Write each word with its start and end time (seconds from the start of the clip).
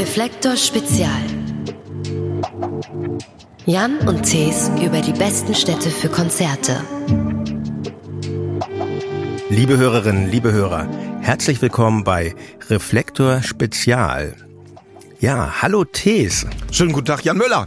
Reflektor 0.00 0.56
Spezial. 0.56 1.20
Jan 3.66 3.98
und 4.08 4.22
Thees 4.22 4.70
über 4.82 5.02
die 5.02 5.12
besten 5.12 5.54
Städte 5.54 5.90
für 5.90 6.08
Konzerte. 6.08 6.82
Liebe 9.50 9.76
Hörerinnen, 9.76 10.30
liebe 10.30 10.52
Hörer, 10.52 10.88
herzlich 11.20 11.60
willkommen 11.60 12.02
bei 12.02 12.34
Reflektor 12.70 13.42
Spezial. 13.42 14.34
Ja, 15.18 15.60
hallo 15.60 15.84
Thees. 15.84 16.46
Schönen 16.72 16.92
guten 16.92 17.04
Tag, 17.04 17.22
Jan 17.26 17.36
Müller. 17.36 17.66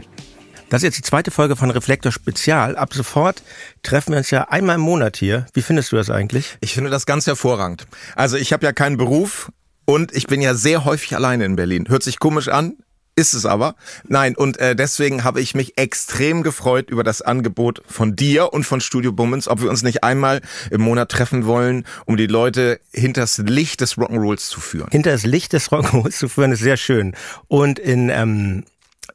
Das 0.70 0.82
ist 0.82 0.86
jetzt 0.86 0.98
die 0.98 1.02
zweite 1.02 1.30
Folge 1.30 1.54
von 1.54 1.70
Reflektor 1.70 2.10
Spezial. 2.10 2.74
Ab 2.74 2.94
sofort 2.94 3.44
treffen 3.84 4.10
wir 4.10 4.18
uns 4.18 4.32
ja 4.32 4.48
einmal 4.48 4.74
im 4.74 4.80
Monat 4.80 5.18
hier. 5.18 5.46
Wie 5.52 5.62
findest 5.62 5.92
du 5.92 5.96
das 5.96 6.10
eigentlich? 6.10 6.56
Ich 6.60 6.74
finde 6.74 6.90
das 6.90 7.06
ganz 7.06 7.28
hervorragend. 7.28 7.86
Also 8.16 8.36
ich 8.36 8.52
habe 8.52 8.66
ja 8.66 8.72
keinen 8.72 8.96
Beruf 8.96 9.52
und 9.84 10.14
ich 10.14 10.26
bin 10.26 10.40
ja 10.40 10.54
sehr 10.54 10.84
häufig 10.84 11.14
alleine 11.14 11.44
in 11.44 11.56
Berlin. 11.56 11.86
Hört 11.88 12.02
sich 12.02 12.18
komisch 12.18 12.48
an, 12.48 12.76
ist 13.16 13.34
es 13.34 13.46
aber. 13.46 13.76
Nein, 14.08 14.36
und 14.36 14.58
äh, 14.58 14.74
deswegen 14.74 15.22
habe 15.22 15.40
ich 15.40 15.54
mich 15.54 15.78
extrem 15.78 16.42
gefreut 16.42 16.90
über 16.90 17.04
das 17.04 17.22
Angebot 17.22 17.82
von 17.86 18.16
dir 18.16 18.52
und 18.52 18.64
von 18.64 18.80
Studio 18.80 19.12
Bummens, 19.12 19.46
ob 19.46 19.62
wir 19.62 19.70
uns 19.70 19.82
nicht 19.82 20.02
einmal 20.02 20.40
im 20.70 20.80
Monat 20.80 21.10
treffen 21.10 21.46
wollen, 21.46 21.86
um 22.06 22.16
die 22.16 22.26
Leute 22.26 22.80
hinters 22.92 23.38
Licht 23.38 23.80
des 23.80 23.96
Rock'n'Rolls 23.96 24.48
zu 24.48 24.60
führen. 24.60 24.88
Hinter 24.90 25.12
das 25.12 25.24
Licht 25.24 25.52
des 25.52 25.70
Rock'n'Rolls 25.70 26.18
zu 26.18 26.28
führen 26.28 26.52
ist 26.52 26.60
sehr 26.60 26.76
schön. 26.76 27.14
Und 27.46 27.78
in 27.78 28.08
ähm, 28.08 28.64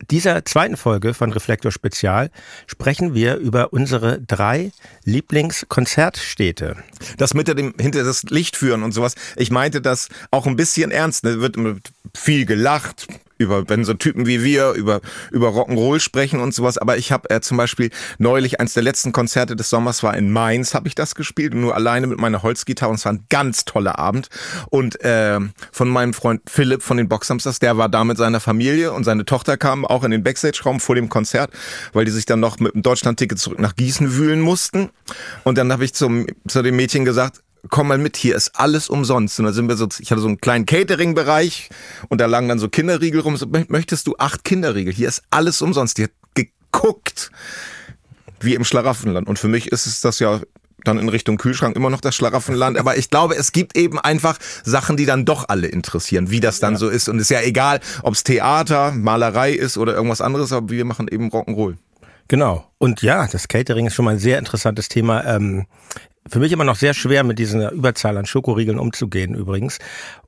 dieser 0.09 0.45
zweiten 0.45 0.77
Folge 0.77 1.13
von 1.13 1.31
Reflektor 1.31 1.71
Spezial 1.71 2.31
sprechen 2.67 3.13
wir 3.13 3.35
über 3.35 3.73
unsere 3.73 4.21
drei 4.21 4.71
Lieblingskonzertstädte. 5.03 6.77
Das 7.17 7.33
mit 7.33 7.47
dem 7.47 7.73
hinter 7.79 8.03
das 8.03 8.23
Licht 8.23 8.55
führen 8.55 8.83
und 8.83 8.93
sowas. 8.93 9.15
Ich 9.35 9.51
meinte 9.51 9.81
das 9.81 10.07
auch 10.31 10.47
ein 10.47 10.55
bisschen 10.55 10.91
ernst. 10.91 11.25
Da 11.25 11.39
wird 11.39 11.57
viel 12.15 12.45
gelacht, 12.45 13.07
über, 13.39 13.67
wenn 13.69 13.83
so 13.85 13.95
Typen 13.95 14.27
wie 14.27 14.43
wir 14.43 14.73
über, 14.73 15.01
über 15.31 15.49
Rock'n'Roll 15.49 15.99
sprechen 15.99 16.39
und 16.39 16.53
sowas. 16.53 16.77
Aber 16.77 16.97
ich 16.97 17.11
habe 17.11 17.29
äh, 17.29 17.41
zum 17.41 17.57
Beispiel 17.57 17.89
neulich, 18.19 18.59
eins 18.59 18.73
der 18.73 18.83
letzten 18.83 19.11
Konzerte 19.11 19.55
des 19.55 19.69
Sommers 19.69 20.03
war 20.03 20.15
in 20.15 20.31
Mainz, 20.31 20.75
habe 20.75 20.87
ich 20.87 20.93
das 20.93 21.15
gespielt, 21.15 21.53
nur 21.53 21.73
alleine 21.73 22.05
mit 22.05 22.19
meiner 22.19 22.43
Holzgitarre 22.43 22.91
und 22.91 22.97
es 22.97 23.05
war 23.05 23.13
ein 23.13 23.25
ganz 23.29 23.65
toller 23.65 23.97
Abend. 23.97 24.27
Und 24.69 25.01
äh, 25.03 25.39
von 25.71 25.89
meinem 25.89 26.13
Freund 26.13 26.41
Philipp 26.47 26.83
von 26.83 26.97
den 26.97 27.07
Boxhamsters, 27.07 27.59
der 27.59 27.77
war 27.77 27.89
da 27.89 28.03
mit 28.03 28.17
seiner 28.17 28.41
Familie 28.41 28.91
und 28.91 29.05
seine 29.05 29.25
Tochter 29.25 29.57
kam 29.57 29.85
auch 29.85 30.03
in 30.03 30.11
den 30.11 30.23
Backstage-Raum 30.23 30.79
vor 30.81 30.95
dem 30.95 31.09
Konzert, 31.09 31.51
weil 31.93 32.05
die 32.05 32.11
sich 32.11 32.25
dann 32.25 32.41
noch 32.41 32.59
mit 32.59 32.75
dem 32.75 32.81
Deutschland-Ticket 32.81 33.39
zurück 33.39 33.59
nach 33.59 33.75
Gießen 33.75 34.17
wühlen 34.17 34.41
mussten. 34.41 34.89
Und 35.45 35.57
dann 35.57 35.71
habe 35.71 35.85
ich 35.85 35.93
zum, 35.93 36.27
zu 36.47 36.61
dem 36.61 36.75
Mädchen 36.75 37.05
gesagt, 37.05 37.41
komm 37.69 37.87
mal 37.87 37.97
mit, 37.97 38.17
hier 38.17 38.35
ist 38.35 38.55
alles 38.55 38.89
umsonst. 38.89 39.39
Und 39.39 39.45
da 39.45 39.53
sind 39.53 39.67
wir 39.67 39.75
so, 39.75 39.87
ich 39.99 40.11
hatte 40.11 40.21
so 40.21 40.27
einen 40.27 40.39
kleinen 40.39 40.65
Catering-Bereich 40.65 41.69
und 42.07 42.21
da 42.21 42.25
lagen 42.25 42.47
dann 42.47 42.59
so 42.59 42.69
Kinderriegel 42.69 43.21
rum. 43.21 43.37
So, 43.37 43.47
möchtest 43.67 44.07
du 44.07 44.15
acht 44.17 44.43
Kinderriegel? 44.43 44.93
Hier 44.93 45.07
ist 45.07 45.23
alles 45.29 45.61
umsonst. 45.61 45.97
Die 45.97 46.03
hat 46.03 46.11
geguckt 46.33 47.31
wie 48.39 48.55
im 48.55 48.63
Schlaraffenland. 48.63 49.27
Und 49.27 49.39
für 49.39 49.47
mich 49.47 49.71
ist 49.71 49.85
es 49.85 50.01
das 50.01 50.19
ja 50.19 50.39
dann 50.85 50.97
in 50.97 51.09
Richtung 51.09 51.37
Kühlschrank 51.37 51.75
immer 51.75 51.89
noch 51.89 52.01
das 52.01 52.15
Schlaraffenland. 52.15 52.77
Aber 52.77 52.97
ich 52.97 53.09
glaube, 53.09 53.35
es 53.35 53.51
gibt 53.51 53.77
eben 53.77 53.99
einfach 53.99 54.37
Sachen, 54.63 54.97
die 54.97 55.05
dann 55.05 55.25
doch 55.25 55.49
alle 55.49 55.67
interessieren, 55.67 56.31
wie 56.31 56.39
das 56.39 56.59
dann 56.59 56.73
ja. 56.73 56.79
so 56.79 56.89
ist. 56.89 57.09
Und 57.09 57.17
es 57.17 57.23
ist 57.23 57.29
ja 57.31 57.41
egal, 57.41 57.79
ob 58.03 58.13
es 58.13 58.23
Theater, 58.23 58.91
Malerei 58.91 59.51
ist 59.51 59.77
oder 59.77 59.93
irgendwas 59.93 60.21
anderes, 60.21 60.53
aber 60.53 60.69
wir 60.69 60.85
machen 60.85 61.07
eben 61.09 61.29
Rock'n'Roll. 61.29 61.75
Genau. 62.27 62.71
Und 62.77 63.01
ja, 63.01 63.27
das 63.27 63.47
Catering 63.47 63.87
ist 63.87 63.95
schon 63.95 64.05
mal 64.05 64.11
ein 64.11 64.19
sehr 64.19 64.37
interessantes 64.37 64.87
Thema. 64.87 65.25
Ähm, 65.25 65.65
für 66.29 66.39
mich 66.39 66.51
immer 66.51 66.63
noch 66.63 66.75
sehr 66.75 66.93
schwer, 66.93 67.23
mit 67.23 67.39
dieser 67.39 67.71
Überzahl 67.71 68.17
an 68.17 68.25
Schokoriegeln 68.25 68.79
umzugehen 68.79 69.35
übrigens. 69.35 69.79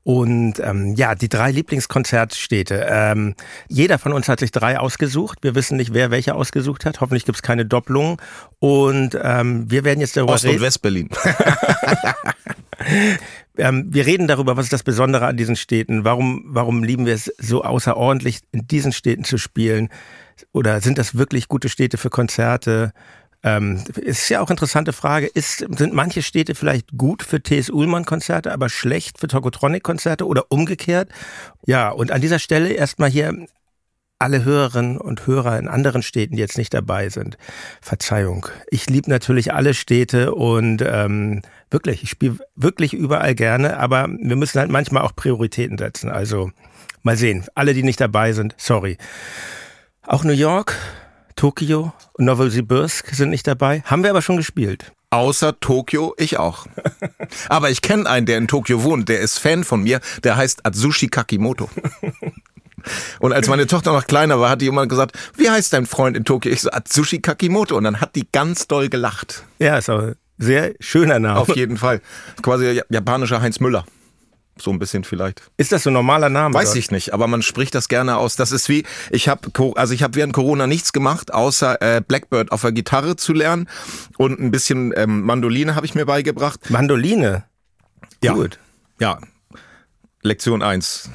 Und 0.04 0.58
ähm, 0.58 0.94
ja, 0.94 1.14
die 1.14 1.28
drei 1.28 1.52
Lieblingskonzertstädte. 1.52 2.86
Ähm, 2.88 3.34
jeder 3.68 3.98
von 3.98 4.12
uns 4.12 4.28
hat 4.28 4.40
sich 4.40 4.50
drei 4.50 4.78
ausgesucht. 4.78 5.38
Wir 5.42 5.54
wissen 5.54 5.76
nicht, 5.76 5.94
wer 5.94 6.10
welche 6.10 6.34
ausgesucht 6.34 6.84
hat. 6.84 7.00
Hoffentlich 7.00 7.24
gibt 7.24 7.36
es 7.36 7.42
keine 7.42 7.64
Doppelung. 7.64 8.20
Und 8.58 9.16
ähm, 9.22 9.70
wir 9.70 9.84
werden 9.84 10.00
jetzt 10.00 10.16
darüber 10.16 10.34
Ost- 10.34 10.46
und 10.46 10.60
Westberlin. 10.60 11.08
ähm, 13.58 13.86
wir 13.90 14.06
reden 14.06 14.26
darüber, 14.26 14.56
was 14.56 14.66
ist 14.66 14.72
das 14.72 14.82
Besondere 14.82 15.26
an 15.26 15.36
diesen 15.36 15.56
Städten? 15.56 16.04
Warum, 16.04 16.44
warum 16.46 16.82
lieben 16.82 17.06
wir 17.06 17.14
es 17.14 17.32
so 17.38 17.62
außerordentlich, 17.62 18.40
in 18.50 18.66
diesen 18.66 18.92
Städten 18.92 19.24
zu 19.24 19.38
spielen? 19.38 19.88
Oder 20.52 20.80
sind 20.80 20.98
das 20.98 21.16
wirklich 21.16 21.48
gute 21.48 21.68
Städte 21.68 21.96
für 21.96 22.10
Konzerte? 22.10 22.92
Ähm, 23.44 23.82
ist 23.96 24.28
ja 24.28 24.40
auch 24.40 24.50
interessante 24.50 24.92
Frage. 24.92 25.26
Ist, 25.26 25.66
sind 25.76 25.94
manche 25.94 26.22
Städte 26.22 26.54
vielleicht 26.54 26.96
gut 26.96 27.22
für 27.22 27.42
T.S. 27.42 27.70
Ullmann-Konzerte, 27.70 28.52
aber 28.52 28.68
schlecht 28.68 29.18
für 29.18 29.26
Tokotronic-Konzerte 29.26 30.26
oder 30.26 30.46
umgekehrt? 30.50 31.10
Ja, 31.66 31.90
und 31.90 32.12
an 32.12 32.20
dieser 32.20 32.38
Stelle 32.38 32.72
erstmal 32.72 33.10
hier 33.10 33.46
alle 34.22 34.44
Hörerinnen 34.44 34.98
und 34.98 35.26
Hörer 35.26 35.58
in 35.58 35.66
anderen 35.66 36.02
Städten, 36.02 36.36
die 36.36 36.40
jetzt 36.40 36.56
nicht 36.56 36.72
dabei 36.72 37.08
sind. 37.08 37.36
Verzeihung. 37.80 38.46
Ich 38.70 38.88
liebe 38.88 39.10
natürlich 39.10 39.52
alle 39.52 39.74
Städte 39.74 40.32
und 40.32 40.80
ähm, 40.86 41.42
wirklich, 41.70 42.04
ich 42.04 42.10
spiele 42.10 42.38
wirklich 42.54 42.94
überall 42.94 43.34
gerne, 43.34 43.78
aber 43.78 44.06
wir 44.08 44.36
müssen 44.36 44.60
halt 44.60 44.70
manchmal 44.70 45.02
auch 45.02 45.16
Prioritäten 45.16 45.76
setzen. 45.76 46.08
Also 46.08 46.52
mal 47.02 47.16
sehen. 47.16 47.44
Alle, 47.56 47.74
die 47.74 47.82
nicht 47.82 48.00
dabei 48.00 48.32
sind, 48.32 48.54
sorry. 48.58 48.96
Auch 50.06 50.22
New 50.22 50.32
York, 50.32 50.76
Tokio 51.36 51.92
und 52.14 52.24
Novosibirsk 52.24 53.14
sind 53.14 53.30
nicht 53.30 53.46
dabei. 53.46 53.82
Haben 53.84 54.02
wir 54.02 54.10
aber 54.10 54.22
schon 54.22 54.36
gespielt. 54.36 54.92
Außer 55.10 55.60
Tokio, 55.60 56.14
ich 56.16 56.38
auch. 56.38 56.66
Aber 57.50 57.68
ich 57.68 57.82
kenne 57.82 58.08
einen, 58.08 58.24
der 58.24 58.38
in 58.38 58.48
Tokio 58.48 58.82
wohnt, 58.82 59.10
der 59.10 59.20
ist 59.20 59.38
Fan 59.38 59.62
von 59.62 59.82
mir, 59.82 60.00
der 60.24 60.36
heißt 60.36 60.64
Atsushi 60.64 61.08
Kakimoto. 61.08 61.68
Und 63.20 63.34
als 63.34 63.46
meine 63.46 63.66
Tochter 63.66 63.92
noch 63.92 64.06
kleiner 64.06 64.40
war, 64.40 64.48
hat 64.48 64.62
die 64.62 64.66
immer 64.66 64.86
gesagt, 64.86 65.18
wie 65.36 65.50
heißt 65.50 65.72
dein 65.74 65.84
Freund 65.84 66.16
in 66.16 66.24
Tokio? 66.24 66.50
Ich 66.50 66.62
so, 66.62 66.70
Atsushi 66.70 67.20
Kakimoto. 67.20 67.76
Und 67.76 67.84
dann 67.84 68.00
hat 68.00 68.16
die 68.16 68.26
ganz 68.32 68.66
doll 68.68 68.88
gelacht. 68.88 69.44
Ja, 69.58 69.76
ist 69.76 69.90
ein 69.90 70.16
sehr 70.38 70.72
schöner 70.80 71.18
Name. 71.18 71.38
Auf 71.38 71.54
jeden 71.54 71.76
Fall. 71.76 72.00
Quasi 72.40 72.80
japanischer 72.88 73.42
Heinz 73.42 73.60
Müller. 73.60 73.84
So 74.62 74.70
ein 74.70 74.78
bisschen 74.78 75.02
vielleicht. 75.02 75.42
Ist 75.56 75.72
das 75.72 75.82
so 75.82 75.90
ein 75.90 75.94
normaler 75.94 76.28
Name? 76.28 76.54
Weiß 76.54 76.70
oder? 76.70 76.78
ich 76.78 76.92
nicht, 76.92 77.12
aber 77.12 77.26
man 77.26 77.42
spricht 77.42 77.74
das 77.74 77.88
gerne 77.88 78.16
aus. 78.16 78.36
Das 78.36 78.52
ist 78.52 78.68
wie, 78.68 78.84
ich 79.10 79.28
habe 79.28 79.50
also 79.74 79.92
ich 79.92 80.04
habe 80.04 80.14
während 80.14 80.32
Corona 80.32 80.68
nichts 80.68 80.92
gemacht, 80.92 81.34
außer 81.34 81.82
äh, 81.82 82.00
Blackbird 82.00 82.52
auf 82.52 82.60
der 82.60 82.70
Gitarre 82.70 83.16
zu 83.16 83.32
lernen 83.32 83.68
und 84.18 84.38
ein 84.38 84.52
bisschen 84.52 84.92
ähm, 84.96 85.22
Mandoline 85.22 85.74
habe 85.74 85.84
ich 85.84 85.96
mir 85.96 86.06
beigebracht. 86.06 86.70
Mandoline? 86.70 87.44
Ja. 88.22 88.34
Gut. 88.34 88.60
Ja. 89.00 89.18
Lektion 90.22 90.62
eins 90.62 91.10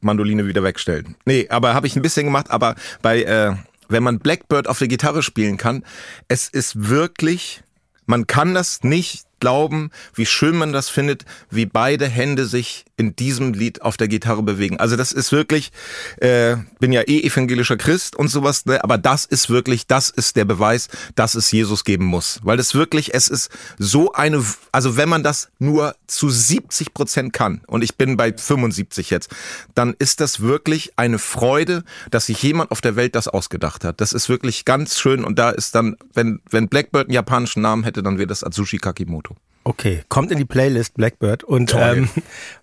Mandoline 0.00 0.46
wieder 0.46 0.62
wegstellen. 0.62 1.16
Nee, 1.24 1.48
aber 1.48 1.74
habe 1.74 1.88
ich 1.88 1.96
ein 1.96 2.02
bisschen 2.02 2.26
gemacht, 2.26 2.50
aber 2.50 2.76
bei 3.02 3.24
äh, 3.24 3.56
wenn 3.88 4.04
man 4.04 4.20
Blackbird 4.20 4.68
auf 4.68 4.78
der 4.78 4.86
Gitarre 4.86 5.24
spielen 5.24 5.56
kann, 5.56 5.84
es 6.28 6.48
ist 6.48 6.88
wirklich 6.88 7.64
man 8.06 8.26
kann 8.26 8.54
das 8.54 8.82
nicht 8.82 9.24
glauben, 9.44 9.90
wie 10.14 10.24
schön 10.24 10.56
man 10.56 10.72
das 10.72 10.88
findet, 10.88 11.26
wie 11.50 11.66
beide 11.66 12.08
Hände 12.08 12.46
sich 12.46 12.86
in 12.96 13.14
diesem 13.14 13.52
Lied 13.52 13.82
auf 13.82 13.98
der 13.98 14.08
Gitarre 14.08 14.42
bewegen. 14.42 14.78
Also 14.80 14.96
das 14.96 15.12
ist 15.12 15.32
wirklich, 15.32 15.70
äh, 16.16 16.56
bin 16.80 16.92
ja 16.92 17.02
eh 17.02 17.20
evangelischer 17.20 17.76
Christ 17.76 18.16
und 18.16 18.28
sowas, 18.28 18.64
ne? 18.64 18.82
aber 18.82 18.96
das 18.96 19.26
ist 19.26 19.50
wirklich, 19.50 19.86
das 19.86 20.08
ist 20.08 20.36
der 20.36 20.46
Beweis, 20.46 20.88
dass 21.14 21.34
es 21.34 21.52
Jesus 21.52 21.84
geben 21.84 22.06
muss. 22.06 22.40
Weil 22.42 22.56
das 22.56 22.74
wirklich, 22.74 23.12
es 23.12 23.28
ist 23.28 23.50
so 23.78 24.12
eine, 24.12 24.42
also 24.72 24.96
wenn 24.96 25.10
man 25.10 25.22
das 25.22 25.50
nur 25.58 25.94
zu 26.06 26.30
70 26.30 26.94
Prozent 26.94 27.34
kann, 27.34 27.60
und 27.66 27.84
ich 27.84 27.96
bin 27.96 28.16
bei 28.16 28.32
75 28.32 29.10
jetzt, 29.10 29.30
dann 29.74 29.94
ist 29.98 30.20
das 30.20 30.40
wirklich 30.40 30.92
eine 30.96 31.18
Freude, 31.18 31.84
dass 32.10 32.26
sich 32.26 32.42
jemand 32.42 32.70
auf 32.70 32.80
der 32.80 32.96
Welt 32.96 33.14
das 33.14 33.28
ausgedacht 33.28 33.84
hat. 33.84 34.00
Das 34.00 34.14
ist 34.14 34.30
wirklich 34.30 34.64
ganz 34.64 34.98
schön 34.98 35.22
und 35.22 35.38
da 35.38 35.50
ist 35.50 35.74
dann, 35.74 35.96
wenn, 36.14 36.40
wenn 36.48 36.68
Blackbird 36.68 37.08
einen 37.08 37.14
japanischen 37.14 37.60
Namen 37.60 37.84
hätte, 37.84 38.02
dann 38.02 38.16
wäre 38.16 38.28
das 38.28 38.42
Atsushi 38.42 38.78
Kakimoto. 38.78 39.33
Okay, 39.64 40.02
kommt 40.10 40.30
in 40.30 40.38
die 40.38 40.44
Playlist 40.44 40.94
Blackbird 40.94 41.42
und 41.42 41.74
ähm, 41.74 42.08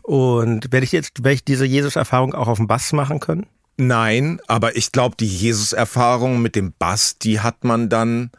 und 0.03 0.71
werde 0.71 0.83
ich 0.83 0.91
jetzt 0.91 1.23
werde 1.23 1.33
ich 1.33 1.43
diese 1.43 1.65
Jesus-Erfahrung 1.65 2.35
auch 2.35 2.47
auf 2.47 2.57
dem 2.57 2.67
Bass 2.67 2.93
machen 2.93 3.19
können? 3.19 3.47
Nein, 3.77 4.39
aber 4.47 4.75
ich 4.75 4.91
glaube, 4.91 5.15
die 5.19 5.27
Jesus-Erfahrung 5.27 6.41
mit 6.41 6.55
dem 6.55 6.73
Bass, 6.77 7.17
die 7.17 7.39
hat 7.39 7.63
man 7.63 7.89
dann 7.89 8.29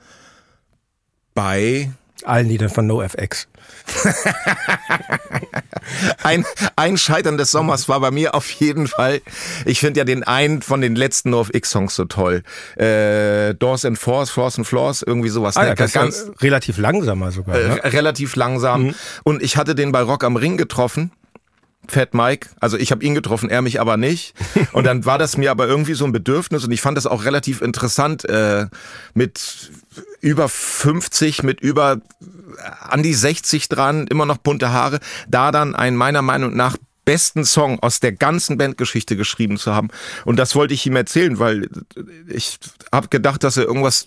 bei 1.34 1.90
allen 2.26 2.48
Liedern 2.48 2.68
von 2.70 2.86
NoFX. 2.86 3.48
ein, 6.22 6.44
ein 6.76 6.96
Scheitern 6.96 7.38
des 7.38 7.50
Sommers 7.50 7.88
war 7.88 8.00
bei 8.00 8.10
mir 8.10 8.34
auf 8.34 8.50
jeden 8.50 8.86
Fall, 8.86 9.20
ich 9.64 9.80
finde 9.80 10.00
ja 10.00 10.04
den 10.04 10.22
einen 10.22 10.62
von 10.62 10.80
den 10.80 10.96
letzten 10.96 11.30
NoFX-Songs 11.30 11.94
so 11.94 12.04
toll. 12.04 12.42
Äh, 12.76 13.54
Doors 13.54 13.84
and 13.84 13.98
Force, 13.98 14.30
Force 14.30 14.58
and 14.58 14.66
Floors, 14.66 15.02
irgendwie 15.02 15.28
sowas. 15.28 15.56
Ah, 15.56 15.62
ne? 15.62 15.68
ja, 15.68 15.74
das 15.74 15.92
ganz 15.92 16.30
relativ 16.40 16.78
langsamer 16.78 17.32
sogar. 17.32 17.56
Ne? 17.56 17.82
Äh, 17.82 17.88
relativ 17.88 18.36
langsam. 18.36 18.84
Mhm. 18.84 18.94
Und 19.24 19.42
ich 19.42 19.56
hatte 19.56 19.74
den 19.74 19.92
bei 19.92 20.02
Rock 20.02 20.24
am 20.24 20.36
Ring 20.36 20.56
getroffen. 20.56 21.12
Fat 21.88 22.14
Mike, 22.14 22.48
also 22.60 22.76
ich 22.76 22.92
habe 22.92 23.04
ihn 23.04 23.14
getroffen, 23.14 23.50
er 23.50 23.60
mich 23.60 23.80
aber 23.80 23.96
nicht. 23.96 24.34
Und 24.72 24.84
dann 24.84 25.04
war 25.04 25.18
das 25.18 25.36
mir 25.36 25.50
aber 25.50 25.66
irgendwie 25.66 25.94
so 25.94 26.04
ein 26.04 26.12
Bedürfnis 26.12 26.64
und 26.64 26.72
ich 26.72 26.80
fand 26.80 26.96
das 26.96 27.06
auch 27.06 27.24
relativ 27.24 27.60
interessant 27.60 28.24
äh, 28.28 28.66
mit 29.14 29.70
über 30.20 30.48
50, 30.48 31.42
mit 31.42 31.60
über 31.60 32.00
an 32.80 33.02
die 33.02 33.14
60 33.14 33.68
dran, 33.68 34.06
immer 34.06 34.26
noch 34.26 34.38
bunte 34.38 34.70
Haare, 34.70 35.00
da 35.28 35.50
dann 35.50 35.74
ein 35.74 35.96
meiner 35.96 36.22
Meinung 36.22 36.54
nach 36.54 36.76
besten 37.04 37.44
Song 37.44 37.80
aus 37.80 38.00
der 38.00 38.12
ganzen 38.12 38.58
Bandgeschichte 38.58 39.16
geschrieben 39.16 39.56
zu 39.58 39.74
haben. 39.74 39.88
Und 40.24 40.36
das 40.36 40.54
wollte 40.54 40.74
ich 40.74 40.86
ihm 40.86 40.96
erzählen, 40.96 41.38
weil 41.38 41.68
ich 42.28 42.58
habe 42.92 43.08
gedacht, 43.08 43.42
dass 43.42 43.56
er 43.56 43.64
irgendwas 43.64 44.06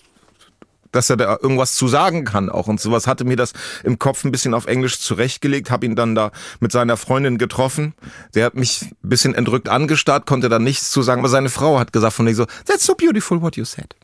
dass 0.96 1.10
er 1.10 1.16
da 1.16 1.38
irgendwas 1.40 1.74
zu 1.74 1.86
sagen 1.88 2.24
kann 2.24 2.48
auch 2.48 2.66
und 2.66 2.80
sowas 2.80 3.06
hatte 3.06 3.24
mir 3.24 3.36
das 3.36 3.52
im 3.84 3.98
Kopf 3.98 4.24
ein 4.24 4.32
bisschen 4.32 4.54
auf 4.54 4.66
Englisch 4.66 4.98
zurechtgelegt, 4.98 5.70
habe 5.70 5.86
ihn 5.86 5.94
dann 5.94 6.14
da 6.14 6.32
mit 6.60 6.72
seiner 6.72 6.96
Freundin 6.96 7.38
getroffen. 7.38 7.94
Der 8.34 8.46
hat 8.46 8.54
mich 8.54 8.82
ein 8.82 9.08
bisschen 9.08 9.34
entrückt 9.34 9.68
angestarrt, 9.68 10.26
konnte 10.26 10.48
da 10.48 10.58
nichts 10.58 10.90
zu 10.90 11.02
sagen, 11.02 11.20
aber 11.20 11.28
seine 11.28 11.50
Frau 11.50 11.78
hat 11.78 11.92
gesagt 11.92 12.14
von 12.14 12.24
mir 12.24 12.34
so, 12.34 12.46
that's 12.64 12.84
so 12.84 12.94
beautiful 12.94 13.40
what 13.42 13.56
you 13.56 13.64
said. 13.64 13.94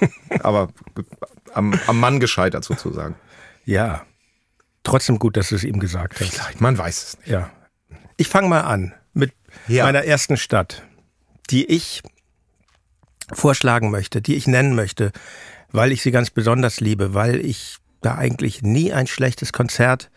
aber 0.42 0.68
am, 1.54 1.78
am 1.86 1.98
Mann 1.98 2.20
gescheitert 2.20 2.64
sozusagen. 2.64 3.16
Ja. 3.64 4.02
Trotzdem 4.84 5.18
gut, 5.18 5.36
dass 5.36 5.48
du 5.48 5.54
es 5.54 5.64
ihm 5.64 5.78
gesagt 5.78 6.20
hast. 6.20 6.34
Vielleicht, 6.34 6.60
man 6.60 6.76
weiß 6.76 7.02
es 7.02 7.18
nicht. 7.18 7.28
Ja. 7.28 7.50
Ich 8.16 8.28
fange 8.28 8.48
mal 8.48 8.62
an 8.62 8.92
mit 9.14 9.32
ja. 9.68 9.84
meiner 9.84 10.04
ersten 10.04 10.36
Stadt, 10.36 10.82
die 11.50 11.64
ich 11.66 12.02
vorschlagen 13.32 13.90
möchte, 13.90 14.20
die 14.20 14.34
ich 14.34 14.46
nennen 14.46 14.74
möchte, 14.74 15.12
weil 15.72 15.92
ich 15.92 16.02
sie 16.02 16.10
ganz 16.10 16.30
besonders 16.30 16.80
liebe, 16.80 17.14
weil 17.14 17.44
ich 17.44 17.78
da 18.00 18.16
eigentlich 18.16 18.62
nie 18.62 18.92
ein 18.92 19.06
schlechtes 19.06 19.52
Konzert 19.52 20.10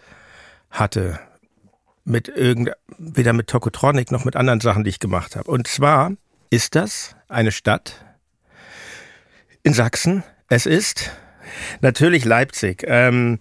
hatte. 0.70 1.20
Mit 2.04 2.28
irgend, 2.28 2.72
weder 2.98 3.34
mit 3.34 3.48
Tokotronic 3.48 4.12
noch 4.12 4.26
mit 4.26 4.36
anderen 4.36 4.60
Sachen, 4.60 4.84
die 4.84 4.90
ich 4.90 5.00
gemacht 5.00 5.36
habe. 5.36 5.50
Und 5.50 5.68
zwar 5.68 6.12
ist 6.52 6.76
das 6.76 7.16
eine 7.28 7.52
Stadt 7.52 8.06
in 9.64 9.74
Sachsen. 9.74 10.24
Es 10.48 10.68
ist 10.68 11.12
natürlich 11.82 12.24
Leipzig. 12.26 12.84
Ähm, 12.86 13.40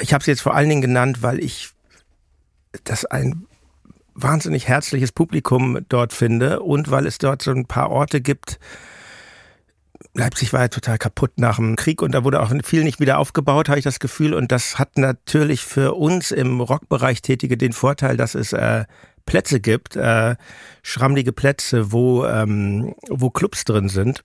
ich 0.00 0.14
habe 0.14 0.24
sie 0.24 0.30
jetzt 0.30 0.40
vor 0.40 0.54
allen 0.54 0.68
Dingen 0.68 0.80
genannt, 0.80 1.22
weil 1.22 1.38
ich 1.38 1.70
das 2.84 3.04
ein 3.04 3.46
wahnsinnig 4.14 4.66
herzliches 4.68 5.12
Publikum 5.12 5.78
dort 5.88 6.12
finde 6.12 6.60
und 6.60 6.90
weil 6.90 7.06
es 7.06 7.18
dort 7.18 7.42
so 7.42 7.50
ein 7.50 7.66
paar 7.66 7.90
Orte 7.90 8.20
gibt, 8.20 8.58
Leipzig 10.18 10.52
war 10.52 10.62
ja 10.62 10.68
total 10.68 10.98
kaputt 10.98 11.32
nach 11.36 11.56
dem 11.56 11.76
Krieg 11.76 12.02
und 12.02 12.12
da 12.12 12.24
wurde 12.24 12.40
auch 12.40 12.52
viel 12.64 12.82
nicht 12.82 12.98
wieder 12.98 13.18
aufgebaut, 13.18 13.68
habe 13.68 13.78
ich 13.78 13.84
das 13.84 14.00
Gefühl. 14.00 14.34
Und 14.34 14.50
das 14.50 14.78
hat 14.78 14.98
natürlich 14.98 15.64
für 15.64 15.94
uns 15.94 16.32
im 16.32 16.60
Rockbereich 16.60 17.22
Tätige 17.22 17.56
den 17.56 17.72
Vorteil, 17.72 18.16
dass 18.16 18.34
es 18.34 18.52
äh, 18.52 18.84
Plätze 19.26 19.60
gibt, 19.60 19.94
äh, 19.94 20.34
schrammlige 20.82 21.32
Plätze, 21.32 21.92
wo, 21.92 22.24
ähm, 22.26 22.94
wo 23.08 23.30
Clubs 23.30 23.64
drin 23.64 23.88
sind. 23.88 24.22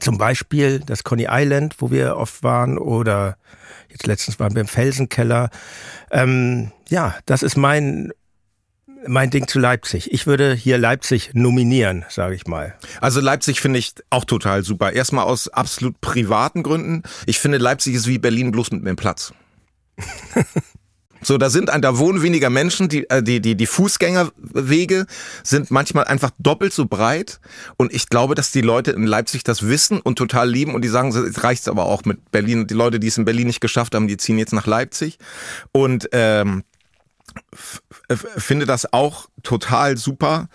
Zum 0.00 0.16
Beispiel 0.16 0.80
das 0.80 1.04
Coney 1.04 1.26
Island, 1.30 1.76
wo 1.78 1.90
wir 1.90 2.16
oft 2.16 2.42
waren, 2.42 2.78
oder 2.78 3.36
jetzt 3.88 4.06
letztens 4.06 4.40
waren 4.40 4.54
wir 4.54 4.62
im 4.62 4.68
Felsenkeller. 4.68 5.50
Ähm, 6.10 6.72
ja, 6.88 7.14
das 7.26 7.42
ist 7.42 7.56
mein 7.56 8.12
mein 9.08 9.30
Ding 9.30 9.48
zu 9.48 9.58
Leipzig. 9.58 10.12
Ich 10.12 10.26
würde 10.26 10.54
hier 10.54 10.78
Leipzig 10.78 11.30
nominieren, 11.34 12.04
sage 12.08 12.34
ich 12.34 12.46
mal. 12.46 12.74
Also 13.00 13.20
Leipzig 13.20 13.60
finde 13.60 13.78
ich 13.78 13.94
auch 14.10 14.24
total 14.24 14.62
super. 14.62 14.92
Erstmal 14.92 15.24
aus 15.24 15.48
absolut 15.48 16.00
privaten 16.00 16.62
Gründen. 16.62 17.02
Ich 17.26 17.38
finde 17.38 17.58
Leipzig 17.58 17.94
ist 17.94 18.06
wie 18.06 18.18
Berlin 18.18 18.50
bloß 18.52 18.70
mit 18.72 18.82
mehr 18.82 18.94
Platz. 18.94 19.32
So, 21.22 21.38
da 21.38 21.50
sind, 21.50 21.70
da 21.80 21.98
wohnen 21.98 22.22
weniger 22.22 22.50
Menschen, 22.50 22.88
die, 22.88 23.08
äh, 23.10 23.20
die, 23.20 23.40
die, 23.40 23.56
die 23.56 23.66
Fußgängerwege 23.66 25.06
sind 25.42 25.72
manchmal 25.72 26.04
einfach 26.04 26.30
doppelt 26.38 26.72
so 26.72 26.86
breit. 26.86 27.40
Und 27.76 27.92
ich 27.92 28.08
glaube, 28.08 28.36
dass 28.36 28.52
die 28.52 28.60
Leute 28.60 28.92
in 28.92 29.06
Leipzig 29.06 29.42
das 29.42 29.66
wissen 29.66 29.98
und 30.00 30.16
total 30.16 30.48
lieben 30.48 30.74
und 30.74 30.82
die 30.82 30.88
sagen, 30.88 31.08
es 31.08 31.42
reicht 31.42 31.66
aber 31.66 31.86
auch 31.86 32.04
mit 32.04 32.30
Berlin. 32.30 32.68
Die 32.68 32.74
Leute, 32.74 33.00
die 33.00 33.08
es 33.08 33.18
in 33.18 33.24
Berlin 33.24 33.48
nicht 33.48 33.60
geschafft 33.60 33.96
haben, 33.96 34.06
die 34.06 34.18
ziehen 34.18 34.38
jetzt 34.38 34.52
nach 34.52 34.66
Leipzig. 34.66 35.18
Und 35.72 36.08
ähm, 36.12 36.62
finde 38.14 38.66
das 38.66 38.92
auch 38.92 39.28
total 39.42 39.96
super. 39.96 40.48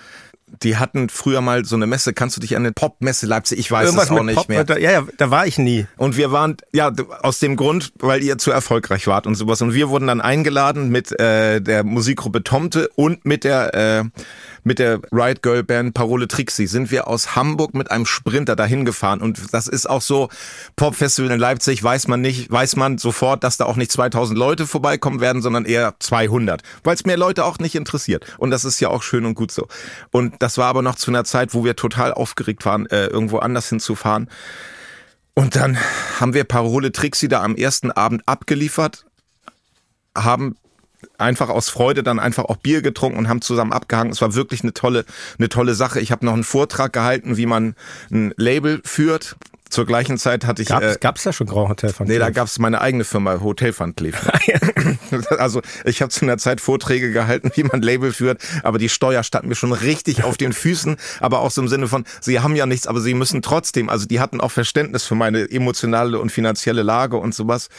Die 0.64 0.76
hatten 0.76 1.08
früher 1.08 1.40
mal 1.40 1.64
so 1.64 1.78
eine 1.78 1.88
Messe, 1.88 2.12
kannst 2.12 2.36
du 2.36 2.42
dich 2.42 2.58
an 2.58 2.64
eine 2.64 2.74
Popmesse 2.74 3.26
Leipzig, 3.26 3.58
ich 3.58 3.72
weiß 3.72 3.86
Irgendwas 3.86 4.10
es 4.10 4.12
auch 4.12 4.24
nicht 4.24 4.36
Pop, 4.36 4.50
mehr. 4.50 4.66
Da, 4.66 4.78
ja, 4.78 4.92
ja, 4.92 5.08
da 5.18 5.32
war 5.32 5.48
ich 5.48 5.58
nie. 5.58 5.88
Und 5.96 6.18
wir 6.18 6.34
waren, 6.34 6.58
ja, 6.74 6.92
aus 7.22 7.40
dem 7.40 7.56
Grund, 7.56 7.94
weil 8.00 8.22
ihr 8.22 8.38
zu 8.38 8.52
erfolgreich 8.52 9.08
wart 9.08 9.28
und 9.28 9.36
sowas. 9.36 9.62
Und 9.62 9.74
wir 9.74 9.88
wurden 9.88 10.08
dann 10.08 10.20
eingeladen 10.20 10.90
mit 10.90 11.18
äh, 11.20 11.62
der 11.62 11.86
Musikgruppe 11.86 12.44
Tomte 12.44 12.90
und 12.96 13.26
mit 13.26 13.46
der 13.46 13.74
äh, 13.74 14.04
mit 14.64 14.80
der 14.80 15.00
Riot 15.12 15.42
Girl 15.42 15.64
Band 15.64 15.94
Parole 15.94 16.28
Trixie 16.28 16.68
sind 16.68 16.92
wir 16.92 17.08
aus 17.08 17.36
Hamburg 17.36 17.74
mit 17.74 17.92
einem 17.92 18.06
Sprinter 18.06 18.56
dahin 18.56 18.86
gefahren 18.86 19.22
und 19.22 19.54
das 19.54 19.68
ist 19.68 19.90
auch 19.90 20.02
so 20.02 20.30
Popfestival 20.76 21.32
in 21.32 21.40
Leipzig 21.40 21.84
weiß 21.84 22.08
man 22.08 22.22
nicht, 22.22 22.52
weiß 22.52 22.76
man 22.76 22.98
sofort, 22.98 23.44
dass 23.44 23.58
da 23.58 23.66
auch 23.66 23.76
nicht 23.76 23.92
2000 23.92 24.38
Leute 24.38 24.68
vorbeikommen 24.68 25.22
werden, 25.22 25.42
sondern 25.42 25.66
eher 25.66 25.96
200, 26.00 26.62
weil 26.84 26.96
es 26.96 27.06
mehr 27.06 27.18
Leute 27.18 27.46
auch 27.46 27.60
nicht 27.60 27.76
interessiert 27.76 28.26
und 28.38 28.52
das 28.52 28.66
ist 28.66 28.80
ja 28.80 28.90
auch 28.90 29.04
schön 29.04 29.26
und 29.26 29.36
gut 29.36 29.52
so. 29.52 29.68
Und 30.12 30.36
das 30.40 30.58
war 30.58 30.68
aber 30.68 30.82
noch 30.82 30.96
zu 30.96 31.12
einer 31.12 31.24
Zeit, 31.24 31.54
wo 31.54 31.64
wir 31.64 31.76
total 31.76 32.14
aufgeregt 32.14 32.66
waren, 32.66 32.86
äh, 32.88 33.08
irgendwo 33.08 33.40
anders 33.40 33.70
hinzufahren. 33.70 34.30
Und 35.34 35.56
dann 35.56 35.78
haben 36.20 36.34
wir 36.34 36.44
Parole 36.44 36.92
Trixie 36.92 37.28
da 37.28 37.42
am 37.44 37.56
ersten 37.56 37.92
Abend 37.92 38.22
abgeliefert, 38.28 39.06
haben 40.16 40.56
einfach 41.18 41.50
aus 41.50 41.70
Freude 41.70 42.04
dann 42.04 42.20
einfach 42.20 42.46
auch 42.46 42.58
Bier 42.58 42.82
getrunken 42.82 43.18
und 43.18 43.30
haben 43.30 43.42
zusammen 43.42 43.74
abgehangen. 43.74 44.12
Es 44.12 44.22
war 44.22 44.36
wirklich 44.36 44.64
eine 44.64 44.74
tolle, 44.74 45.06
eine 45.38 45.50
tolle 45.50 45.76
Sache. 45.76 46.00
Ich 46.00 46.12
habe 46.12 46.26
noch 46.26 46.34
einen 46.34 46.44
Vortrag 46.44 46.94
gehalten, 46.94 47.38
wie 47.38 47.46
man 47.46 47.76
ein 48.12 48.34
Label 48.38 48.82
führt 48.84 49.36
zur 49.72 49.86
gleichen 49.86 50.18
Zeit 50.18 50.46
hatte 50.46 50.62
ich. 50.62 50.68
Gab's, 50.68 50.86
äh, 50.86 50.98
gab's 51.00 51.24
da 51.24 51.34
schon 51.34 51.48
Grand 51.48 51.70
Hotel 51.70 51.94
Cleef? 51.94 52.08
Nee, 52.08 52.20
da 52.20 52.30
gab's 52.30 52.60
meine 52.60 52.82
eigene 52.82 53.06
Firma, 53.06 53.40
Hotel 53.40 53.74
Van 53.78 53.96
Cleef. 53.96 54.16
also 55.38 55.62
ich 55.86 56.02
habe 56.02 56.12
zu 56.12 56.26
einer 56.26 56.38
Zeit 56.38 56.62
Vorträge 56.62 57.12
gehalten, 57.12 57.52
wie 57.56 57.64
man 57.64 57.82
Label 57.82 58.12
führt, 58.12 58.42
aber 58.64 58.78
die 58.78 58.90
Steuer 58.90 59.24
stand 59.24 59.48
mir 59.48 59.56
schon 59.56 59.72
richtig 59.72 60.24
auf 60.24 60.38
den 60.38 60.52
Füßen, 60.54 60.98
aber 61.22 61.40
auch 61.40 61.52
so 61.52 61.62
im 61.62 61.70
Sinne 61.70 61.88
von, 61.88 62.04
sie 62.20 62.42
haben 62.42 62.56
ja 62.56 62.66
nichts, 62.66 62.86
aber 62.86 63.00
sie 63.00 63.14
müssen 63.14 63.42
trotzdem, 63.42 63.90
also 63.90 64.06
die 64.06 64.20
hatten 64.20 64.42
auch 64.42 64.52
Verständnis 64.52 65.06
für 65.06 65.16
meine 65.16 65.50
emotionale 65.50 66.20
und 66.20 66.32
finanzielle 66.32 66.84
Lage 66.84 67.18
und 67.18 67.34
sowas. 67.34 67.70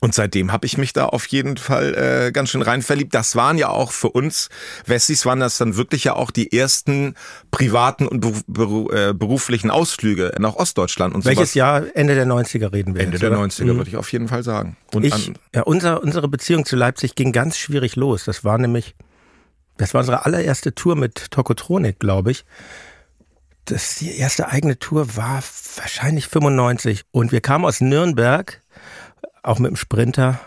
Und 0.00 0.14
seitdem 0.14 0.50
habe 0.50 0.66
ich 0.66 0.78
mich 0.78 0.94
da 0.94 1.06
auf 1.06 1.26
jeden 1.26 1.58
Fall 1.58 1.94
äh, 1.94 2.32
ganz 2.32 2.50
schön 2.50 2.62
rein 2.62 2.80
verliebt. 2.80 3.14
Das 3.14 3.36
waren 3.36 3.58
ja 3.58 3.68
auch 3.68 3.92
für 3.92 4.08
uns 4.08 4.48
Wessis, 4.86 5.26
waren 5.26 5.40
das 5.40 5.58
dann 5.58 5.76
wirklich 5.76 6.04
ja 6.04 6.14
auch 6.14 6.30
die 6.30 6.56
ersten 6.56 7.14
privaten 7.50 8.08
und 8.08 8.24
äh, 8.24 9.12
beruflichen 9.12 9.70
Ausflüge 9.70 10.32
nach 10.38 10.56
Ostdeutschland 10.56 11.14
und 11.14 11.22
so 11.22 11.33
welches 11.36 11.54
Jahr? 11.54 11.84
Ende 11.94 12.14
der 12.14 12.26
90er 12.26 12.72
reden 12.72 12.94
wir 12.94 13.02
Ende 13.02 13.14
jetzt, 13.14 13.22
der 13.22 13.30
oder? 13.30 13.40
90er 13.40 13.64
mhm. 13.64 13.76
würde 13.76 13.90
ich 13.90 13.96
auf 13.96 14.10
jeden 14.12 14.28
Fall 14.28 14.42
sagen. 14.42 14.76
Und 14.92 15.04
ich, 15.04 15.32
ja, 15.54 15.62
unser, 15.62 16.02
unsere 16.02 16.28
Beziehung 16.28 16.64
zu 16.64 16.76
Leipzig 16.76 17.14
ging 17.14 17.32
ganz 17.32 17.58
schwierig 17.58 17.96
los. 17.96 18.24
Das 18.24 18.44
war 18.44 18.58
nämlich, 18.58 18.94
das 19.76 19.94
war 19.94 20.00
unsere 20.00 20.24
allererste 20.24 20.74
Tour 20.74 20.96
mit 20.96 21.30
Tokotronik, 21.30 21.98
glaube 21.98 22.30
ich. 22.30 22.44
Das, 23.66 23.96
die 23.96 24.16
erste 24.16 24.48
eigene 24.48 24.78
Tour 24.78 25.16
war 25.16 25.42
wahrscheinlich 25.76 26.28
95. 26.28 27.02
Und 27.10 27.32
wir 27.32 27.40
kamen 27.40 27.64
aus 27.64 27.80
Nürnberg, 27.80 28.60
auch 29.42 29.58
mit 29.58 29.70
dem 29.70 29.76
Sprinter, 29.76 30.40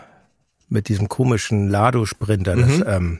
mit 0.68 0.88
diesem 0.88 1.08
komischen 1.08 1.68
Lado-Sprinter. 1.68 2.56
Mhm. 2.56 2.84
ähm, 2.86 3.18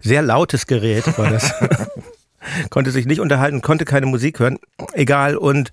sehr 0.00 0.22
lautes 0.22 0.66
Gerät 0.66 1.18
war 1.18 1.30
das. 1.30 1.52
konnte 2.70 2.90
sich 2.90 3.06
nicht 3.06 3.20
unterhalten, 3.20 3.62
konnte 3.62 3.84
keine 3.84 4.06
Musik 4.06 4.38
hören. 4.38 4.58
Egal. 4.92 5.36
Und 5.36 5.72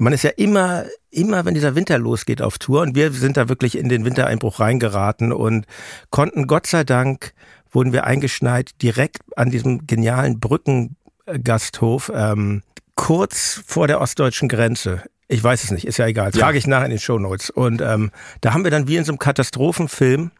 man 0.00 0.12
ist 0.12 0.22
ja 0.22 0.30
immer, 0.30 0.84
immer, 1.10 1.44
wenn 1.44 1.54
dieser 1.54 1.74
Winter 1.74 1.98
losgeht 1.98 2.42
auf 2.42 2.58
Tour 2.58 2.82
und 2.82 2.94
wir 2.94 3.12
sind 3.12 3.36
da 3.36 3.48
wirklich 3.48 3.76
in 3.76 3.88
den 3.88 4.04
Wintereinbruch 4.04 4.60
reingeraten 4.60 5.32
und 5.32 5.66
konnten 6.10 6.46
Gott 6.46 6.66
sei 6.66 6.84
Dank 6.84 7.32
wurden 7.70 7.92
wir 7.92 8.04
eingeschneit 8.04 8.80
direkt 8.82 9.18
an 9.36 9.50
diesem 9.50 9.86
genialen 9.86 10.40
Brückengasthof 10.40 12.10
ähm, 12.14 12.62
kurz 12.94 13.62
vor 13.66 13.86
der 13.86 14.00
ostdeutschen 14.00 14.48
Grenze. 14.48 15.02
Ich 15.28 15.44
weiß 15.44 15.64
es 15.64 15.70
nicht, 15.70 15.86
ist 15.86 15.98
ja 15.98 16.06
egal. 16.06 16.32
Trage 16.32 16.56
ja. 16.56 16.58
ich 16.58 16.66
nachher 16.66 16.86
in 16.86 16.90
den 16.90 16.98
Shownotes. 16.98 17.50
Und 17.50 17.82
ähm, 17.82 18.10
da 18.40 18.54
haben 18.54 18.64
wir 18.64 18.70
dann 18.70 18.88
wie 18.88 18.96
in 18.96 19.04
so 19.04 19.12
einem 19.12 19.18
Katastrophenfilm 19.18 20.30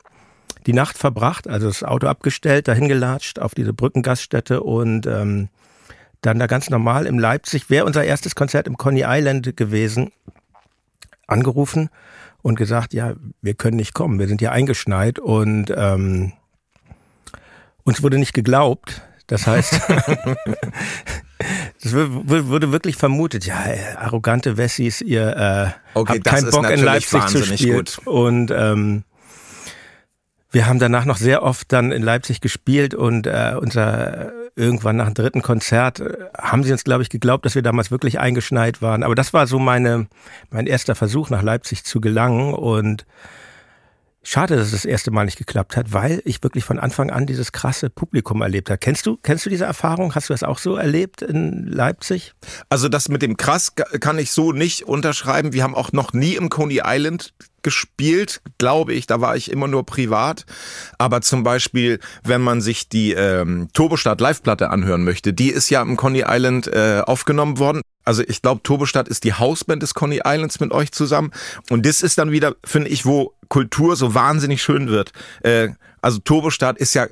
die 0.67 0.73
Nacht 0.73 0.97
verbracht, 0.99 1.47
also 1.47 1.69
das 1.69 1.85
Auto 1.85 2.07
abgestellt, 2.07 2.69
dahin 2.69 2.89
gelatscht 2.89 3.39
auf 3.39 3.55
diese 3.55 3.73
Brückengaststätte 3.73 4.63
und 4.63 5.07
ähm, 5.07 5.49
dann 6.21 6.39
da 6.39 6.47
ganz 6.47 6.71
normal 6.71 7.07
im 7.07 7.19
Leipzig, 7.19 7.71
wäre 7.71 7.85
unser 7.85 8.05
erstes 8.05 8.35
Konzert 8.35 8.67
im 8.67 8.77
Coney 8.77 9.05
Island 9.07 9.57
gewesen, 9.57 10.11
angerufen 11.27 11.91
und 12.43 12.57
gesagt, 12.57 12.95
ja, 12.95 13.15
wir 13.41 13.55
können 13.55 13.77
nicht 13.77 13.95
kommen, 13.95 14.19
wir 14.19 14.29
sind 14.29 14.41
hier 14.41 14.53
eingeschneit 14.53 15.19
und 15.19 15.73
ähm, 15.77 16.33
uns 17.85 18.03
wurde 18.03 18.19
nicht 18.19 18.35
geglaubt. 18.35 19.03
Das 19.27 19.47
heißt, 19.47 19.75
es 21.83 21.93
wurde 21.93 22.73
wirklich 22.73 22.97
vermutet, 22.97 23.45
ja, 23.45 23.63
arrogante 23.97 24.57
Wessis, 24.57 25.03
ihr 25.03 25.37
äh, 25.37 25.99
okay, 25.99 26.15
habt 26.15 26.25
keinen 26.25 26.51
Bock 26.51 26.71
in 26.71 26.83
Leipzig 26.83 27.27
zu 27.27 27.45
spielen. 27.45 27.77
Gut. 27.77 27.99
Und 28.07 28.51
ähm, 28.51 29.05
wir 30.51 30.67
haben 30.67 30.79
danach 30.79 31.05
noch 31.05 31.19
sehr 31.19 31.43
oft 31.43 31.71
dann 31.73 31.93
in 31.93 32.03
Leipzig 32.03 32.41
gespielt 32.41 32.95
und 32.95 33.27
äh, 33.27 33.55
unser 33.61 34.33
irgendwann 34.59 34.97
nach 34.97 35.07
dem 35.07 35.15
dritten 35.15 35.43
Konzert 35.43 36.01
äh, 36.01 36.17
haben 36.37 36.65
sie 36.65 36.73
uns, 36.73 36.85
glaube 36.85 37.03
ich, 37.03 37.09
geglaubt, 37.09 37.47
dass 37.47 37.55
wir 37.55 37.63
damals 37.63 37.91
wirklich 37.91 38.19
eingeschneit 38.19 38.83
waren. 38.83 39.03
Aber 39.03 39.15
das 39.15 39.33
war 39.33 39.47
so 39.47 39.59
meine, 39.59 40.09
mein 40.51 40.67
erster 40.67 40.95
Versuch, 40.95 41.31
nach 41.31 41.43
Leipzig 41.43 41.85
zu 41.85 42.01
gelangen 42.01 42.53
und 42.55 43.07
Schade, 44.31 44.57
dass 44.57 44.67
es 44.67 44.73
das 44.73 44.85
erste 44.85 45.11
Mal 45.11 45.25
nicht 45.25 45.39
geklappt 45.39 45.75
hat, 45.75 45.95
weil 45.95 46.21
ich 46.27 46.43
wirklich 46.43 46.63
von 46.63 46.79
Anfang 46.79 47.11
an 47.11 47.25
dieses 47.25 47.51
krasse 47.51 47.89
Publikum 47.89 48.43
erlebt 48.43 48.69
habe. 48.69 48.77
Kennst 48.77 49.07
du, 49.07 49.17
kennst 49.17 49.47
du 49.47 49.51
diese 49.51 49.65
Erfahrung? 49.65 50.15
Hast 50.15 50.29
du 50.29 50.35
das 50.35 50.43
auch 50.43 50.59
so 50.59 50.77
erlebt 50.77 51.23
in 51.23 51.67
Leipzig? 51.67 52.35
Also 52.69 52.91
das 52.91 53.09
mit 53.09 53.23
dem 53.23 53.39
krass 53.39 53.73
kann 53.75 54.19
ich 54.19 54.33
so 54.33 54.53
nicht 54.53 54.83
unterschreiben. 54.83 55.55
Wir 55.55 55.63
haben 55.63 55.75
auch 55.75 55.93
noch 55.93 56.13
nie 56.13 56.35
im 56.35 56.51
Coney 56.51 56.83
Island 56.85 57.33
gespielt, 57.63 58.41
glaube 58.59 58.95
ich. 58.95 59.07
Da 59.07 59.21
war 59.21 59.37
ich 59.37 59.51
immer 59.51 59.69
nur 59.69 59.85
privat. 59.85 60.47
Aber 60.99 61.21
zum 61.21 61.43
Beispiel, 61.43 62.01
wenn 62.25 62.41
man 62.41 62.61
sich 62.61 62.89
die 62.89 63.13
ähm, 63.13 63.69
Turbostart 63.73 64.21
Live-Platte 64.21 64.71
anhören 64.71 65.05
möchte, 65.05 65.33
die 65.33 65.51
ist 65.51 65.71
ja 65.71 65.83
im 65.83 65.97
Coney 65.97 66.25
Island 66.27 66.67
äh, 66.69 67.03
aufgenommen 67.05 67.59
worden. 67.59 67.83
Also 68.05 68.23
ich 68.27 68.41
glaube, 68.41 68.63
Turbostart 68.63 69.09
ist 69.09 69.25
die 69.25 69.35
Hausband 69.35 69.83
des 69.83 69.95
Coney 69.95 70.21
Islands 70.25 70.61
mit 70.61 70.73
euch 70.73 70.93
zusammen. 70.93 71.31
Und 71.69 71.85
das 71.85 72.03
ist 72.03 72.19
dann 72.19 72.31
wieder, 72.31 72.57
finde 72.65 72.89
ich, 72.89 73.05
wo 73.05 73.35
Kultur 73.49 73.97
so 73.97 74.15
wahnsinnig 74.15 74.63
schön 74.63 74.89
wird. 74.89 75.13
Äh, 75.43 75.71
also 76.01 76.19
Turbostart 76.19 76.79
ist 76.79 76.95
ja 76.95 77.07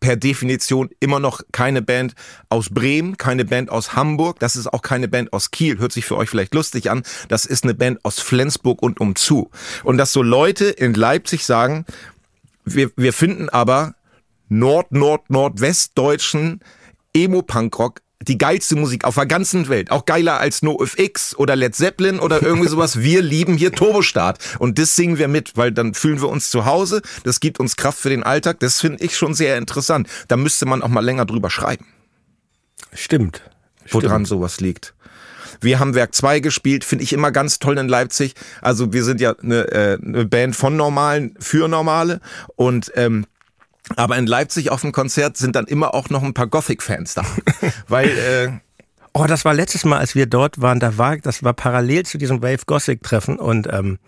per 0.00 0.16
Definition 0.16 0.90
immer 0.98 1.20
noch 1.20 1.42
keine 1.52 1.82
Band 1.82 2.14
aus 2.48 2.70
Bremen, 2.70 3.16
keine 3.16 3.44
Band 3.44 3.70
aus 3.70 3.94
Hamburg, 3.94 4.40
das 4.40 4.56
ist 4.56 4.72
auch 4.72 4.82
keine 4.82 5.08
Band 5.08 5.32
aus 5.32 5.50
Kiel, 5.50 5.78
hört 5.78 5.92
sich 5.92 6.06
für 6.06 6.16
euch 6.16 6.30
vielleicht 6.30 6.54
lustig 6.54 6.90
an, 6.90 7.02
das 7.28 7.44
ist 7.44 7.64
eine 7.64 7.74
Band 7.74 8.04
aus 8.04 8.18
Flensburg 8.18 8.82
und 8.82 9.00
umzu. 9.00 9.50
Und 9.84 9.98
dass 9.98 10.12
so 10.12 10.22
Leute 10.22 10.66
in 10.66 10.94
Leipzig 10.94 11.44
sagen, 11.44 11.84
wir, 12.64 12.90
wir 12.96 13.12
finden 13.12 13.48
aber 13.48 13.94
Nord, 14.48 14.92
Nord, 14.92 15.30
Nordwestdeutschen 15.30 16.60
Emo-Punkrock 17.14 18.00
die 18.22 18.38
geilste 18.38 18.76
Musik 18.76 19.04
auf 19.04 19.14
der 19.14 19.26
ganzen 19.26 19.68
Welt. 19.68 19.90
Auch 19.90 20.04
geiler 20.04 20.38
als 20.38 20.62
NoFX 20.62 21.36
oder 21.36 21.56
Led 21.56 21.74
Zeppelin 21.74 22.18
oder 22.20 22.42
irgendwie 22.42 22.68
sowas. 22.70 23.00
Wir 23.00 23.22
lieben 23.22 23.56
hier 23.56 23.72
Turbostart. 23.72 24.38
Und 24.58 24.78
das 24.78 24.94
singen 24.94 25.18
wir 25.18 25.28
mit, 25.28 25.56
weil 25.56 25.72
dann 25.72 25.94
fühlen 25.94 26.20
wir 26.20 26.28
uns 26.28 26.50
zu 26.50 26.66
Hause. 26.66 27.00
Das 27.24 27.40
gibt 27.40 27.60
uns 27.60 27.76
Kraft 27.76 27.98
für 27.98 28.10
den 28.10 28.22
Alltag. 28.22 28.60
Das 28.60 28.80
finde 28.80 29.02
ich 29.02 29.16
schon 29.16 29.34
sehr 29.34 29.56
interessant. 29.56 30.08
Da 30.28 30.36
müsste 30.36 30.66
man 30.66 30.82
auch 30.82 30.88
mal 30.88 31.04
länger 31.04 31.24
drüber 31.24 31.50
schreiben. 31.50 31.86
Stimmt. 32.92 33.42
Woran 33.90 34.10
Stimmt. 34.10 34.28
sowas 34.28 34.60
liegt. 34.60 34.94
Wir 35.60 35.78
haben 35.78 35.94
Werk 35.94 36.14
2 36.14 36.40
gespielt, 36.40 36.84
finde 36.84 37.04
ich 37.04 37.12
immer 37.12 37.32
ganz 37.32 37.58
toll 37.58 37.76
in 37.76 37.88
Leipzig. 37.88 38.34
Also 38.62 38.92
wir 38.92 39.04
sind 39.04 39.20
ja 39.20 39.34
eine, 39.42 39.68
äh, 39.72 39.98
eine 40.02 40.24
Band 40.24 40.56
von 40.56 40.76
Normalen 40.76 41.34
für 41.38 41.68
Normale 41.68 42.20
und 42.56 42.90
ähm, 42.94 43.26
aber 43.96 44.16
in 44.16 44.26
Leipzig 44.26 44.70
auf 44.70 44.80
dem 44.82 44.92
Konzert 44.92 45.36
sind 45.36 45.56
dann 45.56 45.66
immer 45.66 45.94
auch 45.94 46.10
noch 46.10 46.22
ein 46.22 46.34
paar 46.34 46.46
Gothic-Fans 46.46 47.14
da. 47.14 47.24
Weil, 47.88 48.08
äh, 48.08 48.48
Oh, 49.12 49.26
das 49.26 49.44
war 49.44 49.54
letztes 49.54 49.84
Mal, 49.84 49.98
als 49.98 50.14
wir 50.14 50.26
dort 50.26 50.60
waren, 50.60 50.78
da 50.78 50.96
war, 50.96 51.16
das 51.16 51.42
war 51.42 51.52
parallel 51.52 52.06
zu 52.06 52.16
diesem 52.16 52.42
Wave 52.42 52.60
Gothic 52.66 53.02
Treffen 53.02 53.40
und 53.40 53.66
ähm, 53.68 53.98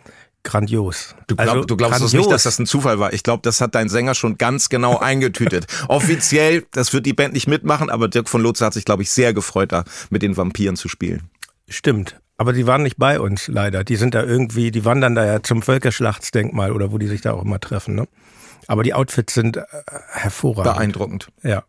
grandios. 0.45 1.17
du, 1.27 1.35
glaub, 1.35 1.49
Also 1.49 1.65
du 1.65 1.77
glaubst 1.77 1.99
grandios. 1.99 2.13
nicht, 2.13 2.31
dass 2.31 2.45
das 2.45 2.59
ein 2.61 2.67
Zufall 2.67 3.01
war. 3.01 3.13
Ich 3.13 3.25
glaube, 3.25 3.41
das 3.43 3.61
hat 3.61 3.75
dein 3.75 3.89
Sänger 3.89 4.15
schon 4.15 4.39
ganz 4.39 4.69
genau 4.69 4.99
eingetütet. 5.01 5.67
Offiziell, 5.89 6.67
das 6.71 6.93
wird 6.93 7.07
die 7.07 7.13
Band 7.15 7.35
nicht 7.35 7.49
mitmachen, 7.49 7.91
aber 7.91 8.07
Dirk 8.09 8.29
von 8.29 8.43
Lutze 8.43 8.65
hat 8.65 8.75
sich, 8.75 8.85
glaube 8.85 9.03
ich, 9.03 9.11
sehr 9.11 9.35
gefreut, 9.35 9.73
da 9.73 9.83
mit 10.11 10.23
den 10.23 10.37
Vampiren 10.37 10.77
zu 10.77 10.89
spielen. 10.89 11.29
Stimmt. 11.69 12.21
Aber 12.37 12.53
die 12.53 12.67
waren 12.67 12.83
nicht 12.83 12.97
bei 12.97 13.21
uns, 13.21 13.49
leider. 13.49 13.85
Die 13.85 13.97
sind 13.97 14.15
da 14.15 14.23
irgendwie, 14.23 14.71
die 14.71 14.85
wandern 14.85 15.15
da 15.15 15.25
ja 15.25 15.43
zum 15.43 15.63
Völkerschlachtsdenkmal 15.63 16.73
oder 16.73 16.93
wo 16.93 16.99
die 16.99 17.07
sich 17.07 17.21
da 17.21 17.33
auch 17.33 17.43
immer 17.43 17.61
treffen, 17.61 17.95
ne? 17.95 18.09
Aber 18.67 18.83
die 18.83 18.95
Outfits 18.95 19.35
sind 19.35 19.57
äh, 19.57 19.65
hervorragend. 20.13 20.75
Beeindruckend. 20.75 21.29
Ja, 21.43 21.65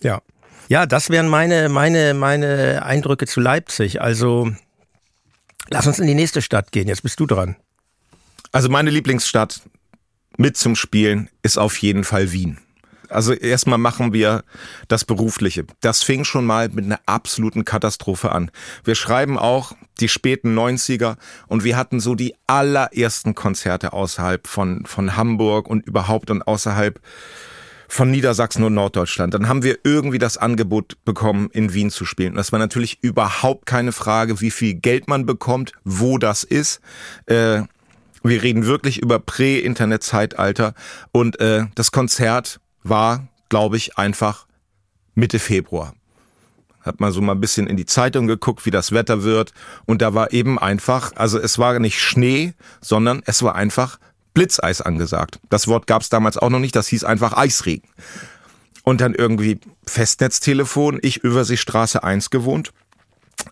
ja. 0.00 0.22
Ja, 0.68 0.86
das 0.86 1.10
wären 1.10 1.28
meine, 1.28 1.68
meine, 1.68 2.12
meine 2.12 2.84
Eindrücke 2.84 3.26
zu 3.26 3.40
Leipzig. 3.40 4.00
Also, 4.00 4.50
lass 5.70 5.86
uns 5.86 6.00
in 6.00 6.08
die 6.08 6.14
nächste 6.14 6.42
Stadt 6.42 6.72
gehen. 6.72 6.88
Jetzt 6.88 7.02
bist 7.02 7.20
du 7.20 7.26
dran. 7.26 7.56
Also 8.52 8.68
meine 8.68 8.90
Lieblingsstadt 8.90 9.60
mit 10.38 10.56
zum 10.56 10.76
Spielen 10.76 11.28
ist 11.42 11.58
auf 11.58 11.76
jeden 11.78 12.04
Fall 12.04 12.32
Wien. 12.32 12.58
Also 13.10 13.32
erstmal 13.32 13.78
machen 13.78 14.12
wir 14.12 14.44
das 14.88 15.04
Berufliche. 15.04 15.64
Das 15.80 16.02
fing 16.02 16.24
schon 16.24 16.46
mal 16.46 16.68
mit 16.68 16.84
einer 16.84 17.00
absoluten 17.06 17.64
Katastrophe 17.64 18.32
an. 18.32 18.50
Wir 18.84 18.94
schreiben 18.94 19.38
auch 19.38 19.72
die 20.00 20.08
späten 20.08 20.56
90er 20.58 21.16
und 21.48 21.64
wir 21.64 21.76
hatten 21.76 22.00
so 22.00 22.14
die 22.14 22.34
allerersten 22.46 23.34
Konzerte 23.34 23.92
außerhalb 23.92 24.46
von, 24.46 24.84
von 24.86 25.16
Hamburg 25.16 25.68
und 25.68 25.86
überhaupt 25.86 26.30
und 26.30 26.42
außerhalb 26.42 27.00
von 27.88 28.10
Niedersachsen 28.10 28.64
und 28.64 28.74
Norddeutschland. 28.74 29.34
Dann 29.34 29.48
haben 29.48 29.62
wir 29.62 29.78
irgendwie 29.84 30.18
das 30.18 30.38
Angebot 30.38 30.96
bekommen, 31.04 31.50
in 31.52 31.72
Wien 31.72 31.90
zu 31.90 32.04
spielen. 32.04 32.30
Und 32.30 32.36
das 32.36 32.52
war 32.52 32.58
natürlich 32.58 32.98
überhaupt 33.02 33.66
keine 33.66 33.92
Frage, 33.92 34.40
wie 34.40 34.50
viel 34.50 34.74
Geld 34.74 35.08
man 35.08 35.26
bekommt, 35.26 35.72
wo 35.84 36.18
das 36.18 36.44
ist. 36.44 36.80
Äh, 37.26 37.62
wir 38.22 38.42
reden 38.42 38.66
wirklich 38.66 38.98
über 38.98 39.18
Prä-Internet-Zeitalter. 39.18 40.74
Und 41.12 41.40
äh, 41.40 41.66
das 41.74 41.92
Konzert 41.92 42.60
war, 42.88 43.28
glaube 43.48 43.76
ich, 43.76 43.98
einfach 43.98 44.46
Mitte 45.14 45.38
Februar. 45.38 45.94
Hat 46.80 47.00
mal 47.00 47.10
so 47.10 47.20
mal 47.20 47.32
ein 47.32 47.40
bisschen 47.40 47.66
in 47.66 47.76
die 47.76 47.86
Zeitung 47.86 48.26
geguckt, 48.26 48.64
wie 48.64 48.70
das 48.70 48.92
Wetter 48.92 49.24
wird. 49.24 49.52
Und 49.86 50.02
da 50.02 50.14
war 50.14 50.32
eben 50.32 50.58
einfach, 50.58 51.12
also 51.16 51.38
es 51.38 51.58
war 51.58 51.78
nicht 51.78 52.00
Schnee, 52.00 52.54
sondern 52.80 53.22
es 53.26 53.42
war 53.42 53.56
einfach 53.56 53.98
Blitzeis 54.34 54.82
angesagt. 54.82 55.40
Das 55.48 55.66
Wort 55.66 55.86
gab 55.86 56.02
es 56.02 56.10
damals 56.10 56.36
auch 56.36 56.50
noch 56.50 56.60
nicht, 56.60 56.76
das 56.76 56.86
hieß 56.88 57.04
einfach 57.04 57.32
Eisregen. 57.32 57.88
Und 58.84 59.00
dann 59.00 59.14
irgendwie 59.14 59.58
Festnetztelefon, 59.86 61.00
ich 61.02 61.16
Überseestraße 61.24 62.04
1 62.04 62.30
gewohnt, 62.30 62.72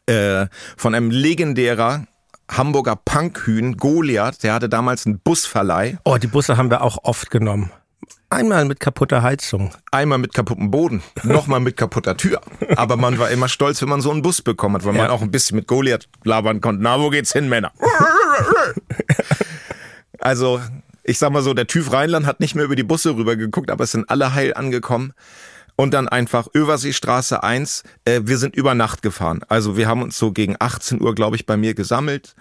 äh, 0.06 0.46
von 0.76 0.94
einem 0.94 1.10
legendärer 1.10 2.06
Hamburger 2.48 2.96
Punkhühn, 2.96 3.76
Goliath, 3.78 4.42
der 4.42 4.52
hatte 4.52 4.68
damals 4.68 5.06
einen 5.06 5.18
Busverleih, 5.18 5.98
Oh, 6.04 6.18
die 6.18 6.26
Busse 6.26 6.56
haben 6.56 6.70
wir 6.70 6.82
auch 6.82 6.98
oft 7.02 7.30
genommen. 7.30 7.72
Einmal 8.34 8.64
mit 8.64 8.80
kaputter 8.80 9.22
Heizung. 9.22 9.70
einmal 9.92 10.18
mit 10.18 10.34
kaputtem 10.34 10.70
Boden, 10.70 11.02
nochmal 11.22 11.60
mit 11.60 11.76
kaputter 11.76 12.16
Tür. 12.16 12.40
Aber 12.76 12.96
man 12.96 13.18
war 13.18 13.30
immer 13.30 13.48
stolz, 13.48 13.80
wenn 13.80 13.88
man 13.88 14.00
so 14.00 14.10
einen 14.10 14.22
Bus 14.22 14.42
bekommen 14.42 14.74
hat, 14.74 14.84
weil 14.84 14.92
man 14.92 15.06
Ja. 15.06 15.10
auch 15.10 15.22
ein 15.22 15.30
bisschen 15.30 15.56
mit 15.56 15.66
Goliath 15.68 16.08
labern 16.24 16.60
konnte. 16.60 16.82
Na, 16.82 16.98
wo 17.00 17.10
geht's 17.10 17.32
hin, 17.32 17.48
Männer? 17.48 17.72
Also, 20.20 20.60
ich 21.02 21.18
sag 21.18 21.32
mal 21.32 21.42
so, 21.42 21.52
der 21.54 21.66
TÜV 21.66 21.92
Rheinland 21.92 22.24
hat 22.26 22.40
nicht 22.40 22.54
mehr 22.54 22.64
über 22.64 22.76
die 22.76 22.82
Busse 22.82 23.14
rüber 23.16 23.36
geguckt, 23.36 23.70
aber 23.70 23.84
es 23.84 23.92
sind 23.92 24.08
alle 24.08 24.32
heil 24.34 24.54
angekommen. 24.54 25.12
Und 25.76 25.92
dann 25.92 26.08
einfach 26.08 26.46
Überseestraße 26.52 27.42
1. 27.42 27.82
Äh, 28.04 28.20
wir 28.24 28.38
sind 28.38 28.54
über 28.54 28.74
Nacht 28.76 29.02
gefahren. 29.02 29.40
Also 29.48 29.76
wir 29.76 29.88
haben 29.88 30.02
uns 30.02 30.16
so 30.16 30.30
gegen 30.32 30.54
18 30.58 31.02
Uhr, 31.02 31.14
glaube 31.16 31.34
ich, 31.36 31.46
bei 31.46 31.56
mir 31.56 31.74
gesammelt 31.74 32.34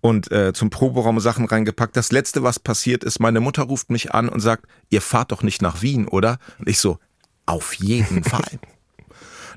und 0.00 0.30
äh, 0.30 0.52
zum 0.52 0.70
Proberaum 0.70 1.20
Sachen 1.20 1.46
reingepackt. 1.46 1.96
Das 1.96 2.12
Letzte, 2.12 2.42
was 2.42 2.58
passiert 2.58 3.04
ist, 3.04 3.20
meine 3.20 3.40
Mutter 3.40 3.64
ruft 3.64 3.90
mich 3.90 4.12
an 4.12 4.28
und 4.28 4.40
sagt, 4.40 4.66
ihr 4.90 5.00
fahrt 5.00 5.32
doch 5.32 5.42
nicht 5.42 5.62
nach 5.62 5.82
Wien, 5.82 6.06
oder? 6.08 6.38
Und 6.58 6.68
ich 6.68 6.78
so, 6.78 6.98
auf 7.46 7.74
jeden 7.74 8.24
Fall. 8.24 8.60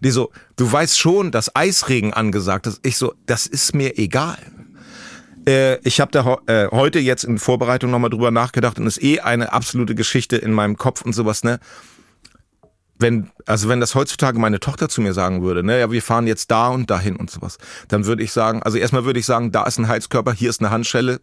Die 0.04 0.12
so, 0.12 0.32
du 0.56 0.72
weißt 0.72 0.98
schon, 0.98 1.32
dass 1.32 1.56
Eisregen 1.56 2.14
angesagt 2.14 2.66
ist. 2.68 2.80
Ich 2.84 2.98
so, 2.98 3.14
das 3.28 3.46
ist 3.46 3.76
mir 3.76 4.00
egal. 4.00 4.40
Äh, 5.48 5.78
ich 5.88 6.00
habe 6.00 6.12
da 6.12 6.38
äh, 6.48 6.70
heute 6.72 7.00
jetzt 7.00 7.24
in 7.24 7.38
Vorbereitung 7.38 7.92
nochmal 7.92 8.10
drüber 8.10 8.32
nachgedacht 8.32 8.80
und 8.80 8.88
ist 8.88 9.02
eh 9.02 9.20
eine 9.20 9.54
absolute 9.54 9.96
Geschichte 9.96 10.38
in 10.38 10.54
meinem 10.54 10.78
Kopf 10.78 11.02
und 11.02 11.14
sowas, 11.14 11.44
ne? 11.44 11.60
Wenn, 13.02 13.30
also 13.46 13.68
wenn 13.68 13.80
das 13.80 13.96
heutzutage 13.96 14.40
meine 14.40 14.60
Tochter 14.60 14.88
zu 14.88 15.02
mir 15.02 15.14
sagen 15.14 15.42
würde, 15.42 15.64
ne, 15.64 15.80
ja, 15.80 15.92
wir 15.92 16.02
fahren 16.02 16.28
jetzt 16.28 16.52
da 16.52 16.70
und 16.70 16.90
dahin 16.90 17.16
und 17.16 17.30
sowas, 17.30 17.58
dann 17.88 18.06
würde 18.06 18.24
ich 18.24 18.32
sagen, 18.32 18.64
also 18.64 18.78
erstmal 18.78 19.06
würde 19.06 19.20
ich 19.20 19.26
sagen, 19.26 19.52
da 19.52 19.64
ist 19.64 19.80
ein 19.80 19.88
Heizkörper, 19.88 20.34
hier 20.34 20.50
ist 20.50 20.62
eine 20.62 20.70
Handschelle, 20.70 21.20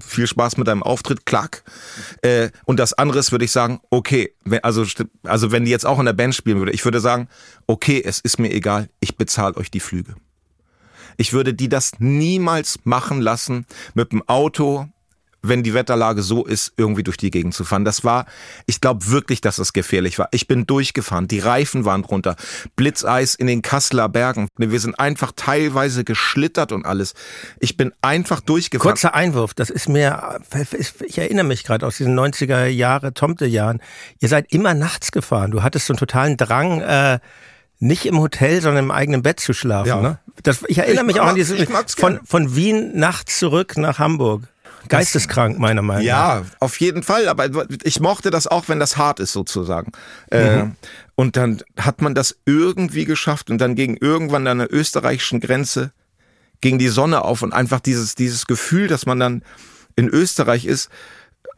viel 0.00 0.26
Spaß 0.26 0.56
mit 0.56 0.66
deinem 0.66 0.82
Auftritt, 0.82 1.26
klack. 1.26 1.62
Äh, 2.22 2.50
und 2.64 2.78
das 2.78 2.92
andere 2.94 3.18
ist, 3.18 3.32
würde 3.32 3.44
ich 3.44 3.52
sagen, 3.52 3.80
okay, 3.90 4.34
also, 4.62 4.84
also 5.24 5.52
wenn 5.52 5.64
die 5.64 5.70
jetzt 5.70 5.86
auch 5.86 5.98
in 5.98 6.06
der 6.06 6.12
Band 6.12 6.34
spielen 6.34 6.58
würde, 6.58 6.72
ich 6.72 6.84
würde 6.84 7.00
sagen, 7.00 7.28
okay, 7.66 8.02
es 8.04 8.20
ist 8.20 8.38
mir 8.38 8.52
egal, 8.52 8.88
ich 9.00 9.16
bezahle 9.16 9.56
euch 9.56 9.70
die 9.70 9.80
Flüge. 9.80 10.14
Ich 11.16 11.32
würde 11.32 11.54
die 11.54 11.68
das 11.68 11.92
niemals 12.00 12.80
machen 12.84 13.20
lassen, 13.20 13.66
mit 13.94 14.12
dem 14.12 14.28
Auto, 14.28 14.88
wenn 15.46 15.62
die 15.62 15.74
Wetterlage 15.74 16.22
so 16.22 16.44
ist, 16.44 16.72
irgendwie 16.76 17.02
durch 17.02 17.16
die 17.16 17.30
Gegend 17.30 17.54
zu 17.54 17.64
fahren. 17.64 17.84
Das 17.84 18.02
war, 18.02 18.26
ich 18.66 18.80
glaube 18.80 19.08
wirklich, 19.08 19.40
dass 19.40 19.58
es 19.58 19.72
gefährlich 19.72 20.18
war. 20.18 20.28
Ich 20.32 20.48
bin 20.48 20.66
durchgefahren, 20.66 21.28
die 21.28 21.38
Reifen 21.38 21.84
waren 21.84 22.04
runter, 22.04 22.36
Blitzeis 22.76 23.34
in 23.34 23.46
den 23.46 23.62
Kasseler 23.62 24.08
Bergen. 24.08 24.48
Wir 24.56 24.80
sind 24.80 24.98
einfach 24.98 25.32
teilweise 25.36 26.04
geschlittert 26.04 26.72
und 26.72 26.86
alles. 26.86 27.14
Ich 27.60 27.76
bin 27.76 27.92
einfach 28.00 28.40
durchgefahren. 28.40 28.92
Kurzer 28.92 29.14
Einwurf, 29.14 29.54
das 29.54 29.70
ist 29.70 29.88
mir, 29.88 30.40
ich 31.06 31.18
erinnere 31.18 31.44
mich 31.44 31.64
gerade 31.64 31.86
aus 31.86 31.98
diesen 31.98 32.18
90er 32.18 32.66
Jahre, 32.66 33.12
Tomte-Jahren. 33.12 33.80
Ihr 34.20 34.28
seid 34.28 34.50
immer 34.52 34.74
nachts 34.74 35.12
gefahren. 35.12 35.50
Du 35.50 35.62
hattest 35.62 35.86
so 35.86 35.92
einen 35.92 35.98
totalen 35.98 36.36
Drang, 36.36 36.80
äh, 36.80 37.18
nicht 37.80 38.06
im 38.06 38.18
Hotel, 38.18 38.62
sondern 38.62 38.84
im 38.84 38.90
eigenen 38.90 39.22
Bett 39.22 39.40
zu 39.40 39.52
schlafen. 39.52 39.88
Ja. 39.88 40.00
Ne? 40.00 40.18
Das, 40.42 40.64
ich 40.68 40.78
erinnere 40.78 41.02
Ich 41.02 41.06
mich 41.06 41.20
auch 41.20 41.26
an 41.26 41.34
diese, 41.34 41.56
von, 41.96 42.20
von 42.24 42.56
Wien 42.56 42.92
nachts 42.98 43.38
zurück 43.38 43.76
nach 43.76 43.98
Hamburg. 43.98 44.48
Geisteskrank, 44.88 45.58
meiner 45.58 45.82
Meinung 45.82 46.04
nach. 46.04 46.06
Ja, 46.06 46.42
auf 46.60 46.80
jeden 46.80 47.02
Fall. 47.02 47.28
Aber 47.28 47.48
ich 47.82 48.00
mochte 48.00 48.30
das 48.30 48.46
auch, 48.46 48.68
wenn 48.68 48.80
das 48.80 48.96
hart 48.96 49.20
ist, 49.20 49.32
sozusagen. 49.32 49.92
Äh, 50.30 50.64
und 51.14 51.36
dann 51.36 51.62
hat 51.78 52.02
man 52.02 52.14
das 52.14 52.36
irgendwie 52.46 53.04
geschafft 53.04 53.50
und 53.50 53.58
dann 53.58 53.74
gegen 53.74 53.96
irgendwann 53.96 54.46
an 54.46 54.58
der 54.58 54.72
österreichischen 54.72 55.40
Grenze 55.40 55.92
ging 56.60 56.78
die 56.78 56.88
Sonne 56.88 57.22
auf 57.22 57.42
und 57.42 57.52
einfach 57.52 57.80
dieses, 57.80 58.14
dieses 58.14 58.46
Gefühl, 58.46 58.88
dass 58.88 59.06
man 59.06 59.20
dann 59.20 59.42
in 59.96 60.08
Österreich 60.08 60.64
ist, 60.64 60.88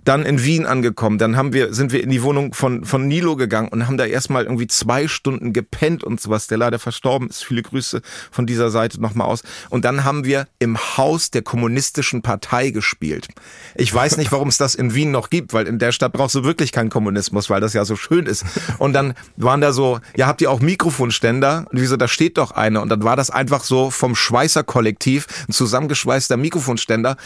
dann 0.06 0.24
in 0.24 0.42
Wien 0.42 0.66
angekommen, 0.66 1.18
dann 1.18 1.36
haben 1.36 1.52
wir, 1.52 1.74
sind 1.74 1.92
wir 1.92 2.02
in 2.02 2.10
die 2.10 2.22
Wohnung 2.22 2.54
von, 2.54 2.84
von 2.84 3.08
Nilo 3.08 3.34
gegangen 3.34 3.68
und 3.68 3.86
haben 3.86 3.96
da 3.96 4.06
erstmal 4.06 4.44
irgendwie 4.44 4.68
zwei 4.68 5.08
Stunden 5.08 5.52
gepennt 5.52 6.04
und 6.04 6.20
sowas, 6.20 6.46
der 6.46 6.58
leider 6.58 6.78
verstorben 6.78 7.28
ist. 7.28 7.44
Viele 7.44 7.62
Grüße 7.62 8.00
von 8.30 8.46
dieser 8.46 8.70
Seite 8.70 9.00
nochmal 9.00 9.26
aus. 9.26 9.42
Und 9.68 9.84
dann 9.84 10.04
haben 10.04 10.24
wir 10.24 10.46
im 10.60 10.78
Haus 10.78 11.32
der 11.32 11.42
kommunistischen 11.42 12.22
Partei 12.22 12.70
gespielt. 12.70 13.26
Ich 13.74 13.92
weiß 13.92 14.16
nicht, 14.16 14.30
warum 14.30 14.48
es 14.48 14.58
das 14.58 14.76
in 14.76 14.94
Wien 14.94 15.10
noch 15.10 15.28
gibt, 15.28 15.52
weil 15.52 15.66
in 15.66 15.80
der 15.80 15.90
Stadt 15.90 16.12
brauchst 16.12 16.36
du 16.36 16.44
wirklich 16.44 16.70
keinen 16.70 16.90
Kommunismus, 16.90 17.50
weil 17.50 17.60
das 17.60 17.72
ja 17.72 17.84
so 17.84 17.96
schön 17.96 18.26
ist. 18.26 18.44
Und 18.78 18.92
dann 18.92 19.14
waren 19.36 19.60
da 19.60 19.72
so, 19.72 19.98
ja, 20.16 20.28
habt 20.28 20.40
ihr 20.40 20.52
auch 20.52 20.60
Mikrofonständer? 20.60 21.66
Und 21.70 21.80
wieso, 21.80 21.96
da 21.96 22.06
steht 22.06 22.38
doch 22.38 22.52
eine. 22.52 22.80
Und 22.80 22.90
dann 22.90 23.02
war 23.02 23.16
das 23.16 23.30
einfach 23.30 23.64
so 23.64 23.90
vom 23.90 24.14
Schweißer-Kollektiv 24.14 25.26
ein 25.48 25.52
zusammengeschweißter 25.52 26.36
Mikrofonständer. 26.36 27.16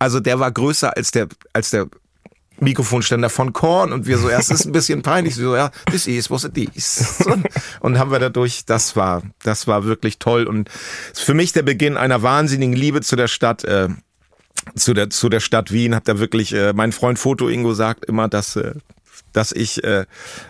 Also 0.00 0.18
der 0.18 0.40
war 0.40 0.50
größer 0.50 0.96
als 0.96 1.12
der, 1.12 1.28
als 1.52 1.70
der 1.70 1.86
Mikrofonständer 2.60 3.30
von 3.30 3.52
Korn 3.52 3.92
und 3.92 4.06
wir 4.06 4.18
so, 4.18 4.28
erst 4.28 4.50
ist 4.50 4.64
ein 4.64 4.72
bisschen 4.72 5.02
peinlich, 5.02 5.34
so, 5.34 5.56
ja, 5.56 5.70
this 5.90 6.06
is 6.06 6.30
was 6.30 6.44
it 6.44 6.56
is. 6.56 7.24
Und, 7.80 7.98
haben 7.98 8.10
wir 8.10 8.18
dadurch, 8.18 8.64
das 8.64 8.96
war, 8.96 9.22
das 9.42 9.66
war 9.66 9.84
wirklich 9.84 10.18
toll. 10.18 10.44
Und 10.44 10.70
für 11.12 11.34
mich 11.34 11.52
der 11.52 11.62
Beginn 11.62 11.96
einer 11.96 12.22
wahnsinnigen 12.22 12.74
Liebe 12.74 13.00
zu 13.02 13.16
der 13.16 13.28
Stadt, 13.28 13.64
äh, 13.64 13.88
zu 14.74 14.94
der, 14.94 15.10
zu 15.10 15.28
der 15.28 15.40
Stadt 15.40 15.72
Wien, 15.72 15.94
hab 15.94 16.04
da 16.04 16.18
wirklich, 16.18 16.52
äh, 16.52 16.72
mein 16.72 16.92
Freund 16.92 17.18
Foto 17.18 17.48
Ingo 17.48 17.74
sagt 17.74 18.04
immer, 18.04 18.28
dass, 18.28 18.56
äh, 18.56 18.74
dass 19.32 19.52
ich 19.52 19.82
äh, 19.84 20.06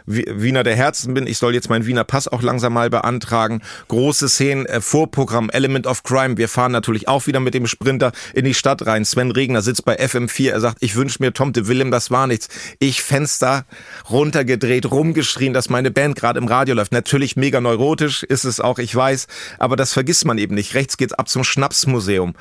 Wiener 0.07 0.63
der 0.63 0.77
Herzen 0.77 1.15
bin. 1.15 1.27
Ich 1.27 1.39
soll 1.39 1.55
jetzt 1.55 1.69
meinen 1.69 1.87
Wiener 1.87 2.05
Pass 2.05 2.29
auch 2.29 2.43
langsam 2.43 2.75
mal 2.75 2.91
beantragen. 2.91 3.63
Große 3.89 4.29
Szenen, 4.29 4.67
äh, 4.67 4.81
Vorprogramm, 4.81 5.51
Element 5.51 5.87
of 5.87 6.03
Crime. 6.03 6.37
Wir 6.37 6.49
fahren 6.49 6.73
natürlich 6.73 7.09
auch 7.09 7.27
wieder 7.27 7.41
mit 7.41 7.55
dem 7.55 7.67
Sprinter 7.67 8.13
in 8.35 8.45
die 8.45 8.55
Stadt 8.55 8.87
rein. 8.87 9.05
Sven 9.05 9.31
Regner 9.31 9.63
sitzt 9.63 9.85
bei 9.85 9.99
FM4. 9.99 10.51
Er 10.51 10.61
sagt, 10.61 10.79
ich 10.81 10.97
wünsche 10.97 11.19
mir 11.21 11.33
Tom 11.33 11.53
de 11.53 11.67
Willem, 11.67 11.91
das 11.91 12.11
war 12.11 12.27
nichts. 12.27 12.49
Ich 12.79 13.03
Fenster 13.03 13.65
runtergedreht, 14.11 14.91
rumgeschrien, 14.91 15.53
dass 15.53 15.71
meine 15.71 15.91
Band 15.91 16.17
gerade 16.17 16.39
im 16.39 16.47
Radio 16.47 16.75
läuft. 16.75 16.93
Natürlich 16.93 17.37
mega 17.37 17.61
neurotisch 17.61 18.23
ist 18.23 18.45
es 18.45 18.61
auch, 18.61 18.79
ich 18.79 18.95
weiß. 18.95 19.27
Aber 19.59 19.77
das 19.77 19.93
vergisst 19.93 20.25
man 20.27 20.39
eben 20.39 20.55
nicht. 20.55 20.75
Rechts 20.75 20.97
geht's 20.97 21.15
ab 21.15 21.29
zum 21.29 21.45
Schnapsmuseum. 21.45 22.35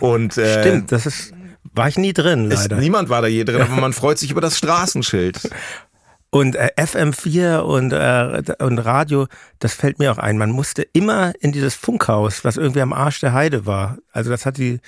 Und, 0.00 0.36
äh, 0.38 0.60
Stimmt, 0.60 0.92
das 0.92 1.06
ist 1.06 1.33
war 1.74 1.88
ich 1.88 1.98
nie 1.98 2.12
drin, 2.12 2.48
leider. 2.48 2.76
Ist, 2.76 2.82
niemand 2.82 3.08
war 3.08 3.22
da 3.22 3.28
je 3.28 3.44
drin, 3.44 3.62
aber 3.70 3.80
man 3.80 3.92
freut 3.92 4.18
sich 4.18 4.30
über 4.30 4.40
das 4.40 4.56
Straßenschild. 4.56 5.50
Und 6.30 6.56
äh, 6.56 6.70
FM4 6.76 7.58
und, 7.58 7.92
äh, 7.92 8.56
und 8.58 8.78
Radio, 8.78 9.28
das 9.60 9.74
fällt 9.74 10.00
mir 10.00 10.10
auch 10.10 10.18
ein. 10.18 10.36
Man 10.36 10.50
musste 10.50 10.82
immer 10.92 11.32
in 11.40 11.52
dieses 11.52 11.76
Funkhaus, 11.76 12.44
was 12.44 12.56
irgendwie 12.56 12.80
am 12.80 12.92
Arsch 12.92 13.20
der 13.20 13.32
Heide 13.32 13.66
war. 13.66 13.98
Also 14.10 14.30
das 14.30 14.44
hat 14.44 14.58
die, 14.58 14.80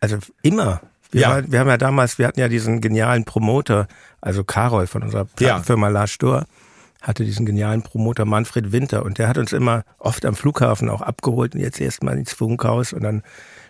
also 0.00 0.18
immer. 0.42 0.80
Wir, 1.12 1.20
ja. 1.20 1.30
War, 1.30 1.52
wir 1.52 1.60
haben 1.60 1.68
ja 1.68 1.76
damals, 1.76 2.18
wir 2.18 2.26
hatten 2.26 2.40
ja 2.40 2.48
diesen 2.48 2.80
genialen 2.80 3.24
Promoter, 3.24 3.86
also 4.20 4.42
Karol 4.42 4.88
von 4.88 5.04
unserer 5.04 5.28
ja. 5.38 5.62
Firma 5.62 5.86
La 5.86 6.08
Stor, 6.08 6.44
hatte 7.00 7.24
diesen 7.24 7.46
genialen 7.46 7.82
Promoter 7.82 8.24
Manfred 8.24 8.72
Winter 8.72 9.04
und 9.04 9.18
der 9.18 9.28
hat 9.28 9.38
uns 9.38 9.52
immer 9.52 9.84
oft 9.98 10.24
am 10.24 10.34
Flughafen 10.34 10.88
auch 10.88 11.02
abgeholt 11.02 11.54
und 11.54 11.60
jetzt 11.60 11.80
erstmal 11.80 12.18
ins 12.18 12.32
Funkhaus 12.32 12.92
und 12.92 13.04
dann 13.04 13.22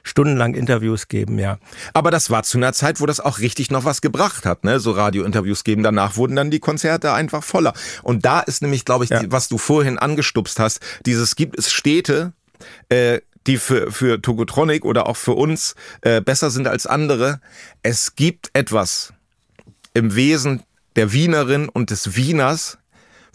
stundenlang 0.04 0.54
Interviews 0.54 1.08
geben, 1.08 1.38
ja. 1.38 1.58
Aber 1.92 2.10
das 2.10 2.30
war 2.30 2.44
zu 2.44 2.58
einer 2.58 2.72
Zeit, 2.72 3.00
wo 3.00 3.06
das 3.06 3.18
auch 3.18 3.40
richtig 3.40 3.70
noch 3.70 3.84
was 3.84 4.00
gebracht 4.00 4.46
hat, 4.46 4.62
ne? 4.62 4.78
So 4.78 4.92
Radiointerviews 4.92 5.64
geben. 5.64 5.82
Danach 5.82 6.16
wurden 6.16 6.36
dann 6.36 6.50
die 6.50 6.60
Konzerte 6.60 7.12
einfach 7.12 7.42
voller. 7.42 7.72
Und 8.02 8.24
da 8.24 8.40
ist 8.40 8.62
nämlich, 8.62 8.84
glaube 8.84 9.04
ich, 9.04 9.10
ja. 9.10 9.20
die, 9.20 9.32
was 9.32 9.48
du 9.48 9.58
vorhin 9.58 9.98
angestupst 9.98 10.60
hast, 10.60 10.80
dieses 11.06 11.34
gibt 11.34 11.58
es 11.58 11.72
Städte, 11.72 12.32
äh, 12.90 13.20
die 13.46 13.56
für, 13.56 13.90
für 13.90 14.22
Togotronic 14.22 14.84
oder 14.84 15.06
auch 15.06 15.16
für 15.16 15.32
uns 15.32 15.74
äh, 16.02 16.20
besser 16.20 16.50
sind 16.50 16.68
als 16.68 16.86
andere. 16.86 17.40
Es 17.82 18.14
gibt 18.14 18.50
etwas 18.52 19.12
im 19.94 20.14
Wesen 20.14 20.62
der 20.96 21.12
Wienerin 21.12 21.68
und 21.68 21.90
des 21.90 22.16
Wieners, 22.16 22.78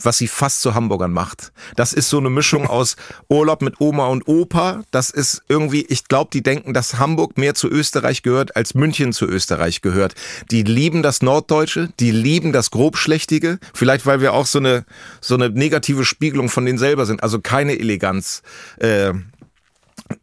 was 0.02 0.18
sie 0.18 0.28
fast 0.28 0.62
zu 0.62 0.76
Hamburgern 0.76 1.12
macht. 1.12 1.52
Das 1.76 1.94
ist 1.94 2.10
so 2.10 2.18
eine 2.18 2.30
Mischung 2.30 2.68
aus 2.68 2.96
Urlaub 3.28 3.62
mit 3.62 3.80
Oma 3.80 4.08
und 4.08 4.28
Opa. 4.28 4.84
Das 4.92 5.10
ist 5.10 5.44
irgendwie, 5.48 5.86
ich 5.86 6.06
glaube, 6.06 6.30
die 6.34 6.44
denken, 6.44 6.74
dass 6.74 7.00
Hamburg 7.00 7.38
mehr 7.38 7.56
zu 7.56 7.68
Österreich 7.68 8.24
gehört, 8.24 8.56
als 8.56 8.74
München 8.74 9.14
zu 9.14 9.26
Österreich 9.26 9.82
gehört. 9.82 10.16
Die 10.52 10.64
lieben 10.64 11.04
das 11.04 11.22
Norddeutsche, 11.22 11.90
die 12.00 12.12
lieben 12.12 12.52
das 12.52 12.72
Grobschlächtige. 12.72 13.60
Vielleicht, 13.74 14.06
weil 14.06 14.22
wir 14.22 14.34
auch 14.34 14.46
so 14.46 14.60
eine, 14.60 14.86
so 15.22 15.36
eine 15.36 15.50
negative 15.50 16.06
Spiegelung 16.06 16.50
von 16.50 16.66
denen 16.66 16.78
selber 16.78 17.06
sind. 17.06 17.24
Also 17.24 17.40
keine 17.40 17.80
Eleganz. 17.80 18.42
Äh, 18.78 19.14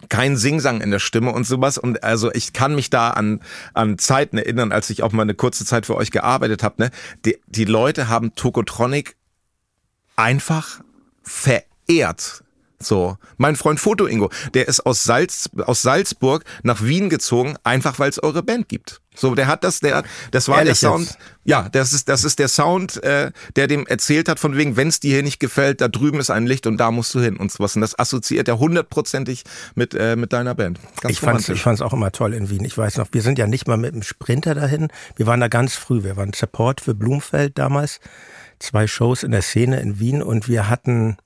kein 0.09 0.37
Singsang 0.37 0.81
in 0.81 0.91
der 0.91 0.99
Stimme 0.99 1.33
und 1.33 1.47
sowas. 1.47 1.79
Und 1.79 2.03
also 2.03 2.33
ich 2.33 2.53
kann 2.53 2.75
mich 2.75 2.91
da 2.91 3.11
an, 3.11 3.41
an 3.75 3.99
Zeiten 3.99 4.39
erinnern, 4.39 4.73
als 4.73 4.91
ich 4.91 5.03
auch 5.03 5.13
mal 5.13 5.23
eine 5.23 5.35
kurze 5.35 5.65
Zeit 5.65 5.87
für 5.87 5.97
euch 5.97 6.11
gearbeitet 6.11 6.63
habe. 6.63 6.83
Ne? 6.83 6.91
Die, 7.25 7.39
die 7.47 7.65
Leute 7.65 8.09
haben 8.09 8.35
Tokotronic 8.35 9.16
einfach 10.17 10.81
verehrt. 11.23 12.43
So, 12.79 13.17
mein 13.39 13.57
Freund 13.57 13.81
Foto 13.81 14.07
Ingo, 14.07 14.31
der 14.53 14.69
ist 14.69 14.85
aus 14.85 15.05
Salz 15.05 15.49
aus 15.65 15.81
Salzburg 15.81 16.45
nach 16.63 16.83
Wien 16.83 17.09
gezogen, 17.09 17.57
einfach 17.65 17.99
weil 17.99 18.11
es 18.11 18.23
eure 18.23 18.43
Band 18.43 18.69
gibt. 18.69 19.01
So, 19.15 19.35
der 19.35 19.47
hat 19.47 19.65
das, 19.65 19.81
der, 19.81 20.05
das 20.31 20.49
war 20.49 20.59
Ehrlich 20.59 20.79
der 20.79 20.91
Sound. 20.91 21.07
Jetzt? 21.07 21.19
Ja, 21.45 21.69
das 21.71 21.95
ist, 21.95 22.11
das 22.11 22.23
ist 22.23 22.39
der 22.39 22.49
Sound, 22.49 23.03
äh, 23.03 23.33
der 23.57 23.67
dem 23.67 23.87
erzählt 23.87 24.29
hat, 24.29 24.39
von 24.39 24.59
wegen, 24.59 24.77
wenn 24.77 24.89
es 24.89 25.01
dir 25.01 25.15
hier 25.15 25.23
nicht 25.23 25.41
gefällt, 25.41 25.81
da 25.81 25.89
drüben 25.89 26.21
ist 26.21 26.29
ein 26.29 26.47
Licht 26.47 26.67
und 26.67 26.77
da 26.77 26.91
musst 26.91 27.15
du 27.15 27.21
hin 27.21 27.39
und 27.39 27.51
sowas. 27.51 27.77
Und 27.77 27.81
das 27.81 27.99
assoziiert 27.99 28.47
er 28.47 28.59
hundertprozentig 28.59 29.45
mit, 29.75 29.95
äh, 29.95 30.17
mit 30.17 30.35
deiner 30.35 30.55
Band. 30.55 30.79
Ganz 31.01 31.13
ich 31.13 31.21
fand's, 31.21 31.49
ich 31.49 31.63
fand's 31.63 31.81
auch 31.81 31.95
immer 31.95 32.13
toll 32.13 32.35
in 32.35 32.51
Wien. 32.51 32.65
Ich 32.67 32.77
weiß 32.77 32.99
noch, 32.99 33.09
wir 33.13 33.23
sind 33.23 33.39
ja 33.39 33.47
nicht 33.47 33.67
mal 33.67 33.79
mit 33.79 33.95
dem 33.95 34.03
Sprinter 34.03 34.55
dahin. 34.55 34.89
Wir 35.17 35.27
waren 35.27 35.41
da 35.41 35.49
ganz 35.49 35.77
früh. 35.77 36.05
Wir 36.05 36.19
waren 36.19 36.35
Support 36.35 36.83
für 36.83 36.95
Blumfeld 36.95 37.57
damals 37.59 38.01
zwei 38.59 38.87
Shows 38.87 39.23
in 39.23 39.31
der 39.31 39.43
Szene 39.43 39.81
in 39.81 39.99
Wien 39.99 40.23
und 40.23 40.49
wir 40.49 40.69
hatten, 40.69 41.17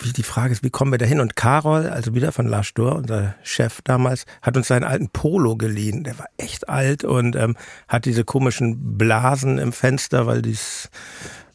wie 0.00 0.12
die 0.12 0.22
Frage 0.22 0.52
ist, 0.52 0.62
wie 0.62 0.70
kommen 0.70 0.92
wir 0.92 0.98
da 0.98 1.06
hin? 1.06 1.20
Und 1.20 1.36
Carol, 1.36 1.88
also 1.88 2.14
wieder 2.14 2.32
von 2.32 2.46
Lars 2.46 2.74
Dor, 2.74 2.96
unser 2.96 3.34
Chef 3.42 3.80
damals, 3.82 4.24
hat 4.42 4.56
uns 4.56 4.68
seinen 4.68 4.84
alten 4.84 5.08
Polo 5.08 5.56
geliehen. 5.56 6.04
Der 6.04 6.18
war 6.18 6.26
echt 6.36 6.68
alt 6.68 7.04
und 7.04 7.36
ähm, 7.36 7.56
hat 7.88 8.04
diese 8.04 8.24
komischen 8.24 8.96
Blasen 8.98 9.58
im 9.58 9.72
Fenster, 9.72 10.26
weil 10.26 10.42
dies 10.42 10.90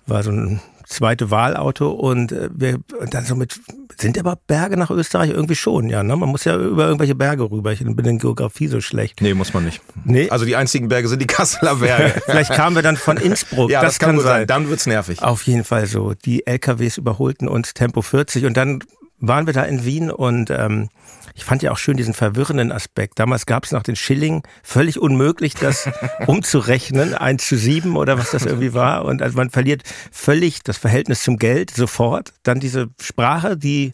war 0.06 0.24
so 0.24 0.32
ein 0.32 0.62
zweite 0.90 1.32
Wahlauto 1.32 1.92
und 1.92 2.32
äh, 2.32 2.50
wir 2.52 2.80
und 3.00 3.14
dann 3.14 3.24
so 3.24 3.36
mit 3.36 3.60
sind 4.00 4.18
aber 4.18 4.38
Berge 4.48 4.78
nach 4.78 4.90
Österreich 4.90 5.30
irgendwie 5.30 5.56
schon, 5.56 5.90
ja, 5.90 6.04
ne? 6.04 6.16
Man 6.16 6.30
muss 6.30 6.46
ja 6.46 6.56
über 6.56 6.86
irgendwelche 6.86 7.16
Berge 7.16 7.50
rüber. 7.50 7.72
Ich 7.72 7.84
bin 7.84 8.06
in 8.06 8.18
Geografie 8.18 8.68
so 8.68 8.82
schlecht. 8.82 9.22
Nee, 9.22 9.34
muss 9.34 9.54
man 9.54 9.66
nicht. 9.66 9.82
Nee. 10.04 10.30
Also 10.30 10.46
die 10.46 10.56
einzigen 10.56 10.88
Berge 10.88 11.08
sind 11.08 11.22
die 11.22 11.28
Kasseler 11.28 11.76
Berge. 11.76 12.22
Vielleicht 12.26 12.52
kamen 12.52 12.76
wir 12.76 12.84
dann 12.84 12.98
von 12.98 13.18
Innsbruck. 13.18 13.70
ja, 13.72 13.82
das, 13.82 13.94
das 13.94 14.00
kann, 14.00 14.16
kann 14.16 14.26
sein. 14.26 14.48
Dann 14.48 14.70
wird's 14.70 14.86
nervig. 14.86 15.22
Auf 15.22 15.44
jeden 15.44 15.64
Fall 15.64 15.86
so. 15.86 16.14
Die 16.14 16.48
LKWs 16.48 16.98
überholten 16.98 17.48
uns 17.48 17.74
Tempo 17.74 18.02
40 18.02 18.46
und 18.46 18.58
dann 18.58 18.84
waren 19.20 19.46
wir 19.46 19.54
da 19.54 19.64
in 19.64 19.86
Wien 19.86 20.12
und 20.12 20.50
ähm, 20.50 20.90
ich 21.36 21.46
fand 21.46 21.62
ja 21.62 21.72
auch 21.72 21.78
schön 21.78 21.98
diesen 21.98 22.14
verwirrenden 22.14 22.72
Aspekt. 22.72 23.20
Damals 23.20 23.46
gab 23.46 23.64
es 23.64 23.72
noch 23.72 23.84
den 23.84 23.96
Schilling, 23.96 24.44
völlig 24.64 25.00
unmöglich, 25.00 25.54
das 25.54 25.90
umzurechnen, 26.28 27.14
eins 27.14 27.48
zu 27.48 27.58
sieben 27.58 27.96
oder 27.96 28.18
was 28.18 28.32
das 28.32 28.46
irgendwie 28.46 28.74
war. 28.74 29.06
Und 29.06 29.22
also 29.22 29.38
man 29.38 29.50
verliert 29.50 29.84
völlig 30.12 30.64
das 30.64 30.78
Verhältnis 30.78 31.24
zum 31.24 31.38
Geld 31.38 31.72
sofort. 31.72 32.34
Dann 32.44 32.60
diese 32.60 32.90
Sprache, 33.02 33.58
die 33.58 33.94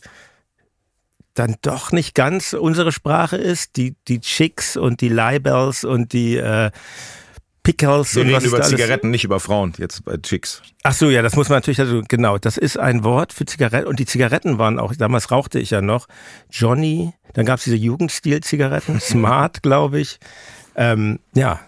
dann 1.34 1.56
doch 1.62 1.92
nicht 1.92 2.16
ganz 2.16 2.54
unsere 2.54 2.92
Sprache 2.92 3.38
ist, 3.38 3.76
die, 3.76 3.96
die 4.08 4.22
Chicks 4.22 4.78
und 4.78 5.02
die 5.02 5.10
Libels 5.10 5.84
und 5.84 6.14
die 6.14 6.38
äh, 6.38 6.72
Pickles 7.66 8.16
Wir 8.16 8.22
und 8.22 8.28
reden 8.28 8.38
was 8.38 8.46
über 8.46 8.62
Zigaretten, 8.62 9.10
nicht 9.10 9.24
über 9.24 9.40
Frauen, 9.40 9.74
jetzt 9.78 10.06
bei 10.06 10.18
Chicks. 10.18 10.62
Ach 10.84 10.94
so, 10.94 11.10
ja, 11.10 11.24
das 11.24 11.36
muss 11.36 11.50
man 11.50 11.58
natürlich, 11.58 11.80
also 11.80 12.04
genau, 12.08 12.38
das 12.38 12.58
ist 12.58 12.78
ein 12.78 13.04
Wort 13.04 13.34
für 13.34 13.46
Zigaretten 13.46 13.88
und 13.88 14.00
die 14.00 14.06
Zigaretten 14.06 14.60
waren 14.60 14.78
auch, 14.78 14.96
damals 14.96 15.32
rauchte 15.32 15.60
ich 15.60 15.72
ja 15.72 15.82
noch, 15.82 16.08
Johnny, 16.52 17.14
dann 17.34 17.46
gab 17.46 17.58
es 17.58 17.66
diese 17.66 17.76
Jugendstil-Zigaretten, 17.76 19.00
Smart, 19.02 19.64
glaube 19.64 20.00
ich, 20.00 20.20
ähm, 20.76 21.20
ja. 21.34 21.60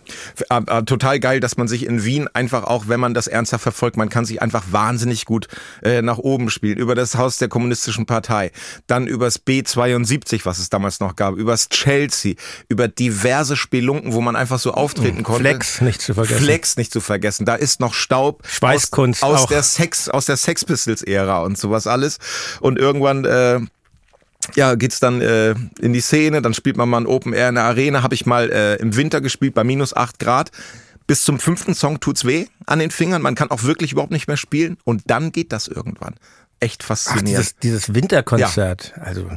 Äh, 0.50 0.62
äh, 0.68 0.84
total 0.84 1.20
geil, 1.20 1.40
dass 1.40 1.58
man 1.58 1.68
sich 1.68 1.86
in 1.86 2.04
Wien 2.04 2.28
einfach 2.34 2.64
auch, 2.64 2.88
wenn 2.88 3.00
man 3.00 3.14
das 3.14 3.28
ernsthaft 3.28 3.64
verfolgt, 3.64 3.98
man 3.98 4.10
kann 4.10 4.26
sich 4.26 4.42
einfach 4.42 4.66
wahnsinnig 4.72 5.26
gut 5.26 5.48
äh, 5.82 6.02
nach 6.02 6.18
oben 6.18 6.50
spielen. 6.50 6.78
Über 6.78 6.96
das 6.96 7.16
Haus 7.16 7.38
der 7.38 7.48
Kommunistischen 7.48 8.06
Partei, 8.06 8.52
dann 8.86 9.08
übers 9.08 9.46
B72, 9.46 10.46
was 10.46 10.60
es 10.60 10.70
damals 10.70 11.00
noch 11.00 11.16
gab, 11.16 11.36
übers 11.36 11.70
Chelsea, 11.70 12.36
über 12.68 12.88
diverse 12.88 13.56
Spelunken, 13.56 14.14
wo 14.14 14.22
man 14.22 14.36
einfach 14.36 14.60
so 14.60 14.74
auftreten 14.74 15.24
konnte. 15.24 15.42
Flex 15.42 15.82
nicht 15.82 16.02
zu 16.02 16.14
vergessen. 16.14 16.44
Flex 16.44 16.78
nicht 16.78 16.92
zu 16.92 17.02
vergessen. 17.02 17.46
Da 17.46 17.56
ist 17.56 17.80
noch 17.80 17.94
Staub 17.94 18.44
Schweißkunst 18.48 19.24
aus, 19.24 19.42
aus 19.42 19.48
der 19.48 19.64
Sex, 19.64 20.10
aus 20.10 20.26
der 20.26 20.38
Sex 20.38 20.66
Pistols 20.66 21.02
Ära 21.02 21.44
und 21.44 21.58
sowas 21.58 21.88
alles. 21.88 22.18
Und 22.60 22.78
irgendwann 22.78 23.26
äh, 23.26 23.60
ja, 24.56 24.76
geht's 24.76 25.00
dann 25.00 25.22
äh, 25.22 25.56
in 25.80 25.94
die 25.94 26.02
Szene, 26.02 26.42
dann 26.42 26.54
spielt 26.54 26.78
man 26.78 26.90
mal 26.90 27.02
ein 27.02 27.08
Open 27.08 27.34
Air 27.34 27.50
in 27.50 27.56
der 27.56 27.66
Arena, 27.66 28.04
habe 28.04 28.16
ich 28.16 28.26
mal 28.26 28.50
äh, 28.50 28.76
im 28.76 28.96
Winter 28.96 29.22
gespielt 29.22 29.54
bei 29.54 29.64
minus 29.64 29.96
acht 29.96 30.20
Grad. 30.20 30.52
Bis 31.06 31.24
zum 31.24 31.40
fünften 31.40 31.74
Song 31.74 32.00
tut's 32.02 32.26
weh 32.26 32.48
an 32.66 32.80
den 32.80 32.92
Fingern, 32.92 33.22
man 33.22 33.36
kann 33.36 33.50
auch 33.50 33.64
wirklich 33.64 33.94
überhaupt 33.94 34.12
nicht 34.12 34.28
mehr 34.28 34.38
spielen 34.38 34.78
und 34.84 35.04
dann 35.08 35.32
geht 35.32 35.54
das 35.54 35.68
irgendwann. 35.68 36.16
Echt 36.60 36.84
faszinierend. 36.84 37.30
Ach, 37.30 37.38
dieses, 37.38 37.56
dieses 37.58 37.94
Winterkonzert, 37.94 38.94
ja. 38.96 39.04
also 39.04 39.30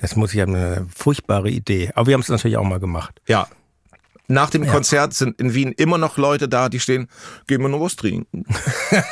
das 0.00 0.16
muss 0.16 0.34
ich 0.34 0.40
haben 0.40 0.54
eine 0.54 0.86
furchtbare 0.94 1.50
Idee. 1.50 1.90
Aber 1.94 2.06
wir 2.06 2.14
haben 2.14 2.20
es 2.20 2.28
natürlich 2.28 2.56
auch 2.56 2.64
mal 2.64 2.80
gemacht. 2.80 3.20
Ja, 3.26 3.48
Nach 4.26 4.48
dem 4.48 4.64
ja. 4.64 4.72
Konzert 4.72 5.12
sind 5.12 5.38
in 5.38 5.52
Wien 5.52 5.72
immer 5.72 5.98
noch 5.98 6.16
Leute 6.16 6.48
da, 6.48 6.70
die 6.70 6.80
stehen, 6.80 7.08
gehen 7.46 7.60
wir 7.60 7.68
noch 7.68 7.80
was 7.80 7.96
trinken. 7.96 8.44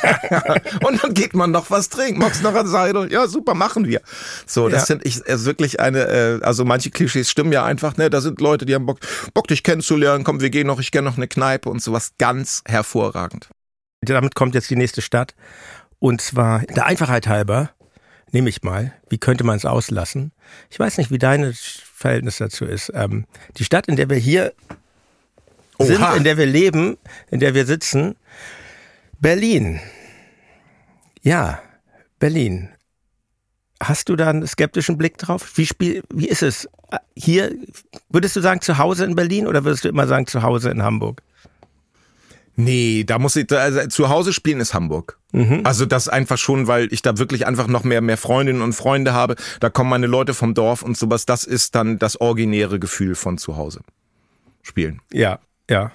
und 0.83 1.03
dann 1.03 1.13
geht 1.13 1.35
man 1.35 1.51
noch 1.51 1.69
was 1.69 1.89
trinken. 1.89 2.19
Magst 2.19 2.41
noch 2.41 2.55
ein 2.55 2.65
Seidel? 2.65 3.11
Ja, 3.11 3.27
super, 3.27 3.53
machen 3.53 3.85
wir. 3.85 4.01
So, 4.47 4.69
das 4.69 4.81
ja. 4.81 4.85
sind 4.87 5.05
ich 5.05 5.17
ist 5.17 5.45
wirklich 5.45 5.79
eine, 5.79 6.07
äh, 6.07 6.39
also 6.41 6.65
manche 6.65 6.89
Klischees 6.89 7.29
stimmen 7.29 7.51
ja 7.51 7.63
einfach, 7.63 7.95
ne? 7.97 8.09
Da 8.09 8.21
sind 8.21 8.41
Leute, 8.41 8.65
die 8.65 8.73
haben 8.73 8.87
Bock, 8.87 8.99
Bock 9.35 9.47
dich 9.47 9.61
kennenzulernen. 9.61 10.23
Komm, 10.23 10.41
wir 10.41 10.49
gehen 10.49 10.65
noch, 10.65 10.79
ich 10.79 10.91
kenne 10.91 11.07
noch 11.07 11.17
eine 11.17 11.27
Kneipe 11.27 11.69
und 11.69 11.81
sowas. 11.81 12.13
Ganz 12.17 12.63
hervorragend. 12.65 13.49
Damit 14.01 14.33
kommt 14.33 14.55
jetzt 14.55 14.69
die 14.71 14.75
nächste 14.75 15.03
Stadt. 15.03 15.35
Und 15.99 16.21
zwar 16.21 16.61
der 16.61 16.87
Einfachheit 16.87 17.27
halber, 17.27 17.69
nehme 18.31 18.49
ich 18.49 18.63
mal, 18.63 18.93
wie 19.09 19.19
könnte 19.19 19.43
man 19.43 19.57
es 19.57 19.65
auslassen? 19.65 20.31
Ich 20.71 20.79
weiß 20.79 20.97
nicht, 20.97 21.11
wie 21.11 21.19
deine 21.19 21.53
Verhältnis 21.53 22.37
dazu 22.37 22.65
ist. 22.65 22.91
Ähm, 22.95 23.25
die 23.57 23.63
Stadt, 23.63 23.87
in 23.87 23.95
der 23.95 24.09
wir 24.09 24.17
hier 24.17 24.53
Oha. 25.77 25.87
sind, 25.87 26.17
in 26.17 26.23
der 26.23 26.37
wir 26.37 26.45
leben, 26.45 26.97
in 27.29 27.39
der 27.39 27.53
wir 27.53 27.65
sitzen, 27.65 28.15
Berlin. 29.19 29.79
Ja, 31.21 31.61
Berlin. 32.19 32.69
Hast 33.81 34.09
du 34.09 34.15
da 34.15 34.29
einen 34.29 34.47
skeptischen 34.47 34.97
Blick 34.97 35.17
drauf? 35.17 35.53
Wie, 35.55 35.65
spiel, 35.65 36.03
wie 36.13 36.27
ist 36.27 36.43
es? 36.43 36.69
Hier, 37.15 37.53
würdest 38.09 38.35
du 38.35 38.41
sagen 38.41 38.61
zu 38.61 38.77
Hause 38.77 39.03
in 39.05 39.15
Berlin 39.15 39.47
oder 39.47 39.65
würdest 39.65 39.83
du 39.83 39.89
immer 39.89 40.07
sagen 40.07 40.27
zu 40.27 40.41
Hause 40.41 40.69
in 40.69 40.83
Hamburg? 40.83 41.21
Nee, 42.55 43.03
da 43.03 43.17
muss 43.17 43.35
ich, 43.35 43.51
also 43.51 43.87
zu 43.87 44.09
Hause 44.09 44.31
spielen 44.31 44.59
ist 44.59 44.73
Hamburg. 44.73 45.17
Mhm. 45.31 45.61
Also 45.63 45.85
das 45.85 46.07
einfach 46.07 46.37
schon, 46.37 46.67
weil 46.67 46.93
ich 46.93 47.01
da 47.01 47.17
wirklich 47.17 47.47
einfach 47.47 47.67
noch 47.67 47.83
mehr, 47.83 48.01
mehr 48.01 48.17
Freundinnen 48.17 48.61
und 48.61 48.73
Freunde 48.73 49.13
habe. 49.13 49.35
Da 49.59 49.69
kommen 49.69 49.89
meine 49.89 50.07
Leute 50.07 50.33
vom 50.33 50.53
Dorf 50.53 50.83
und 50.83 50.95
sowas. 50.95 51.25
Das 51.25 51.45
ist 51.45 51.73
dann 51.73 51.97
das 51.97 52.21
originäre 52.21 52.79
Gefühl 52.79 53.15
von 53.15 53.37
zu 53.37 53.57
Hause 53.57 53.81
spielen. 54.61 55.01
Ja, 55.11 55.39
ja. 55.69 55.91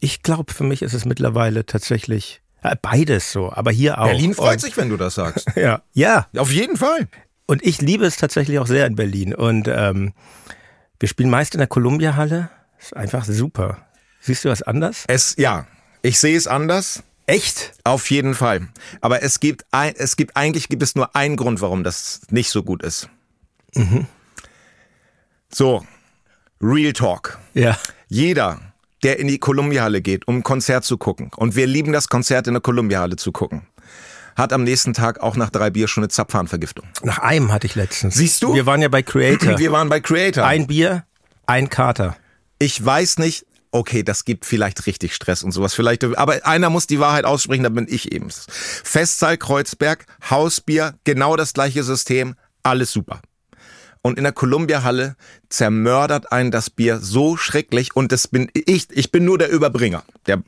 Ich 0.00 0.22
glaube, 0.22 0.52
für 0.52 0.64
mich 0.64 0.82
ist 0.82 0.92
es 0.92 1.04
mittlerweile 1.04 1.64
tatsächlich 1.64 2.42
äh, 2.62 2.76
beides 2.80 3.32
so, 3.32 3.50
aber 3.52 3.70
hier 3.70 3.98
auch. 3.98 4.06
Berlin 4.06 4.34
freut 4.34 4.54
und, 4.54 4.60
sich, 4.60 4.76
wenn 4.76 4.90
du 4.90 4.96
das 4.96 5.14
sagst. 5.14 5.46
ja, 5.56 5.82
ja. 5.94 6.26
Auf 6.36 6.50
jeden 6.50 6.76
Fall. 6.76 7.08
Und 7.46 7.64
ich 7.64 7.80
liebe 7.80 8.04
es 8.04 8.16
tatsächlich 8.16 8.58
auch 8.58 8.66
sehr 8.66 8.86
in 8.86 8.96
Berlin. 8.96 9.34
Und 9.34 9.68
ähm, 9.68 10.12
wir 10.98 11.08
spielen 11.08 11.30
meist 11.30 11.54
in 11.54 11.58
der 11.58 11.66
Columbia-Halle. 11.66 12.50
Ist 12.78 12.94
einfach 12.94 13.24
super. 13.24 13.78
Siehst 14.20 14.44
du 14.44 14.48
das 14.48 14.62
anders? 14.62 15.04
Es, 15.08 15.34
ja, 15.38 15.66
ich 16.02 16.18
sehe 16.18 16.36
es 16.36 16.46
anders. 16.46 17.02
Echt? 17.26 17.72
Auf 17.84 18.10
jeden 18.10 18.34
Fall. 18.34 18.68
Aber 19.00 19.22
es 19.22 19.40
gibt, 19.40 19.64
ein, 19.70 19.94
es 19.96 20.16
gibt 20.16 20.36
eigentlich 20.36 20.68
gibt 20.68 20.82
es 20.82 20.94
nur 20.94 21.14
einen 21.16 21.36
Grund, 21.36 21.60
warum 21.60 21.84
das 21.84 22.22
nicht 22.30 22.50
so 22.50 22.62
gut 22.62 22.82
ist. 22.82 23.08
Mhm. 23.74 24.06
So, 25.52 25.84
Real 26.60 26.92
Talk. 26.92 27.38
Ja. 27.54 27.78
Jeder, 28.12 28.60
der 29.04 29.20
in 29.20 29.28
die 29.28 29.38
Columbia-Halle 29.38 30.02
geht, 30.02 30.26
um 30.26 30.38
ein 30.38 30.42
Konzert 30.42 30.84
zu 30.84 30.98
gucken, 30.98 31.30
und 31.36 31.54
wir 31.54 31.68
lieben 31.68 31.92
das 31.92 32.08
Konzert 32.08 32.48
in 32.48 32.54
der 32.54 32.60
Columbia-Halle 32.60 33.14
zu 33.14 33.30
gucken, 33.30 33.68
hat 34.34 34.52
am 34.52 34.64
nächsten 34.64 34.94
Tag 34.94 35.20
auch 35.20 35.36
nach 35.36 35.50
drei 35.50 35.70
Bier 35.70 35.86
schon 35.86 36.02
eine 36.02 36.08
Zapfhahnvergiftung. 36.08 36.86
Nach 37.04 37.18
einem 37.18 37.52
hatte 37.52 37.68
ich 37.68 37.76
letztens. 37.76 38.16
Siehst 38.16 38.42
du? 38.42 38.52
Wir 38.52 38.66
waren 38.66 38.82
ja 38.82 38.88
bei 38.88 39.04
Creator. 39.04 39.58
Wir 39.58 39.70
waren 39.70 39.88
bei 39.88 40.00
Creator. 40.00 40.44
Ein 40.44 40.66
Bier, 40.66 41.04
ein 41.46 41.68
Kater. 41.68 42.16
Ich 42.58 42.84
weiß 42.84 43.18
nicht, 43.18 43.46
okay, 43.70 44.02
das 44.02 44.24
gibt 44.24 44.44
vielleicht 44.44 44.88
richtig 44.88 45.14
Stress 45.14 45.44
und 45.44 45.52
sowas. 45.52 45.72
Vielleicht, 45.74 46.02
aber 46.02 46.44
einer 46.44 46.68
muss 46.68 46.88
die 46.88 46.98
Wahrheit 46.98 47.24
aussprechen, 47.24 47.62
da 47.62 47.68
bin 47.68 47.86
ich 47.88 48.10
eben. 48.10 48.28
Festsaal 48.28 49.36
Kreuzberg, 49.36 50.04
Hausbier, 50.28 50.94
genau 51.04 51.36
das 51.36 51.52
gleiche 51.52 51.84
System, 51.84 52.34
alles 52.64 52.90
super. 52.90 53.20
Und 54.02 54.16
in 54.16 54.24
der 54.24 54.32
Columbia-Halle 54.32 55.16
zermördert 55.50 56.32
einen 56.32 56.50
das 56.50 56.70
Bier 56.70 56.98
so 56.98 57.36
schrecklich 57.36 57.94
und 57.94 58.12
das 58.12 58.28
bin 58.28 58.50
ich, 58.54 58.88
ich 58.90 59.12
bin 59.12 59.26
nur 59.26 59.36
der 59.36 59.50
Überbringer. 59.50 60.04
Der, 60.26 60.42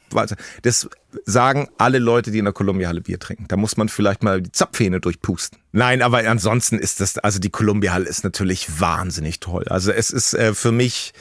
das 0.63 0.89
sagen 1.27 1.69
alle 1.77 1.99
Leute, 1.99 2.31
die 2.31 2.39
in 2.39 2.47
der 2.47 2.55
Columbia-Halle 2.55 3.03
Bier 3.03 3.19
trinken. 3.19 3.47
Da 3.49 3.59
muss 3.59 3.77
man 3.77 3.91
vielleicht 3.91 4.23
mal 4.23 4.41
die 4.41 4.53
Zapfhähne 4.53 5.01
durchpusten. 5.01 5.62
Nein, 5.75 6.03
aber 6.03 6.19
ansonsten 6.29 6.79
ist 6.79 7.01
das, 7.01 7.17
also 7.17 7.39
die 7.39 7.49
Columbia-Halle 7.49 8.07
ist 8.07 8.25
natürlich 8.25 8.79
wahnsinnig 8.79 9.41
toll. 9.41 9.65
Also 9.69 9.91
es 9.91 10.11
ist 10.11 10.35
äh, 10.35 10.53
für 10.55 10.71
mich 10.71 11.15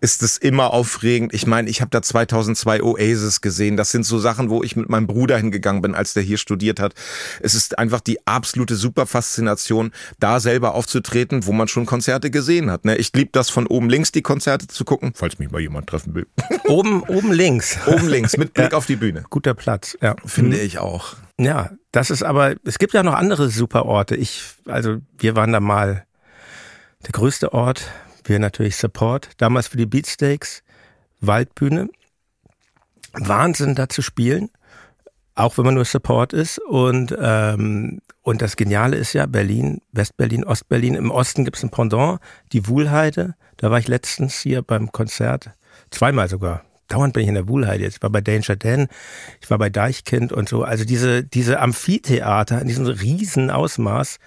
ist 0.00 0.22
es 0.22 0.38
immer 0.38 0.72
aufregend. 0.72 1.34
Ich 1.34 1.46
meine, 1.46 1.68
ich 1.68 1.82
habe 1.82 1.90
da 1.90 2.00
2002 2.00 2.82
Oasis 2.82 3.42
gesehen. 3.42 3.76
Das 3.76 3.90
sind 3.90 4.04
so 4.04 4.18
Sachen, 4.18 4.48
wo 4.48 4.62
ich 4.62 4.76
mit 4.76 4.88
meinem 4.88 5.06
Bruder 5.06 5.36
hingegangen 5.36 5.82
bin, 5.82 5.94
als 5.94 6.14
der 6.14 6.22
hier 6.22 6.38
studiert 6.38 6.80
hat. 6.80 6.94
Es 7.40 7.54
ist 7.54 7.78
einfach 7.78 8.00
die 8.00 8.26
absolute 8.26 8.76
Superfaszination, 8.76 9.92
da 10.18 10.40
selber 10.40 10.74
aufzutreten, 10.74 11.46
wo 11.46 11.52
man 11.52 11.68
schon 11.68 11.84
Konzerte 11.84 12.30
gesehen 12.30 12.70
hat. 12.70 12.86
Ne? 12.86 12.96
Ich 12.96 13.12
liebe 13.12 13.30
das 13.32 13.50
von 13.50 13.66
oben 13.66 13.90
links 13.90 14.10
die 14.10 14.22
Konzerte 14.22 14.68
zu 14.68 14.86
gucken, 14.86 15.12
falls 15.14 15.38
mich 15.38 15.50
mal 15.50 15.60
jemand 15.60 15.86
treffen 15.86 16.14
will. 16.14 16.26
Oben, 16.66 17.02
oben 17.02 17.32
links. 17.32 17.76
Oben 17.86 18.08
links 18.08 18.38
mit 18.38 18.54
Blick 18.54 18.72
ja. 18.72 18.78
auf 18.78 18.86
die 18.86 18.96
Bühne. 18.96 19.24
Guter 19.28 19.52
Platz, 19.52 19.98
ja. 20.00 20.16
Finde 20.24 20.56
mhm. 20.56 20.62
ich 20.62 20.78
auch. 20.78 21.16
Ja, 21.38 21.70
das 21.92 22.10
ist 22.10 22.22
aber, 22.22 22.56
es 22.64 22.78
gibt 22.78 22.94
ja 22.94 23.02
noch 23.02 23.14
andere 23.14 23.48
super 23.48 23.86
Orte. 23.86 24.16
Ich, 24.16 24.42
also 24.66 24.98
wir 25.16 25.36
waren 25.36 25.52
da 25.52 25.60
mal 25.60 26.04
der 27.06 27.12
größte 27.12 27.52
Ort, 27.52 27.90
wir 28.24 28.38
natürlich 28.38 28.76
Support, 28.76 29.30
damals 29.36 29.68
für 29.68 29.76
die 29.76 29.86
Beatsteaks, 29.86 30.62
Waldbühne. 31.20 31.88
Wahnsinn 33.12 33.74
da 33.74 33.88
zu 33.88 34.02
spielen, 34.02 34.50
auch 35.34 35.58
wenn 35.58 35.64
man 35.64 35.74
nur 35.74 35.84
Support 35.84 36.32
ist. 36.32 36.58
Und, 36.58 37.16
ähm, 37.18 38.00
und 38.22 38.42
das 38.42 38.56
Geniale 38.56 38.96
ist 38.96 39.12
ja 39.12 39.26
Berlin, 39.26 39.80
Westberlin, 39.92 40.44
Ostberlin. 40.44 40.94
Im 40.94 41.10
Osten 41.10 41.44
gibt 41.44 41.56
es 41.56 41.62
ein 41.62 41.70
Pendant, 41.70 42.20
die 42.52 42.66
Wuhlheide. 42.66 43.34
Da 43.56 43.70
war 43.70 43.78
ich 43.78 43.88
letztens 43.88 44.38
hier 44.40 44.62
beim 44.62 44.92
Konzert, 44.92 45.50
zweimal 45.90 46.28
sogar, 46.28 46.64
dauernd 46.88 47.14
bin 47.14 47.22
ich 47.22 47.28
in 47.28 47.34
der 47.34 47.48
Wuhlheide. 47.48 47.86
Ich 47.86 48.02
war 48.02 48.10
bei 48.10 48.20
Danger 48.20 48.56
Dan, 48.56 48.88
ich 49.40 49.50
war 49.50 49.58
bei 49.58 49.70
Deichkind 49.70 50.32
und 50.32 50.48
so. 50.48 50.64
Also 50.64 50.84
diese, 50.84 51.22
diese 51.22 51.60
Amphitheater 51.60 52.60
in 52.60 52.68
diesem 52.68 52.86
riesen 52.86 53.50
Ausmaß, 53.50 54.18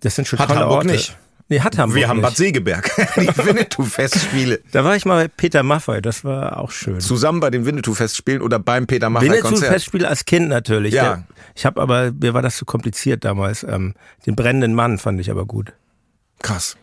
das 0.00 0.16
sind 0.16 0.28
schon 0.28 0.38
Hat 0.38 0.48
tolle 0.48 0.60
Hamburg 0.60 0.76
Orte. 0.78 0.88
nicht. 0.88 1.16
Nee, 1.48 1.60
hat 1.60 1.76
Hamburg 1.76 1.96
Wir 1.98 2.08
haben 2.08 2.18
nicht. 2.18 2.26
Bad 2.26 2.36
Segeberg, 2.36 2.90
die 3.16 3.26
Winnetou-Festspiele. 3.36 4.60
Da 4.72 4.82
war 4.82 4.96
ich 4.96 5.04
mal 5.04 5.24
bei 5.24 5.28
Peter 5.28 5.62
Maffay, 5.62 6.00
das 6.00 6.24
war 6.24 6.58
auch 6.58 6.70
schön. 6.70 7.00
Zusammen 7.00 7.40
bei 7.40 7.50
den 7.50 7.66
Winnetou-Festspielen 7.66 8.40
oder 8.40 8.58
beim 8.58 8.86
Peter 8.86 9.10
Maffay-Konzert? 9.10 9.52
Winnetou-Festspiel 9.52 10.06
als 10.06 10.24
Kind 10.24 10.48
natürlich. 10.48 10.94
Ja. 10.94 11.02
Der, 11.02 11.24
ich 11.54 11.66
habe 11.66 11.82
aber, 11.82 12.12
mir 12.12 12.32
war 12.32 12.40
das 12.40 12.56
zu 12.56 12.64
kompliziert 12.64 13.24
damals. 13.24 13.62
Ähm, 13.62 13.94
den 14.26 14.36
brennenden 14.36 14.74
Mann 14.74 14.98
fand 14.98 15.20
ich 15.20 15.30
aber 15.30 15.44
gut. 15.44 15.74
Krass. 16.40 16.76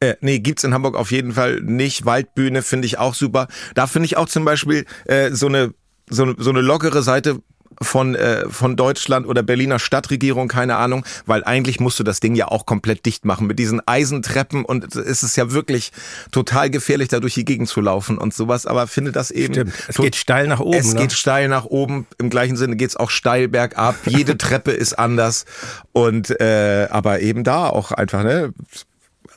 Äh, 0.00 0.14
nee, 0.20 0.38
gibt's 0.38 0.64
in 0.64 0.72
Hamburg 0.72 0.96
auf 0.96 1.10
jeden 1.10 1.34
Fall 1.34 1.60
nicht. 1.60 2.06
Waldbühne 2.06 2.62
finde 2.62 2.86
ich 2.86 2.98
auch 2.98 3.14
super. 3.14 3.48
Da 3.74 3.86
finde 3.86 4.06
ich 4.06 4.16
auch 4.16 4.28
zum 4.28 4.44
Beispiel 4.44 4.86
äh, 5.04 5.30
so 5.32 5.46
eine 5.46 5.74
so, 6.10 6.34
so 6.36 6.50
eine 6.50 6.60
lockere 6.60 7.02
Seite 7.02 7.40
von, 7.82 8.14
äh, 8.14 8.48
von 8.48 8.76
Deutschland 8.76 9.26
oder 9.26 9.42
Berliner 9.42 9.78
Stadtregierung, 9.78 10.48
keine 10.48 10.76
Ahnung, 10.76 11.04
weil 11.24 11.44
eigentlich 11.44 11.80
musst 11.80 11.98
du 11.98 12.02
das 12.02 12.20
Ding 12.20 12.34
ja 12.34 12.48
auch 12.48 12.66
komplett 12.66 13.06
dicht 13.06 13.24
machen 13.24 13.46
mit 13.46 13.58
diesen 13.58 13.80
Eisentreppen 13.86 14.64
und 14.66 14.94
es 14.94 15.22
ist 15.22 15.36
ja 15.36 15.50
wirklich 15.52 15.92
total 16.30 16.68
gefährlich, 16.68 17.08
da 17.08 17.20
durch 17.20 17.34
die 17.34 17.44
Gegend 17.44 17.68
zu 17.68 17.80
laufen 17.80 18.18
und 18.18 18.34
sowas, 18.34 18.66
aber 18.66 18.86
finde 18.86 19.12
das 19.12 19.30
eben... 19.30 19.54
Stimmt, 19.54 19.72
es 19.88 19.96
geht 19.96 20.16
steil 20.16 20.46
nach 20.46 20.60
oben. 20.60 20.76
Es 20.76 20.92
ne? 20.92 21.00
geht 21.00 21.12
steil 21.12 21.48
nach 21.48 21.64
oben, 21.64 22.06
im 22.18 22.28
gleichen 22.28 22.56
Sinne 22.56 22.76
geht's 22.76 22.96
auch 22.96 23.08
steil 23.08 23.48
bergab, 23.48 23.94
jede 24.04 24.36
Treppe 24.38 24.72
ist 24.72 24.98
anders 24.98 25.46
und 25.92 26.38
äh, 26.38 26.86
aber 26.90 27.20
eben 27.20 27.44
da 27.44 27.68
auch 27.68 27.92
einfach, 27.92 28.24
ne, 28.24 28.52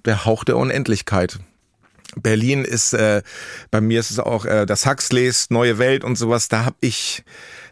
der 0.06 0.26
Hauch 0.26 0.44
der 0.44 0.58
Unendlichkeit. 0.58 1.40
Berlin 2.16 2.64
ist, 2.64 2.94
äh, 2.94 3.24
bei 3.72 3.82
mir 3.82 4.00
ist 4.00 4.12
es 4.12 4.20
auch 4.20 4.46
äh, 4.46 4.66
das 4.66 4.86
Huxleys 4.86 5.50
Neue 5.50 5.80
Welt 5.80 6.04
und 6.04 6.16
sowas. 6.16 6.48
Da 6.48 6.66
hab 6.66 6.76
ich, 6.80 7.24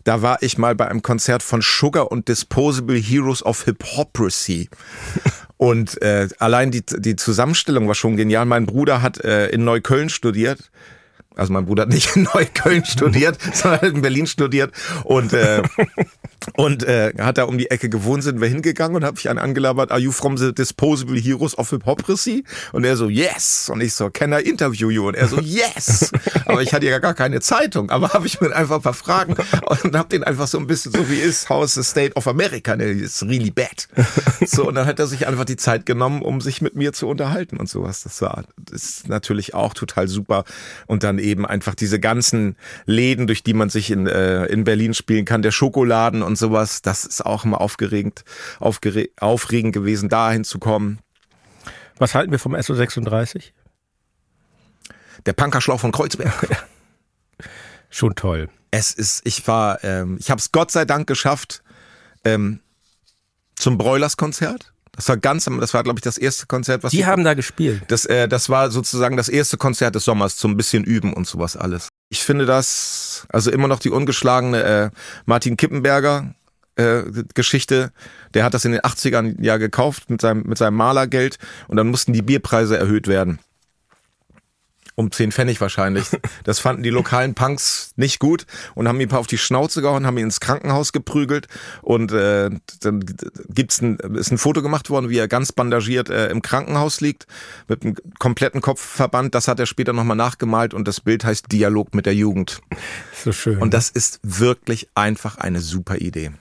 da 0.04 0.22
war 0.22 0.42
ich 0.42 0.58
mal 0.58 0.74
bei 0.76 0.88
einem 0.88 1.04
Konzert 1.04 1.44
von 1.44 1.62
Sugar 1.62 2.12
und 2.12 2.28
Disposable 2.28 2.98
Heroes 2.98 3.44
of 3.44 3.66
Hypocrisy. 3.66 4.70
Und 5.58 6.02
äh, 6.02 6.28
allein 6.40 6.72
die, 6.72 6.84
die 6.84 7.16
Zusammenstellung 7.16 7.88
war 7.88 7.94
schon 7.94 8.18
genial. 8.18 8.46
Mein 8.48 8.66
Bruder 8.66 9.04
hat 9.04 9.24
äh, 9.24 9.50
in 9.50 9.64
Neukölln 9.64 10.10
studiert 10.10 10.72
also 11.36 11.54
mein 11.54 11.66
Bruder 11.66 11.84
hat 11.84 11.90
nicht 11.90 12.16
in 12.16 12.24
Neukölln 12.24 12.86
studiert, 12.86 13.38
sondern 13.54 13.96
in 13.96 14.02
Berlin 14.02 14.28
studiert 14.28 14.74
und 15.04 15.34
äh, 15.34 15.64
und 16.56 16.84
äh, 16.84 17.14
hat 17.20 17.38
da 17.38 17.44
um 17.44 17.58
die 17.58 17.70
Ecke 17.70 17.90
gewohnt, 17.90 18.24
sind 18.24 18.42
wir 18.42 18.48
hingegangen 18.48 18.96
und 18.96 19.04
habe 19.04 19.18
ich 19.20 19.30
einen 19.30 19.40
angelabert, 19.40 19.92
are 19.92 20.00
you 20.00 20.12
from 20.12 20.38
the 20.38 20.54
disposable 20.54 21.20
heroes 21.20 21.58
of 21.58 21.72
hypocrisy? 21.72 22.44
Und 22.72 22.84
er 22.84 22.98
so, 22.98 23.10
yes. 23.10 23.70
Und 23.72 23.82
ich 23.82 23.94
so, 23.94 24.10
can 24.10 24.34
I 24.34 24.42
interview 24.42 24.90
you? 24.90 25.08
Und 25.08 25.16
er 25.16 25.28
so, 25.28 25.40
yes. 25.40 26.12
aber 26.46 26.62
ich 26.62 26.74
hatte 26.74 26.88
ja 26.88 27.00
gar 27.00 27.14
keine 27.14 27.42
Zeitung, 27.42 27.90
aber 27.92 28.10
habe 28.14 28.28
ich 28.28 28.42
mir 28.42 28.56
einfach 28.56 28.78
ein 28.78 28.82
paar 28.82 28.94
Fragen 28.94 29.36
und 29.84 29.96
habe 29.96 30.10
den 30.10 30.24
einfach 30.24 30.48
so 30.48 30.58
ein 30.58 30.68
bisschen 30.68 30.92
so 30.92 31.10
wie 31.10 31.20
ist, 31.20 31.50
House 31.50 31.76
the 31.76 31.84
State 31.84 32.16
of 32.16 32.28
America, 32.28 32.76
ne, 32.76 32.86
ist 32.86 33.24
really 33.24 33.52
bad. 33.52 33.88
So, 34.46 34.68
und 34.68 34.76
dann 34.76 34.88
hat 34.88 35.00
er 35.00 35.08
sich 35.08 35.28
einfach 35.28 35.46
die 35.46 35.58
Zeit 35.58 35.86
genommen, 35.86 36.22
um 36.22 36.42
sich 36.42 36.62
mit 36.62 36.76
mir 36.76 36.94
zu 36.94 37.08
unterhalten 37.08 37.58
und 37.58 37.70
sowas. 37.70 38.02
Das 38.04 38.22
war, 38.22 38.46
das 38.58 38.84
ist 38.84 39.10
natürlich 39.10 39.54
auch 39.54 39.74
total 39.74 40.08
super. 40.08 40.44
Und 40.88 41.04
dann 41.04 41.20
eben 41.20 41.46
einfach 41.46 41.76
diese 41.76 42.00
ganzen 42.00 42.56
Läden, 42.86 43.28
durch 43.28 43.44
die 43.44 43.54
man 43.54 43.70
sich 43.70 43.92
in, 43.92 44.08
äh, 44.08 44.46
in 44.46 44.64
Berlin 44.64 44.94
spielen 44.94 45.26
kann, 45.26 45.42
der 45.42 45.52
Schokoladen 45.52 46.24
und 46.24 46.31
sowas, 46.36 46.82
das 46.82 47.06
ist 47.06 47.26
auch 47.26 47.46
immer 47.46 47.62
aufgeregt, 47.62 48.24
aufgere 48.60 49.08
aufregend 49.20 49.74
gewesen, 49.74 50.10
dahin 50.10 50.44
zu 50.44 50.60
kommen. 50.60 51.00
Was 51.98 52.16
halten 52.16 52.32
wir 52.32 52.40
vom 52.40 52.56
SO36? 52.56 53.52
Der 55.26 55.34
Punkerschlauch 55.34 55.80
von 55.80 55.92
Kreuzberg. 55.92 56.66
Schon 57.90 58.16
toll. 58.16 58.50
Es 58.72 58.94
ist, 58.94 59.22
ich 59.26 59.48
war, 59.48 59.84
ähm, 59.84 60.18
ich 60.20 60.32
habe 60.32 60.40
es 60.40 60.52
Gott 60.52 60.72
sei 60.72 60.86
Dank 60.86 61.08
geschafft 61.08 61.62
ähm, 62.24 62.62
zum 63.56 63.78
Broilers-Konzert. 63.78 64.74
Das 64.94 65.08
war 65.10 65.18
ganz, 65.18 65.46
das 65.46 65.74
war 65.74 65.84
glaube 65.84 66.00
ich 66.00 66.04
das 66.04 66.18
erste 66.18 66.48
Konzert, 66.48 66.84
was 66.84 66.92
Die 66.92 67.06
haben 67.06 67.24
da 67.24 67.34
gespielt. 67.34 67.84
das, 67.88 68.06
äh, 68.06 68.28
das 68.28 68.50
war 68.50 68.72
sozusagen 68.72 69.18
das 69.18 69.30
erste 69.30 69.58
Konzert 69.58 69.96
des 69.96 70.06
Sommers 70.06 70.38
zum 70.38 70.58
bisschen 70.58 70.84
üben 70.84 71.14
und 71.14 71.28
sowas 71.28 71.56
alles. 71.56 71.90
Ich 72.14 72.26
finde 72.26 72.46
das, 72.46 73.26
also 73.30 73.52
immer 73.52 73.70
noch 73.70 73.80
die 73.80 73.90
ungeschlagene 73.90 74.64
äh, 74.64 74.90
Martin 75.26 75.56
Kippenberger 75.56 76.36
äh, 76.76 77.04
Geschichte. 77.34 77.94
Der 78.34 78.44
hat 78.44 78.54
das 78.54 78.66
in 78.66 78.74
den 78.74 78.82
80ern 78.82 79.42
ja 79.42 79.56
gekauft 79.56 80.10
mit 80.10 80.20
seinem, 80.20 80.44
mit 80.44 80.58
seinem 80.58 80.76
Malergeld 80.76 81.38
und 81.70 81.78
dann 81.78 81.88
mussten 81.88 82.12
die 82.12 82.22
Bierpreise 82.22 82.78
erhöht 82.78 83.08
werden. 83.08 83.40
Um 84.96 85.12
10 85.12 85.32
Pfennig 85.32 85.62
wahrscheinlich. 85.62 86.08
Das 86.44 86.60
fanden 86.60 86.82
die 86.82 86.90
lokalen 86.90 87.36
Punks 87.36 87.94
nicht 87.98 88.20
gut 88.20 88.46
und 88.74 88.88
haben 88.88 89.00
ihm 89.00 89.08
ein 89.08 89.10
paar 89.10 89.20
auf 89.20 89.28
die 89.28 89.38
Schnauze 89.38 89.82
gehauen, 89.82 90.06
haben 90.08 90.18
ihn 90.18 90.26
ins 90.26 90.40
Krankenhaus 90.40 90.92
geprügelt 90.92 91.48
und 91.82 92.12
äh, 92.12 92.50
dann 92.80 93.06
gibt's 93.50 93.82
ein, 93.82 93.98
ist 93.98 94.32
ein 94.32 94.38
Foto 94.38 94.62
gemacht 94.62 94.90
worden, 94.90 95.10
wie 95.10 95.18
er 95.18 95.28
ganz 95.28 95.52
bandagiert 95.52 96.10
äh, 96.10 96.30
im 96.30 96.42
Krankenhaus 96.42 97.00
liegt 97.00 97.28
mit 97.68 97.84
einem 97.84 97.96
kompletten 98.18 98.62
Kopfverband. 98.62 99.36
Das 99.36 99.48
hat 99.48 99.60
er 99.60 99.66
später 99.66 99.94
nochmal 99.94 100.18
nachgemalt 100.18 100.74
und 100.74 100.88
das 100.88 101.00
Bild 101.00 101.24
heißt 101.24 101.52
Dialog 101.52 101.94
mit 101.94 102.06
der 102.06 102.16
Jugend. 102.16 102.62
So 103.14 103.32
schön. 103.32 103.60
Und 103.60 103.74
das 103.74 103.90
ist 103.90 104.20
wirklich 104.24 104.90
einfach 104.96 105.38
eine 105.38 105.60
super 105.60 105.98
Idee. 105.98 106.32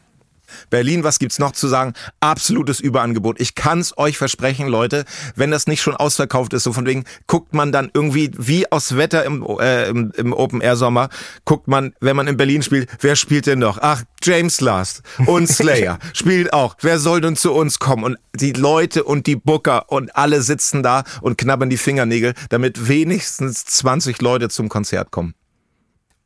Berlin, 0.71 1.05
was 1.05 1.19
gibt's 1.19 1.39
noch 1.39 1.53
zu 1.53 1.69
sagen? 1.69 1.95
Absolutes 2.21 2.81
Überangebot. 2.81 3.41
Ich 3.41 3.55
kann's 3.55 3.97
euch 3.97 4.19
versprechen, 4.19 4.69
Leute, 4.69 5.05
wenn 5.37 5.51
das 5.51 5.67
nicht 5.67 5.83
schon 5.83 5.97
ausverkauft 5.97 6.53
ist, 6.53 6.65
so 6.65 6.73
von 6.73 6.87
wegen, 6.87 7.05
guckt 7.27 7.55
man 7.55 7.73
dann 7.73 7.91
irgendwie 7.93 8.31
wie 8.37 8.71
aus 8.71 8.97
Wetter 8.97 9.25
im, 9.25 9.47
äh, 9.61 9.89
im, 9.89 10.13
im 10.17 10.33
Open 10.33 10.61
Air 10.61 10.77
Sommer, 10.77 11.09
guckt 11.45 11.69
man, 11.69 11.95
wenn 12.01 12.17
man 12.17 12.27
in 12.29 12.37
Berlin 12.37 12.63
spielt, 12.63 12.89
wer 13.01 13.17
spielt 13.17 13.47
denn 13.47 13.59
noch? 13.59 13.79
Ach, 13.81 14.03
James 14.23 14.61
Last 14.61 15.03
und 15.27 15.47
Slayer 15.49 15.99
spielt 16.13 16.53
auch. 16.53 16.77
Wer 16.81 16.99
soll 16.99 17.21
denn 17.21 17.37
zu 17.37 17.53
uns 17.53 17.79
kommen? 17.79 18.05
Und 18.05 18.19
die 18.35 18.53
Leute 18.53 19.05
und 19.05 19.27
die 19.27 19.37
Booker 19.37 19.91
und 19.91 20.15
alle 20.17 20.43
sitzen 20.43 20.83
da 20.83 21.05
und 21.21 21.39
knabbern 21.39 21.71
die 21.71 21.77
Fingernägel, 21.77 22.35
damit 22.49 22.89
wenigstens 22.89 23.65
20 23.65 24.21
Leute 24.21 24.49
zum 24.49 24.69
Konzert 24.69 25.11
kommen. 25.11 25.35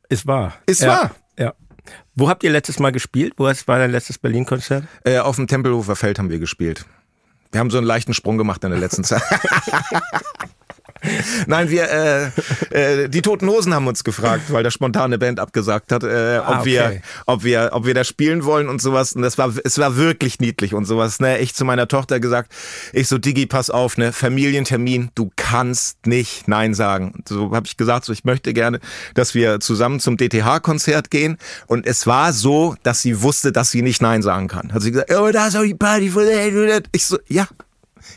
ist 0.09 0.27
wahr. 0.27 0.53
Ist 0.65 0.81
ja. 0.81 0.87
wahr. 0.87 1.15
Ja. 1.37 1.53
Wo 2.15 2.29
habt 2.29 2.43
ihr 2.43 2.51
letztes 2.51 2.79
Mal 2.79 2.91
gespielt? 2.91 3.33
Wo 3.37 3.45
war 3.45 3.79
dein 3.79 3.91
letztes 3.91 4.17
Berlin-Konzert? 4.17 4.85
Äh, 5.03 5.19
auf 5.19 5.35
dem 5.35 5.47
Tempelhofer 5.47 5.95
Feld 5.95 6.19
haben 6.19 6.29
wir 6.29 6.39
gespielt. 6.39 6.85
Wir 7.51 7.59
haben 7.59 7.69
so 7.69 7.77
einen 7.77 7.87
leichten 7.87 8.13
Sprung 8.13 8.37
gemacht 8.37 8.63
in 8.63 8.71
der 8.71 8.79
letzten 8.79 9.03
Zeit. 9.03 9.21
Nein, 11.47 11.69
wir, 11.69 11.89
äh, 12.71 13.03
äh, 13.03 13.09
die 13.09 13.21
Toten 13.21 13.47
Hosen 13.47 13.73
haben 13.73 13.87
uns 13.87 14.03
gefragt, 14.03 14.51
weil 14.51 14.63
der 14.63 14.71
spontane 14.71 15.17
Band 15.17 15.39
abgesagt 15.39 15.91
hat, 15.91 16.03
äh, 16.03 16.39
ob 16.39 16.55
Ah, 16.55 16.59
okay. 16.59 16.65
wir, 16.65 17.01
ob 17.25 17.43
wir, 17.43 17.69
ob 17.73 17.85
wir 17.85 17.93
da 17.93 18.03
spielen 18.03 18.45
wollen 18.45 18.69
und 18.69 18.81
sowas. 18.81 19.13
Und 19.13 19.21
das 19.21 19.37
war, 19.37 19.53
es 19.63 19.77
war 19.77 19.97
wirklich 19.97 20.39
niedlich 20.39 20.73
und 20.73 20.85
sowas. 20.85 21.19
Ne, 21.19 21.39
ich 21.39 21.53
zu 21.53 21.65
meiner 21.65 21.87
Tochter 21.87 22.19
gesagt, 22.19 22.51
ich 22.93 23.07
so 23.07 23.17
Digi, 23.17 23.45
pass 23.45 23.69
auf, 23.69 23.97
ne, 23.97 24.13
Familientermin, 24.13 25.09
du 25.15 25.31
kannst 25.35 26.07
nicht 26.07 26.47
Nein 26.47 26.73
sagen. 26.73 27.13
Und 27.15 27.27
so 27.27 27.51
habe 27.55 27.67
ich 27.67 27.77
gesagt, 27.77 28.05
so 28.05 28.13
ich 28.13 28.23
möchte 28.23 28.53
gerne, 28.53 28.79
dass 29.13 29.33
wir 29.35 29.59
zusammen 29.59 29.99
zum 29.99 30.17
DTH-Konzert 30.17 31.11
gehen. 31.11 31.37
Und 31.67 31.85
es 31.85 32.07
war 32.07 32.33
so, 32.33 32.75
dass 32.83 33.01
sie 33.01 33.21
wusste, 33.21 33.51
dass 33.51 33.71
sie 33.71 33.81
nicht 33.81 34.01
Nein 34.01 34.21
sagen 34.21 34.47
kann. 34.47 34.73
Hat 34.73 34.81
sie 34.81 34.91
gesagt, 34.91 35.11
oh, 35.11 35.31
da 35.31 35.47
ist 35.47 35.57
auch 35.57 35.63
die 35.63 35.75
Party 35.75 36.09
von 36.09 36.25
der. 36.25 36.81
Ich 36.91 37.05
so, 37.05 37.17
ja, 37.27 37.47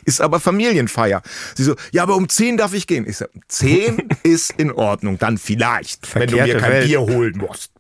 ist 0.05 0.21
aber 0.21 0.41
Familienfeier. 0.41 1.23
Sie 1.55 1.65
so, 1.65 1.75
ja, 1.93 2.03
aber 2.03 2.17
um 2.17 2.29
10 2.29 2.57
darf 2.57 2.75
ich 2.75 2.87
gehen. 2.87 3.09
Ich 3.09 3.19
so, 3.19 3.27
10 3.49 4.09
ist 4.23 4.53
in 4.57 4.73
Ordnung, 4.73 5.19
dann 5.19 5.39
vielleicht, 5.39 6.15
wenn 6.15 6.29
du 6.29 6.37
mir 6.37 6.47
Verkehrte 6.47 6.61
kein 6.61 6.73
Welt. 6.73 6.87
Bier 6.87 7.01
holen 7.01 7.39
musst. 7.39 7.73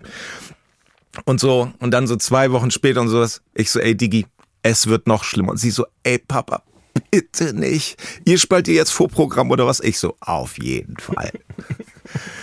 Und 1.25 1.41
so, 1.41 1.73
und 1.79 1.91
dann 1.91 2.07
so 2.07 2.17
zwei 2.17 2.53
Wochen 2.53 2.71
später 2.71 3.01
und 3.01 3.09
sowas, 3.09 3.43
ich 3.55 3.71
so, 3.71 3.81
ey 3.81 3.97
Digi, 3.97 4.27
es 4.63 4.87
wird 4.87 5.07
noch 5.07 5.25
schlimmer. 5.25 5.53
Und 5.53 5.59
sie 5.59 5.71
so, 5.71 5.87
ey 6.03 6.19
Papa, 6.19 6.63
bitte 7.11 7.55
nicht. 7.55 7.97
Ihr 8.25 8.39
spalt 8.39 8.69
ihr 8.69 8.75
jetzt 8.75 8.91
Vorprogramm 8.91 9.51
oder 9.51 9.67
was? 9.67 9.81
Ich 9.81 9.99
so, 9.99 10.17
auf 10.21 10.59
jeden 10.59 10.97
Fall. 10.99 11.33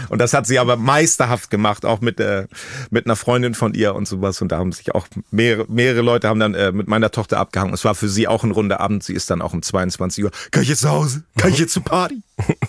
Und 0.10 0.20
das 0.20 0.34
hat 0.34 0.48
sie 0.48 0.60
aber 0.60 0.78
meisterhaft 0.78 1.50
gemacht, 1.50 1.86
auch 1.86 2.02
mit, 2.02 2.20
äh, 2.20 2.48
mit 2.90 3.06
einer 3.06 3.16
Freundin 3.16 3.54
von 3.54 3.74
ihr 3.74 3.96
und 3.96 4.08
sowas. 4.08 4.42
Und 4.42 4.52
da 4.52 4.58
haben 4.58 4.72
sich 4.72 4.94
auch 4.94 5.08
mehrere, 5.32 5.66
mehrere 5.70 6.02
Leute 6.02 6.28
haben 6.28 6.40
dann 6.40 6.54
äh, 6.54 6.72
mit 6.72 6.88
meiner 6.88 7.12
Tochter 7.12 7.38
abgehangen. 7.38 7.74
Es 7.74 7.86
war 7.86 7.96
für 7.96 8.10
sie 8.10 8.28
auch 8.28 8.44
ein 8.44 8.52
runder 8.52 8.80
Abend. 8.80 9.04
Sie 9.04 9.14
ist 9.14 9.30
dann 9.30 9.42
auch 9.42 9.54
um 9.54 9.62
22 9.62 10.24
Uhr. 10.24 10.32
Kann 10.52 10.64
ich 10.64 10.70
jetzt 10.70 10.82
zu 10.82 10.90
Hause? 10.90 11.24
Kann 11.38 11.52
ich 11.52 11.60
jetzt 11.60 11.74
zur 11.74 11.84
Party? 11.84 12.22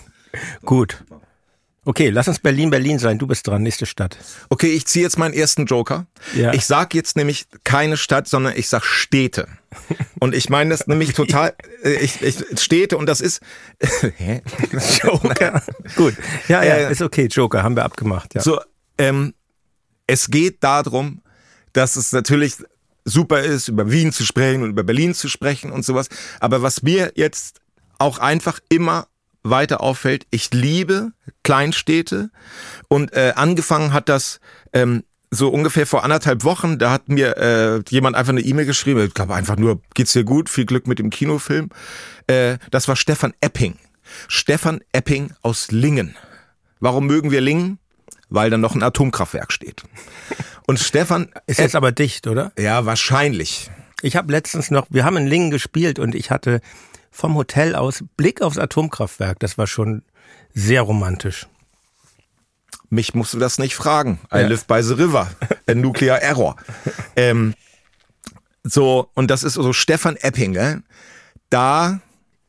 Gut. 0.65 1.03
Okay, 1.87 2.09
lass 2.09 2.27
uns 2.27 2.39
Berlin, 2.39 2.69
Berlin 2.69 2.99
sein. 2.99 3.17
Du 3.17 3.27
bist 3.27 3.47
dran, 3.47 3.63
nächste 3.63 3.85
Stadt. 3.85 4.17
Okay, 4.49 4.73
ich 4.73 4.85
ziehe 4.87 5.05
jetzt 5.05 5.17
meinen 5.17 5.33
ersten 5.33 5.65
Joker. 5.65 6.05
Ja. 6.35 6.51
Ich 6.53 6.65
sag 6.65 6.93
jetzt 6.93 7.15
nämlich 7.15 7.45
keine 7.63 7.95
Stadt, 7.95 8.27
sondern 8.27 8.51
ich 8.57 8.67
sag 8.67 8.83
Städte. 8.83 9.47
Und 10.19 10.35
ich 10.35 10.49
meine 10.49 10.71
das 10.71 10.87
nämlich 10.87 11.13
total, 11.13 11.55
äh, 11.83 11.93
ich, 11.93 12.21
ich, 12.21 12.43
Städte 12.59 12.97
und 12.97 13.05
das 13.05 13.21
ist, 13.21 13.39
hä? 14.17 14.41
Joker. 15.01 15.63
Gut. 15.95 16.15
Ja, 16.49 16.61
ja, 16.61 16.75
Äh, 16.75 16.91
ist 16.91 17.01
okay. 17.01 17.27
Joker, 17.31 17.63
haben 17.63 17.77
wir 17.77 17.85
abgemacht. 17.85 18.35
Ja. 18.35 18.41
So, 18.41 18.59
ähm, 18.97 19.33
es 20.07 20.29
geht 20.29 20.61
darum, 20.65 21.21
dass 21.71 21.95
es 21.95 22.11
natürlich 22.11 22.55
super 23.05 23.39
ist, 23.39 23.69
über 23.69 23.89
Wien 23.89 24.11
zu 24.11 24.25
sprechen 24.25 24.61
und 24.61 24.71
über 24.71 24.83
Berlin 24.83 25.13
zu 25.13 25.29
sprechen 25.29 25.71
und 25.71 25.85
sowas. 25.85 26.09
Aber 26.41 26.61
was 26.61 26.83
mir 26.83 27.13
jetzt 27.15 27.61
auch 27.97 28.19
einfach 28.19 28.59
immer 28.67 29.07
weiter 29.49 29.81
auffällt, 29.81 30.25
ich 30.31 30.53
liebe 30.53 31.11
Kleinstädte 31.43 32.29
und 32.87 33.13
äh, 33.13 33.33
angefangen 33.35 33.93
hat 33.93 34.09
das 34.09 34.39
ähm, 34.73 35.03
so 35.29 35.49
ungefähr 35.49 35.85
vor 35.85 36.03
anderthalb 36.03 36.43
Wochen, 36.43 36.77
da 36.77 36.91
hat 36.91 37.09
mir 37.09 37.37
äh, 37.37 37.81
jemand 37.89 38.15
einfach 38.15 38.31
eine 38.31 38.41
E-Mail 38.41 38.65
geschrieben, 38.65 39.05
ich 39.05 39.13
glaube 39.13 39.35
einfach 39.35 39.57
nur, 39.57 39.81
geht's 39.93 40.13
dir 40.13 40.23
gut, 40.23 40.49
viel 40.49 40.65
Glück 40.65 40.87
mit 40.87 40.99
dem 40.99 41.09
Kinofilm. 41.09 41.69
Äh, 42.27 42.57
das 42.71 42.87
war 42.87 42.95
Stefan 42.95 43.33
Epping. 43.41 43.77
Stefan 44.27 44.79
Epping 44.93 45.33
aus 45.41 45.71
Lingen. 45.71 46.15
Warum 46.79 47.07
mögen 47.07 47.31
wir 47.31 47.41
Lingen? 47.41 47.79
Weil 48.29 48.49
da 48.49 48.57
noch 48.57 48.75
ein 48.75 48.83
Atomkraftwerk 48.83 49.51
steht. 49.51 49.83
Und 50.65 50.79
Stefan 50.79 51.29
Ist 51.47 51.59
jetzt 51.59 51.75
aber 51.75 51.91
dicht, 51.91 52.27
oder? 52.27 52.51
ja, 52.57 52.85
wahrscheinlich. 52.85 53.69
Ich 54.01 54.15
habe 54.15 54.31
letztens 54.31 54.69
noch, 54.69 54.87
wir 54.89 55.05
haben 55.05 55.17
in 55.17 55.27
Lingen 55.27 55.49
gespielt 55.51 55.97
und 55.97 56.13
ich 56.13 56.29
hatte 56.29 56.61
vom 57.11 57.35
Hotel 57.35 57.75
aus 57.75 58.03
Blick 58.15 58.41
aufs 58.41 58.57
Atomkraftwerk. 58.57 59.39
Das 59.39 59.57
war 59.57 59.67
schon 59.67 60.03
sehr 60.53 60.81
romantisch. 60.81 61.47
Mich 62.89 63.13
musst 63.13 63.33
du 63.33 63.39
das 63.39 63.57
nicht 63.59 63.75
fragen. 63.75 64.19
I 64.33 64.37
Ja. 64.39 64.47
live 64.47 64.65
by 64.65 64.81
the 64.81 64.93
river. 64.93 65.29
A 65.67 65.73
nuclear 65.75 66.21
error. 66.21 66.55
ähm, 67.15 67.53
so, 68.63 69.09
und 69.13 69.29
das 69.31 69.43
ist 69.43 69.53
so 69.55 69.73
Stefan 69.73 70.15
Epping, 70.17 70.53
gell? 70.53 70.83
Da 71.49 71.99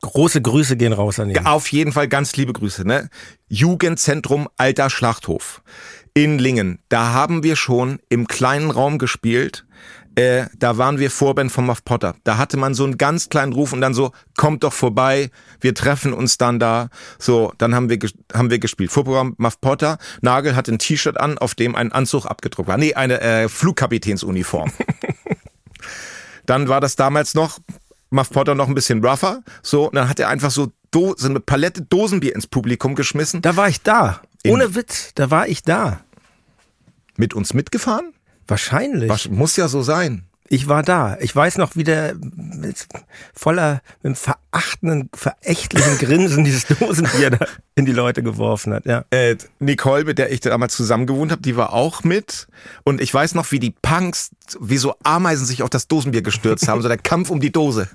Große 0.00 0.40
Grüße 0.40 0.76
gehen 0.76 0.92
raus 0.92 1.18
an 1.18 1.28
ihn. 1.30 1.44
auf 1.44 1.72
jeden 1.72 1.90
Fall 1.92 2.06
ganz 2.06 2.36
liebe 2.36 2.52
Grüße, 2.52 2.86
ne? 2.86 3.10
Jugendzentrum 3.48 4.48
Alter 4.56 4.90
Schlachthof 4.90 5.60
in 6.14 6.38
Lingen. 6.38 6.78
Da 6.88 7.12
haben 7.12 7.42
wir 7.42 7.56
schon 7.56 7.98
im 8.08 8.28
kleinen 8.28 8.70
Raum 8.70 8.98
gespielt. 8.98 9.66
Äh, 10.14 10.46
da 10.58 10.78
waren 10.78 10.98
wir 10.98 11.10
Vorband 11.10 11.52
von 11.52 11.64
Muff 11.66 11.84
Potter. 11.84 12.16
Da 12.24 12.38
hatte 12.38 12.56
man 12.56 12.74
so 12.74 12.82
einen 12.84 12.98
ganz 12.98 13.28
kleinen 13.28 13.52
Ruf 13.52 13.72
und 13.72 13.80
dann 13.80 13.94
so, 13.94 14.10
kommt 14.36 14.64
doch 14.64 14.72
vorbei, 14.72 15.30
wir 15.60 15.74
treffen 15.74 16.12
uns 16.12 16.38
dann 16.38 16.58
da. 16.58 16.88
So, 17.18 17.52
dann 17.58 17.74
haben 17.74 17.88
wir, 17.88 17.98
haben 18.34 18.50
wir 18.50 18.58
gespielt. 18.58 18.90
Vorprogramm 18.90 19.34
Muff 19.38 19.60
Potter. 19.60 19.98
Nagel 20.20 20.56
hatte 20.56 20.72
ein 20.72 20.78
T-Shirt 20.80 21.18
an, 21.20 21.38
auf 21.38 21.54
dem 21.54 21.76
ein 21.76 21.92
Anzug 21.92 22.26
abgedruckt 22.26 22.68
war. 22.68 22.78
Nee, 22.78 22.94
eine 22.94 23.20
äh, 23.20 23.48
Flugkapitänsuniform. 23.48 24.72
Dann 26.46 26.68
war 26.68 26.80
das 26.80 26.96
damals 26.96 27.34
noch, 27.34 27.58
Muff 28.10 28.30
Potter 28.30 28.54
noch 28.54 28.68
ein 28.68 28.74
bisschen 28.74 29.04
rougher. 29.04 29.42
So, 29.62 29.88
und 29.88 29.94
dann 29.94 30.08
hat 30.08 30.18
er 30.18 30.28
einfach 30.28 30.50
so, 30.50 30.72
so 30.94 31.14
eine 31.22 31.40
Palette 31.40 31.82
Dosenbier 31.82 32.34
ins 32.34 32.46
Publikum 32.46 32.94
geschmissen. 32.94 33.42
Da 33.42 33.56
war 33.56 33.68
ich 33.68 33.82
da. 33.82 34.22
In- 34.42 34.52
Ohne 34.52 34.74
Witz, 34.74 35.12
da 35.14 35.30
war 35.30 35.46
ich 35.46 35.62
da. 35.62 36.00
Mit 37.16 37.34
uns 37.34 37.52
mitgefahren? 37.52 38.14
Wahrscheinlich. 38.48 39.08
Was, 39.08 39.28
muss 39.28 39.56
ja 39.56 39.68
so 39.68 39.82
sein. 39.82 40.24
Ich 40.48 40.66
war 40.68 40.82
da. 40.82 41.18
Ich 41.20 41.36
weiß 41.36 41.58
noch, 41.58 41.76
wie 41.76 41.84
der 41.84 42.14
mit 42.14 42.88
voller, 43.34 43.82
mit 44.02 44.16
verachtenden, 44.50 45.10
verächtlichen 45.14 45.98
Grinsen 45.98 46.44
dieses 46.44 46.66
Dosenbier 46.66 47.30
da 47.30 47.46
in 47.74 47.86
die 47.86 47.92
Leute 47.92 48.22
geworfen 48.22 48.72
hat. 48.72 48.86
Ja. 48.86 49.04
Äh, 49.10 49.36
Nicole, 49.60 50.04
mit 50.04 50.18
der 50.18 50.32
ich 50.32 50.40
damals 50.40 50.74
zusammen 50.74 51.06
gewohnt 51.06 51.30
habe, 51.30 51.42
die 51.42 51.56
war 51.56 51.72
auch 51.72 52.02
mit. 52.02 52.48
Und 52.84 53.00
ich 53.00 53.12
weiß 53.12 53.34
noch, 53.34 53.52
wie 53.52 53.60
die 53.60 53.70
Punks, 53.70 54.30
wie 54.58 54.78
so 54.78 54.94
Ameisen 55.04 55.46
sich 55.46 55.62
auf 55.62 55.70
das 55.70 55.86
Dosenbier 55.86 56.22
gestürzt 56.22 56.66
haben. 56.68 56.82
So 56.82 56.88
der 56.88 56.98
Kampf 56.98 57.30
um 57.30 57.40
die 57.40 57.52
Dose. 57.52 57.88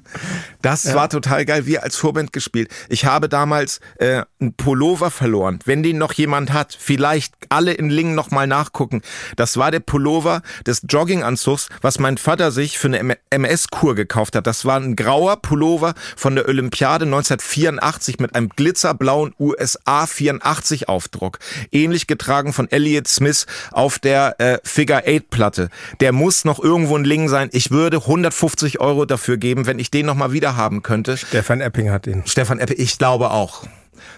Das 0.61 0.93
war 0.93 1.09
total 1.09 1.45
geil. 1.45 1.65
Wir 1.65 1.83
als 1.83 1.95
Vorband 1.95 2.31
gespielt. 2.31 2.69
Ich 2.87 3.05
habe 3.05 3.27
damals 3.27 3.79
äh, 3.97 4.23
einen 4.39 4.53
Pullover 4.53 5.11
verloren. 5.11 5.59
Wenn 5.65 5.83
den 5.83 5.97
noch 5.97 6.13
jemand 6.13 6.53
hat, 6.53 6.77
vielleicht 6.79 7.33
alle 7.49 7.73
in 7.73 7.89
Lingen 7.89 8.15
noch 8.15 8.31
mal 8.31 8.47
nachgucken. 8.47 9.01
Das 9.35 9.57
war 9.57 9.71
der 9.71 9.79
Pullover 9.79 10.41
des 10.65 10.83
Jogginganzugs, 10.87 11.69
was 11.81 11.99
mein 11.99 12.17
Vater 12.17 12.51
sich 12.51 12.77
für 12.77 12.87
eine 12.87 13.17
MS-Kur 13.29 13.95
gekauft 13.95 14.35
hat. 14.35 14.47
Das 14.47 14.65
war 14.65 14.79
ein 14.79 14.95
grauer 14.95 15.41
Pullover 15.41 15.93
von 16.15 16.35
der 16.35 16.47
Olympiade 16.53 17.05
1984 17.05 18.19
mit 18.19 18.35
einem 18.35 18.49
glitzerblauen 18.49 19.33
USA 19.39 20.05
84 20.05 20.87
Aufdruck. 20.87 21.39
Ähnlich 21.71 22.07
getragen 22.07 22.53
von 22.53 22.71
Elliot 22.71 23.07
Smith 23.07 23.47
auf 23.71 23.99
der 23.99 24.39
äh, 24.39 24.59
Figure 24.63 25.03
8 25.07 25.29
Platte. 25.29 25.69
Der 25.99 26.11
muss 26.11 26.45
noch 26.45 26.63
irgendwo 26.63 26.95
ein 26.95 27.05
Ling 27.05 27.27
sein. 27.27 27.49
Ich 27.51 27.71
würde 27.71 27.97
150 27.97 28.79
Euro 28.79 29.05
dafür 29.05 29.37
geben, 29.37 29.65
wenn 29.65 29.79
ich 29.79 29.89
den 29.89 30.05
noch 30.05 30.15
mal 30.15 30.31
wieder 30.31 30.55
haben 30.55 30.83
könnte. 30.83 31.17
Stefan 31.17 31.59
Epping 31.59 31.89
hat 31.89 32.07
ihn. 32.07 32.23
Stefan 32.25 32.59
Epping, 32.59 32.77
ich 32.79 32.97
glaube 32.97 33.31
auch. 33.31 33.65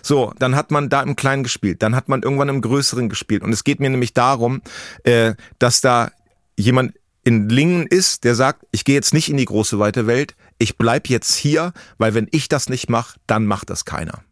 So, 0.02 0.34
dann 0.38 0.56
hat 0.56 0.72
man 0.72 0.90
da 0.90 1.02
im 1.02 1.16
Kleinen 1.16 1.44
gespielt, 1.44 1.82
dann 1.82 1.96
hat 1.96 2.10
man 2.10 2.22
irgendwann 2.22 2.50
im 2.50 2.62
Größeren 2.62 3.10
gespielt. 3.10 3.44
Und 3.44 3.54
es 3.54 3.64
geht 3.64 3.80
mir 3.80 3.90
nämlich 3.90 4.14
darum, 4.14 4.62
äh, 5.04 5.36
dass 5.58 5.82
da 5.82 6.12
jemand 6.58 6.94
in 7.24 7.50
Lingen 7.50 7.88
ist, 7.88 8.24
der 8.24 8.36
sagt, 8.36 8.66
ich 8.72 8.86
gehe 8.86 8.96
jetzt 8.96 9.14
nicht 9.14 9.30
in 9.30 9.38
die 9.38 9.46
große 9.46 9.80
weite 9.80 10.06
Welt, 10.06 10.36
ich 10.58 10.78
bleib 10.78 11.08
jetzt 11.08 11.36
hier, 11.36 11.74
weil 11.98 12.14
wenn 12.14 12.28
ich 12.32 12.48
das 12.48 12.70
nicht 12.70 12.90
mache, 12.90 13.20
dann 13.28 13.46
macht 13.46 13.70
das 13.70 13.86
keiner. 13.86 14.24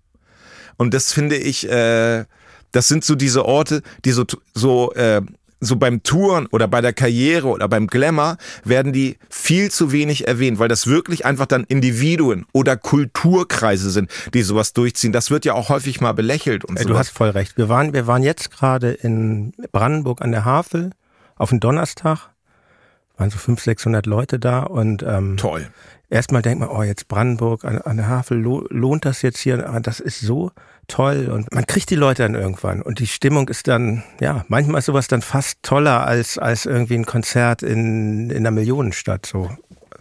Und 0.78 0.94
das 0.94 1.12
finde 1.12 1.38
ich, 1.38 1.70
äh, 1.70 2.26
das 2.72 2.88
sind 2.88 3.04
so 3.04 3.16
diese 3.16 3.46
Orte, 3.46 3.82
die 4.06 4.12
so, 4.12 4.26
so 4.54 4.94
äh, 4.94 5.22
so 5.66 5.76
beim 5.78 6.04
Touren 6.04 6.48
oder 6.48 6.68
bei 6.68 6.82
der 6.82 6.94
Karriere 6.94 7.48
oder 7.48 7.68
beim 7.68 7.88
Glamour 7.88 8.38
werden 8.64 8.94
die 8.94 9.18
viel 9.30 9.72
zu 9.72 9.92
wenig 9.92 10.28
erwähnt, 10.28 10.60
weil 10.60 10.68
das 10.68 10.88
wirklich 10.88 11.26
einfach 11.26 11.46
dann 11.46 11.64
Individuen 11.64 12.46
oder 12.52 12.78
Kulturkreise 12.78 13.90
sind, 13.90 14.12
die 14.34 14.44
sowas 14.44 14.74
durchziehen. 14.74 15.12
Das 15.12 15.32
wird 15.32 15.46
ja 15.46 15.54
auch 15.54 15.70
häufig 15.70 16.02
mal 16.02 16.14
belächelt 16.14 16.66
und 16.66 16.80
so. 16.80 16.88
Du 16.88 16.98
hast 16.98 17.10
voll 17.10 17.30
recht. 17.30 17.58
Wir 17.58 17.70
waren, 17.70 17.94
wir 17.94 18.08
waren 18.08 18.24
jetzt 18.24 18.52
gerade 18.52 18.92
in 18.92 19.54
Brandenburg 19.72 20.22
an 20.22 20.32
der 20.32 20.46
Havel 20.46 20.92
auf 21.36 21.50
den 21.50 21.60
Donnerstag. 21.60 22.30
Waren 23.18 23.30
so 23.30 23.38
500, 23.38 23.64
600 23.64 24.06
Leute 24.06 24.40
da 24.40 24.64
und 24.64 25.04
ähm, 25.04 25.38
toll. 25.38 25.68
Erstmal 26.10 26.42
denkt 26.42 26.60
man, 26.60 26.70
oh, 26.70 26.84
jetzt 26.84 27.08
Brandenburg 27.08 27.66
an, 27.66 27.80
an 27.80 27.98
der 27.98 28.08
Havel, 28.08 28.38
lohnt 28.40 29.06
das 29.06 29.22
jetzt 29.22 29.40
hier? 29.40 29.68
Ah, 29.68 29.80
das 29.80 30.00
ist 30.00 30.20
so 30.20 30.52
toll 30.88 31.30
und 31.32 31.54
man 31.54 31.66
kriegt 31.66 31.90
die 31.90 31.96
Leute 31.96 32.24
dann 32.24 32.36
irgendwann 32.36 32.82
und 32.82 33.00
die 33.00 33.08
Stimmung 33.08 33.48
ist 33.48 33.68
dann, 33.68 34.04
ja, 34.20 34.46
manchmal 34.48 34.80
ist 34.80 34.86
sowas 34.86 35.08
dann 35.08 35.22
fast 35.22 35.64
toller 35.64 36.06
als, 36.06 36.38
als 36.38 36.66
irgendwie 36.66 36.96
ein 36.96 37.06
Konzert 37.06 37.64
in, 37.64 38.30
in 38.30 38.38
einer 38.38 38.52
Millionenstadt, 38.52 39.26
so. 39.26 39.50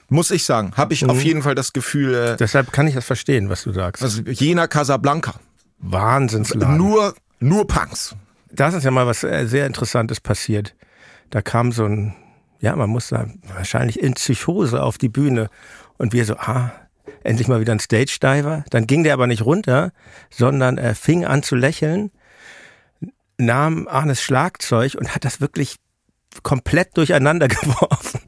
Muss 0.08 0.30
ich 0.30 0.44
sagen, 0.44 0.72
habe 0.76 0.92
ich 0.92 1.02
mhm. 1.02 1.10
auf 1.10 1.22
jeden 1.22 1.42
Fall 1.42 1.54
das 1.54 1.72
Gefühl. 1.72 2.14
Äh, 2.14 2.36
Deshalb 2.36 2.72
kann 2.72 2.86
ich 2.86 2.94
das 2.94 3.06
verstehen, 3.06 3.48
was 3.48 3.62
du 3.62 3.72
sagst. 3.72 4.02
Also 4.02 4.20
Jena 4.22 4.66
Casablanca. 4.66 5.36
Wahnsinnsladen. 5.78 6.76
Nur, 6.76 7.14
nur 7.40 7.66
Punks. 7.66 8.14
Das 8.50 8.74
ist 8.74 8.84
ja 8.84 8.90
mal 8.90 9.06
was 9.06 9.24
äh, 9.24 9.46
sehr 9.46 9.66
Interessantes 9.66 10.20
passiert. 10.20 10.74
Da 11.30 11.40
kam 11.40 11.72
so 11.72 11.86
ein, 11.86 12.14
ja, 12.60 12.76
man 12.76 12.90
muss 12.90 13.08
da 13.08 13.26
wahrscheinlich 13.54 14.00
in 14.00 14.12
Psychose 14.12 14.82
auf 14.82 14.98
die 14.98 15.08
Bühne 15.08 15.48
und 16.02 16.12
wir 16.12 16.24
so, 16.24 16.34
ah, 16.36 16.72
endlich 17.22 17.46
mal 17.46 17.60
wieder 17.60 17.72
ein 17.72 17.78
Stage 17.78 18.18
Diver. 18.20 18.64
Dann 18.70 18.88
ging 18.88 19.04
der 19.04 19.14
aber 19.14 19.28
nicht 19.28 19.44
runter, 19.44 19.92
sondern 20.30 20.76
er 20.76 20.96
fing 20.96 21.24
an 21.24 21.44
zu 21.44 21.54
lächeln, 21.54 22.10
nahm 23.38 23.86
Arnes 23.86 24.20
Schlagzeug 24.20 24.96
und 24.96 25.14
hat 25.14 25.24
das 25.24 25.40
wirklich 25.40 25.76
komplett 26.42 26.96
durcheinander 26.96 27.46
geworfen. 27.48 28.20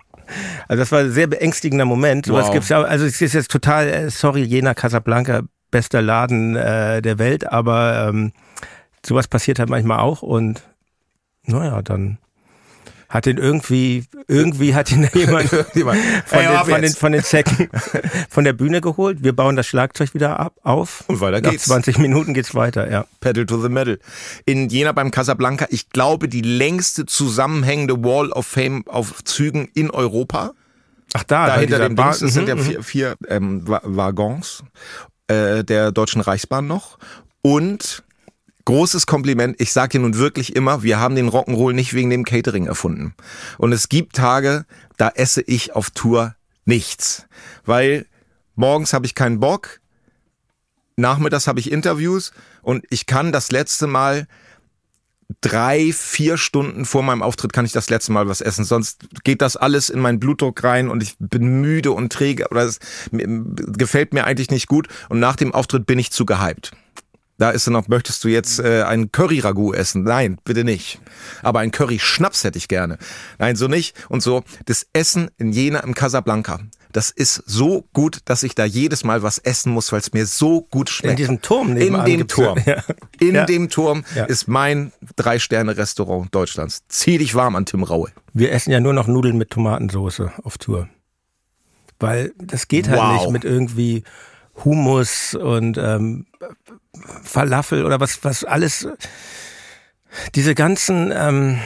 Also 0.69 0.81
das 0.83 0.93
war 0.93 1.01
ein 1.01 1.11
sehr 1.11 1.27
beängstigender 1.27 1.85
Moment. 1.85 2.29
Wow. 2.29 2.53
gibt's 2.53 2.69
ja, 2.69 2.81
also 2.81 3.05
es 3.05 3.21
ist 3.21 3.35
jetzt 3.35 3.51
total, 3.51 3.89
äh, 3.89 4.09
sorry, 4.09 4.43
Jena 4.45 4.75
Casablanca, 4.75 5.43
bester 5.73 6.01
Laden 6.01 6.55
äh, 6.55 7.03
der 7.03 7.19
Welt, 7.19 7.51
aber 7.51 8.09
ähm, 8.09 8.33
sowas 9.05 9.27
passiert 9.27 9.59
halt 9.59 9.69
manchmal 9.69 9.99
auch 9.99 10.23
und 10.23 10.63
naja, 11.43 11.83
dann 11.83 12.19
hat 13.09 13.27
ihn 13.27 13.39
irgendwie, 13.39 14.05
irgendwie 14.29 14.75
hat 14.75 14.91
ihn 14.93 15.09
jemand 15.15 15.49
von, 15.49 15.65
den, 15.75 16.65
von, 16.65 16.83
den, 16.83 16.93
von 16.93 17.13
den 17.13 17.23
Zecken 17.23 17.69
von 18.29 18.45
der 18.45 18.53
Bühne 18.53 18.81
geholt. 18.81 19.23
Wir 19.23 19.35
bauen 19.35 19.57
das 19.57 19.67
Schlagzeug 19.67 20.15
wieder 20.15 20.41
ab, 20.41 20.55
auf. 20.63 21.05
Und 21.09 21.21
weiter 21.21 21.41
geht's. 21.41 21.67
Nach 21.67 21.75
20 21.75 21.99
Minuten 21.99 22.35
geht's 22.35 22.55
weiter, 22.55 22.91
ja. 22.91 23.07
Pedal 23.21 23.47
to 23.47 23.61
the 23.61 23.69
Metal. 23.69 23.99
In 24.47 24.69
Jena 24.69 24.93
beim 24.93 25.11
Casablanca, 25.11 25.67
ich 25.71 25.91
glaube, 25.91 26.29
die 26.29 26.43
längste 26.43 27.07
zusammenhängende 27.07 28.03
Wall 28.05 28.31
of 28.31 28.47
Fame 28.47 28.85
auf 28.87 29.23
Zügen 29.25 29.69
in 29.75 29.91
Europa. 29.91 30.53
Ach 31.13 31.25
da, 31.25 31.47
da 31.47 31.57
hinter 31.59 31.79
dem 31.79 31.97
Dings, 31.97 32.19
das 32.19 32.33
sind 32.35 32.49
ja 32.49 32.57
mhm, 32.57 32.61
vier, 32.61 32.79
mhm. 32.79 32.83
vier 32.83 33.17
ähm, 33.29 33.63
Waggons 33.67 34.65
äh, 35.29 35.63
der 35.63 35.93
Deutschen 35.93 36.21
Reichsbahn 36.21 36.67
noch. 36.67 36.99
Und 37.43 38.03
großes 38.65 39.07
Kompliment. 39.07 39.61
Ich 39.61 39.73
sage 39.73 39.91
dir 39.91 40.01
nun 40.01 40.17
wirklich 40.17 40.57
immer, 40.57 40.83
wir 40.83 40.99
haben 40.99 41.17
den 41.17 41.29
Rock'n'Roll 41.29 41.73
nicht 41.73 41.95
wegen 41.95 42.11
dem 42.11 42.25
Catering 42.25 42.67
erfunden. 42.67 43.15
Und 43.59 43.73
es 43.73 43.89
gibt 43.89 44.17
Tage, 44.17 44.65
da 44.97 45.09
esse 45.09 45.43
ich 45.43 45.75
auf 45.75 45.91
Tour 45.91 46.35
nichts, 46.65 47.27
weil 47.65 48.07
morgens 48.55 48.93
habe 48.93 49.07
ich 49.07 49.15
keinen 49.15 49.41
Bock, 49.41 49.81
nachmittags 50.97 51.47
habe 51.47 51.61
ich 51.61 51.71
Interviews 51.71 52.33
und 52.63 52.85
ich 52.91 53.07
kann 53.07 53.33
das 53.33 53.51
letzte 53.51 53.87
Mal 53.87 54.27
drei, 55.41 55.93
vier 55.93 56.37
Stunden 56.37 56.85
vor 56.85 57.03
meinem 57.03 57.23
Auftritt 57.23 57.53
kann 57.53 57.65
ich 57.65 57.73
das 57.73 57.91
letzte 57.91 58.13
Mal 58.13 58.29
was 58.29 58.41
essen. 58.41 58.65
Sonst 58.65 59.07
geht 59.25 59.43
das 59.43 59.57
alles 59.57 59.91
in 59.91 60.01
meinen 60.01 60.21
Blutdruck 60.21 60.63
rein 60.65 60.89
und 60.89 61.03
ich 61.03 61.17
bin 61.19 61.61
müde 61.61 61.93
und 61.93 62.13
träge 62.13 62.49
oder 62.51 62.63
es 62.63 62.79
gefällt 63.11 64.15
mir 64.15 64.25
eigentlich 64.25 64.51
nicht 64.51 64.69
gut. 64.69 64.89
Und 65.09 65.21
nach 65.21 65.37
dem 65.37 65.55
Auftritt 65.55 65.87
bin 65.87 65.99
ich 65.99 66.11
zu 66.11 66.27
gehypt. 66.27 66.73
Da 67.37 67.51
ist 67.51 67.67
dann 67.67 67.75
noch, 67.75 67.89
möchtest 67.89 68.23
du 68.23 68.29
jetzt 68.29 68.61
äh, 68.61 68.83
ein 68.83 69.11
Curry-Ragout 69.11 69.75
essen? 69.75 70.05
Nein, 70.05 70.39
bitte 70.45 70.63
nicht. 70.63 71.01
Aber 71.43 71.61
ein 71.61 71.73
Curry-Schnaps 71.73 72.45
hätte 72.45 72.59
ich 72.59 72.69
gerne. 72.69 72.97
Nein, 73.39 73.57
so 73.57 73.67
nicht. 73.67 73.97
Und 74.09 74.23
so, 74.23 74.45
das 74.67 74.87
Essen 74.93 75.31
in 75.37 75.53
Jena 75.53 75.81
im 75.81 75.95
Casablanca, 75.95 76.61
das 76.93 77.11
ist 77.11 77.43
so 77.45 77.89
gut, 77.93 78.21
dass 78.27 78.45
ich 78.45 78.55
da 78.55 78.65
jedes 78.65 79.03
Mal 79.03 79.25
was 79.25 79.39
essen 79.39 79.73
muss, 79.73 79.91
weil 79.91 79.99
es 79.99 80.13
mir 80.13 80.27
so 80.27 80.63
gut 80.63 80.89
schmeckt. 80.89 81.11
In 81.11 81.17
diesem 81.17 81.43
Turm 81.43 81.75
nebenan. 81.75 82.07
In 82.07 82.19
dem 82.19 82.29
Turm. 82.29 82.59
Ja. 82.67 82.83
In 83.19 83.35
ja. 83.35 83.45
dem 83.45 83.69
Turm 83.69 84.05
ja. 84.15 84.25
ist 84.25 84.47
mein 84.47 84.93
Drei-Sterne-Restaurant 85.17 86.33
Deutschlands. 86.33 86.85
Zieh 86.89 87.19
dich 87.19 87.35
warm 87.35 87.57
an 87.57 87.67
Tim 87.67 87.83
Raue. 87.83 88.11
Wir 88.33 88.53
essen 88.53 88.71
ja 88.71 88.79
nur 88.79 88.93
noch 88.93 89.09
Nudeln 89.09 89.37
mit 89.37 89.51
Tomatensauce 89.51 90.23
auf 90.43 90.57
Tour. 90.59 90.89
Weil 91.99 92.33
das 92.39 92.69
geht 92.69 92.89
halt 92.89 93.01
wow. 93.01 93.21
nicht 93.21 93.31
mit 93.31 93.45
irgendwie 93.45 94.05
Hummus 94.63 95.35
und 95.35 95.79
ähm, 95.79 96.27
Falafel 97.23 97.85
oder 97.85 98.01
was, 98.01 98.23
was 98.23 98.45
alles, 98.45 98.87
diese 100.35 100.55
ganzen 100.55 101.13
ähm, 101.15 101.59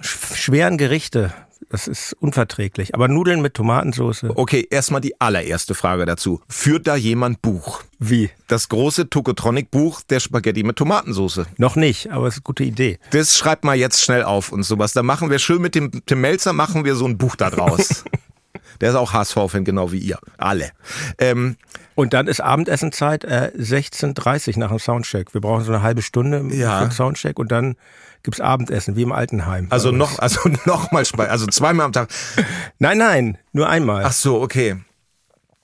schweren 0.00 0.78
Gerichte, 0.78 1.32
das 1.70 1.86
ist 1.86 2.14
unverträglich. 2.14 2.94
Aber 2.96 3.06
Nudeln 3.06 3.42
mit 3.42 3.54
Tomatensauce. 3.54 4.24
Okay, 4.24 4.66
erstmal 4.70 5.00
die 5.00 5.20
allererste 5.20 5.76
Frage 5.76 6.04
dazu. 6.04 6.40
Führt 6.48 6.88
da 6.88 6.96
jemand 6.96 7.42
Buch? 7.42 7.84
Wie? 8.00 8.28
Das 8.48 8.68
große 8.68 9.08
Tokotronic-Buch 9.08 10.02
der 10.02 10.18
Spaghetti 10.18 10.64
mit 10.64 10.76
Tomatensauce. 10.76 11.42
Noch 11.58 11.76
nicht, 11.76 12.10
aber 12.10 12.26
es 12.26 12.34
ist 12.34 12.38
eine 12.38 12.44
gute 12.44 12.64
Idee. 12.64 12.98
Das 13.12 13.38
schreibt 13.38 13.62
mal 13.62 13.76
jetzt 13.76 14.02
schnell 14.02 14.24
auf 14.24 14.50
und 14.50 14.64
sowas. 14.64 14.94
Da 14.94 15.04
machen 15.04 15.30
wir 15.30 15.38
schön 15.38 15.62
mit 15.62 15.76
dem 15.76 15.92
Tim 16.06 16.20
Melzer, 16.20 16.52
machen 16.52 16.84
wir 16.84 16.96
so 16.96 17.06
ein 17.06 17.18
Buch 17.18 17.36
da 17.36 17.50
draus. 17.50 18.04
der 18.80 18.90
ist 18.90 18.96
auch 18.96 19.12
HSV-Fan, 19.12 19.64
genau 19.64 19.92
wie 19.92 19.98
ihr. 19.98 20.18
Alle. 20.38 20.70
Ähm, 21.18 21.56
und 21.94 22.14
dann 22.14 22.26
ist 22.26 22.40
Abendessenzeit 22.40 23.24
äh, 23.24 23.52
16.30 23.56 24.58
nach 24.58 24.70
dem 24.70 24.78
Soundcheck. 24.78 25.34
Wir 25.34 25.40
brauchen 25.40 25.64
so 25.64 25.72
eine 25.72 25.82
halbe 25.82 26.02
Stunde 26.02 26.44
ja. 26.54 26.78
für 26.78 26.86
den 26.86 26.92
Soundcheck 26.92 27.38
und 27.38 27.52
dann 27.52 27.76
gibt's 28.22 28.40
Abendessen, 28.40 28.96
wie 28.96 29.02
im 29.02 29.12
Altenheim. 29.12 29.66
Also 29.70 29.92
noch, 29.92 30.18
also 30.18 30.48
noch 30.64 30.92
mal, 30.92 31.04
also 31.28 31.46
zweimal 31.46 31.86
am 31.86 31.92
Tag. 31.92 32.08
Nein, 32.78 32.98
nein, 32.98 33.38
nur 33.52 33.68
einmal. 33.68 34.04
Ach 34.04 34.12
so, 34.12 34.40
okay. 34.40 34.76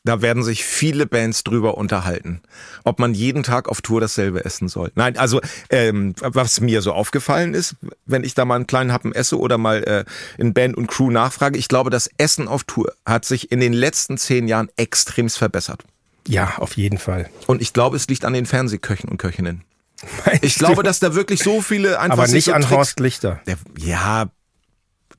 Da 0.07 0.23
werden 0.23 0.45
sich 0.45 0.65
viele 0.65 1.05
Bands 1.05 1.43
drüber 1.43 1.77
unterhalten, 1.77 2.41
ob 2.85 3.01
man 3.01 3.13
jeden 3.13 3.43
Tag 3.43 3.69
auf 3.69 3.83
Tour 3.83 4.01
dasselbe 4.01 4.45
essen 4.45 4.69
soll. 4.69 4.93
Nein, 4.95 5.19
also 5.19 5.41
ähm, 5.69 6.15
was 6.21 6.61
mir 6.61 6.81
so 6.81 6.93
aufgefallen 6.93 7.55
ist, 7.55 7.75
wenn 8.05 8.23
ich 8.23 8.35
da 8.35 8.45
mal 8.45 8.55
einen 8.55 8.69
kleinen 8.69 8.93
Happen 8.93 9.13
esse 9.13 9.37
oder 9.37 9.59
mal 9.59 9.83
äh, 9.83 10.05
in 10.39 10.55
Band 10.55 10.77
und 10.77 10.87
Crew 10.87 11.11
nachfrage, 11.11 11.59
ich 11.59 11.67
glaube, 11.67 11.91
das 11.91 12.09
Essen 12.19 12.47
auf 12.47 12.63
Tour 12.63 12.93
hat 13.05 13.25
sich 13.25 13.51
in 13.51 13.59
den 13.59 13.73
letzten 13.73 14.17
zehn 14.17 14.47
Jahren 14.47 14.69
extremst 14.77 15.39
verbessert. 15.39 15.83
Ja, 16.29 16.55
auf 16.59 16.77
jeden 16.77 16.99
Fall. 16.99 17.29
Und 17.49 17.61
ich 17.61 17.73
glaube, 17.73 17.97
es 17.97 18.07
liegt 18.07 18.25
an 18.25 18.33
den 18.33 18.47
Fernsehköchen 18.47 19.11
und 19.11 19.19
Köchinnen. 19.19 19.65
Meinst 20.25 20.45
ich 20.45 20.55
glaube, 20.55 20.85
dass 20.85 21.01
da 21.01 21.17
wirklich 21.17 21.43
so 21.43 21.61
viele 21.63 21.99
einfach. 21.99 22.19
Aber 22.19 22.29
nicht 22.29 22.45
so 22.45 22.53
an 22.53 22.63
Tricks 22.63 22.77
Horst 22.77 23.01
Lichter. 23.01 23.41
Der, 23.49 23.57
ja, 23.77 24.31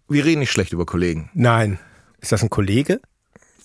wir 0.08 0.24
reden 0.24 0.40
nicht 0.40 0.52
schlecht 0.52 0.72
über 0.72 0.86
Kollegen. 0.86 1.30
Nein. 1.34 1.78
Ist 2.22 2.32
das 2.32 2.42
ein 2.42 2.50
Kollege? 2.50 3.02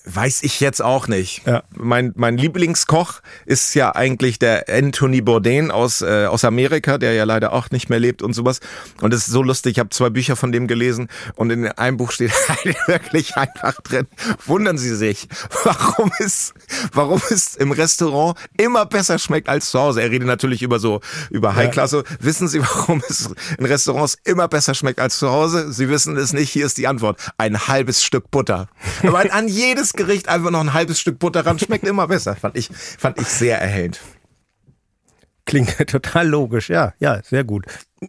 Weiß 0.05 0.43
ich 0.43 0.59
jetzt 0.59 0.83
auch 0.83 1.07
nicht. 1.07 1.47
Ja. 1.47 1.63
Mein, 1.77 2.13
mein 2.17 2.37
Lieblingskoch 2.37 3.21
ist 3.47 3.75
ja 3.75 3.95
eigentlich 3.95 4.41
der 4.41 4.65
Anthony 4.69 5.21
Bourdain 5.21 5.71
aus, 5.71 6.03
äh, 6.03 6.27
aus 6.27 6.45
Amerika, 6.45 6.99
der 6.99 7.13
ja 7.13 7.23
leider 7.23 7.53
auch 7.53 7.71
nicht 7.71 7.89
mehr 7.89 8.01
lebt 8.01 8.21
und 8.21 8.33
sowas. 8.33 8.59
Und 9.01 9.15
es 9.15 9.29
ist 9.29 9.33
so 9.33 9.45
lustig, 9.45 9.73
ich 9.73 9.79
habe 9.79 9.91
zwei 9.91 10.11
Bücher 10.11 10.35
von 10.35 10.51
dem 10.51 10.67
gelesen 10.67 11.09
und 11.37 11.51
in 11.51 11.67
einem 11.67 11.99
Buch 11.99 12.11
steht 12.11 12.33
wirklich 12.87 13.37
einfach 13.37 13.81
drin. 13.83 14.09
Wundern 14.45 14.77
Sie 14.77 14.95
sich, 14.97 15.29
warum 15.63 16.11
es, 16.19 16.53
warum 16.93 17.21
es 17.31 17.55
im 17.55 17.71
Restaurant 17.71 18.37
immer 18.57 18.87
besser 18.87 19.21
schmeckt 19.21 19.49
als 19.49 19.71
zu 19.71 19.79
Hause. 19.79 20.03
Er 20.03 20.11
redet 20.11 20.27
natürlich 20.27 20.63
über 20.63 20.81
so, 20.81 21.01
über 21.31 21.55
High-Klasse. 21.55 21.99
Ja. 22.09 22.17
Wissen 22.19 22.49
Sie, 22.49 22.61
warum 22.61 23.03
es 23.09 23.31
in 23.57 23.67
Restaurants 23.67 24.19
immer 24.25 24.49
besser 24.49 24.75
schmeckt 24.75 24.99
als 24.99 25.19
zu 25.19 25.31
Hause? 25.31 25.73
Sie 25.73 25.89
wissen 25.89 26.17
es 26.17 26.33
nicht, 26.33 26.51
hier 26.51 26.67
ist 26.67 26.77
die 26.79 26.89
Antwort. 26.89 27.21
Ein 27.39 27.69
halbes 27.69 28.03
Stück 28.03 28.33
Butter. 28.33 28.69
Aber 29.03 29.33
an 29.33 29.47
jedes 29.47 29.92
Gericht, 29.95 30.29
einfach 30.29 30.51
noch 30.51 30.61
ein 30.61 30.73
halbes 30.73 31.01
Stück 31.01 31.19
Butter 31.19 31.45
ran, 31.45 31.59
schmeckt 31.59 31.87
immer 31.87 32.07
besser. 32.09 32.37
Fand 32.37 32.57
ich, 32.57 32.69
fand 32.69 33.21
ich 33.21 33.27
sehr 33.27 33.61
erhellend. 33.61 34.01
Klingt 35.45 35.77
total 35.89 36.29
logisch, 36.29 36.69
ja, 36.69 36.95
ja, 36.99 37.23
sehr 37.23 37.45
gut. 37.45 37.67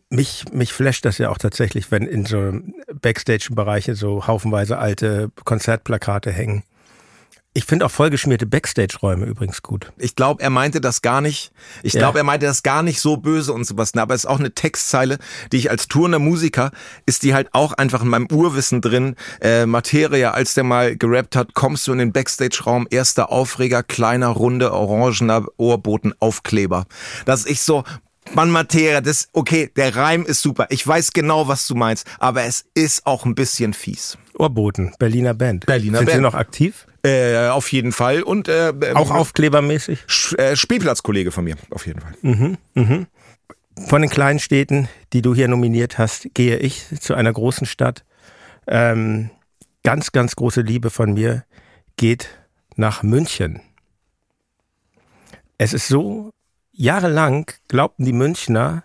Mich, 0.09 0.45
mich 0.51 0.73
flasht 0.73 1.05
das 1.05 1.17
ja 1.17 1.29
auch 1.29 1.37
tatsächlich, 1.37 1.91
wenn 1.91 2.03
in 2.03 2.25
so 2.25 2.53
Backstage-Bereiche 3.01 3.95
so 3.95 4.27
haufenweise 4.27 4.77
alte 4.77 5.31
Konzertplakate 5.43 6.31
hängen. 6.31 6.63
Ich 7.55 7.65
finde 7.65 7.85
auch 7.85 7.91
vollgeschmierte 7.91 8.47
Backstage-Räume 8.47 9.27
übrigens 9.27 9.61
gut. 9.61 9.91
Ich 9.99 10.15
glaube, 10.15 10.41
er 10.41 10.49
meinte 10.49 10.81
das 10.81 11.03
gar 11.03 11.21
nicht. 11.21 11.51
Ich 11.83 11.93
glaube, 11.93 12.17
er 12.17 12.23
meinte 12.23 12.47
das 12.47 12.63
gar 12.63 12.81
nicht 12.81 12.99
so 12.99 13.17
böse 13.17 13.53
und 13.53 13.65
sowas. 13.65 13.93
Aber 13.93 14.15
es 14.15 14.23
ist 14.23 14.29
auch 14.29 14.39
eine 14.39 14.55
Textzeile, 14.55 15.19
die 15.51 15.57
ich 15.57 15.69
als 15.69 15.87
tourender 15.87 16.17
Musiker, 16.17 16.71
ist 17.05 17.21
die 17.21 17.35
halt 17.35 17.49
auch 17.53 17.73
einfach 17.73 18.01
in 18.01 18.07
meinem 18.07 18.27
Urwissen 18.31 18.81
drin. 18.81 19.15
Äh, 19.39 19.67
Materia, 19.67 20.31
als 20.31 20.55
der 20.55 20.63
mal 20.63 20.97
gerappt 20.97 21.35
hat, 21.35 21.53
kommst 21.53 21.85
du 21.85 21.91
in 21.91 21.99
den 21.99 22.11
Backstage-Raum, 22.11 22.87
erster 22.89 23.31
Aufreger, 23.31 23.83
kleiner, 23.83 24.29
runde, 24.29 24.73
orangener 24.73 25.45
Ohrboten, 25.57 26.13
Aufkleber. 26.19 26.85
Dass 27.25 27.45
ich 27.45 27.61
so, 27.61 27.83
Mann, 28.33 28.49
Materia, 28.49 28.99
das, 28.99 29.27
okay, 29.31 29.69
der 29.75 29.95
Reim 29.95 30.25
ist 30.25 30.41
super. 30.41 30.65
Ich 30.71 30.87
weiß 30.87 31.13
genau, 31.13 31.47
was 31.47 31.67
du 31.67 31.75
meinst, 31.75 32.07
aber 32.17 32.45
es 32.45 32.65
ist 32.73 33.05
auch 33.05 33.25
ein 33.25 33.35
bisschen 33.35 33.73
fies. 33.73 34.17
Ohrboten, 34.37 34.93
Berliner 34.99 35.33
Band. 35.33 35.65
Berliner 35.65 35.99
Sind 35.99 36.07
Band. 36.07 36.17
Sie 36.17 36.21
noch 36.21 36.33
aktiv? 36.33 36.87
Äh, 37.05 37.47
auf 37.49 37.71
jeden 37.71 37.91
Fall. 37.91 38.23
Und 38.23 38.47
äh, 38.47 38.73
Auch 38.93 39.11
aufklebermäßig? 39.11 39.99
Sch- 40.07 40.37
äh, 40.37 40.55
Spielplatzkollege 40.55 41.31
von 41.31 41.43
mir, 41.43 41.55
auf 41.69 41.85
jeden 41.85 41.99
Fall. 42.01 42.13
Von 43.87 44.01
den 44.01 44.09
kleinen 44.09 44.39
Städten, 44.39 44.87
die 45.13 45.21
du 45.21 45.33
hier 45.35 45.47
nominiert 45.47 45.97
hast, 45.97 46.27
gehe 46.33 46.57
ich 46.57 46.85
zu 46.99 47.13
einer 47.15 47.33
großen 47.33 47.65
Stadt. 47.67 48.03
Ähm, 48.67 49.29
ganz, 49.83 50.11
ganz 50.11 50.35
große 50.35 50.61
Liebe 50.61 50.89
von 50.89 51.13
mir 51.13 51.43
geht 51.97 52.29
nach 52.75 53.03
München. 53.03 53.61
Es 55.57 55.73
ist 55.73 55.87
so, 55.87 56.31
jahrelang 56.71 57.51
glaubten 57.67 58.05
die 58.05 58.13
Münchner 58.13 58.83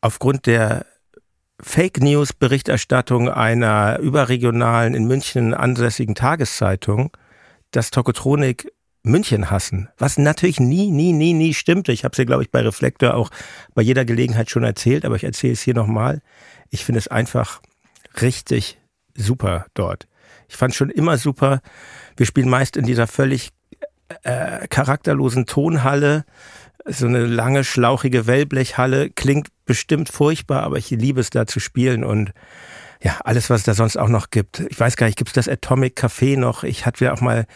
aufgrund 0.00 0.46
der 0.46 0.86
Fake 1.62 2.00
News 2.00 2.32
Berichterstattung 2.32 3.28
einer 3.28 3.98
überregionalen 4.00 4.94
in 4.94 5.06
München 5.06 5.54
ansässigen 5.54 6.14
Tageszeitung, 6.14 7.16
dass 7.70 7.90
Tokotronik 7.90 8.72
München 9.02 9.50
hassen, 9.50 9.88
was 9.96 10.18
natürlich 10.18 10.60
nie, 10.60 10.90
nie, 10.90 11.12
nie, 11.12 11.32
nie 11.32 11.54
stimmte. 11.54 11.92
Ich 11.92 12.04
habe 12.04 12.12
es 12.12 12.18
ja, 12.18 12.24
glaube 12.24 12.42
ich, 12.42 12.50
bei 12.50 12.60
Reflektor 12.60 13.14
auch 13.14 13.30
bei 13.74 13.82
jeder 13.82 14.04
Gelegenheit 14.04 14.50
schon 14.50 14.62
erzählt, 14.62 15.04
aber 15.04 15.16
ich 15.16 15.24
erzähle 15.24 15.54
es 15.54 15.62
hier 15.62 15.74
nochmal. 15.74 16.20
Ich 16.68 16.84
finde 16.84 16.98
es 16.98 17.08
einfach 17.08 17.62
richtig 18.20 18.78
super 19.16 19.66
dort. 19.72 20.06
Ich 20.48 20.56
fand 20.56 20.74
schon 20.74 20.90
immer 20.90 21.16
super. 21.16 21.60
Wir 22.16 22.26
spielen 22.26 22.50
meist 22.50 22.76
in 22.76 22.84
dieser 22.84 23.06
völlig 23.06 23.50
äh, 24.22 24.66
charakterlosen 24.68 25.46
Tonhalle. 25.46 26.24
So 26.90 27.06
eine 27.06 27.26
lange, 27.26 27.64
schlauchige 27.64 28.26
Wellblechhalle. 28.26 29.10
Klingt 29.10 29.48
bestimmt 29.64 30.08
furchtbar, 30.08 30.62
aber 30.62 30.76
ich 30.76 30.90
liebe 30.90 31.20
es 31.20 31.30
da 31.30 31.46
zu 31.46 31.60
spielen 31.60 32.04
und 32.04 32.32
ja, 33.02 33.18
alles, 33.24 33.48
was 33.48 33.60
es 33.60 33.64
da 33.64 33.74
sonst 33.74 33.96
auch 33.96 34.08
noch 34.08 34.30
gibt. 34.30 34.60
Ich 34.68 34.78
weiß 34.78 34.96
gar 34.96 35.06
nicht, 35.06 35.16
gibt 35.16 35.30
es 35.30 35.34
das 35.34 35.48
Atomic 35.48 35.98
Café 35.98 36.38
noch? 36.38 36.64
Ich 36.64 36.84
hatte 36.84 37.06
ja 37.06 37.14
auch 37.14 37.22
mal 37.22 37.46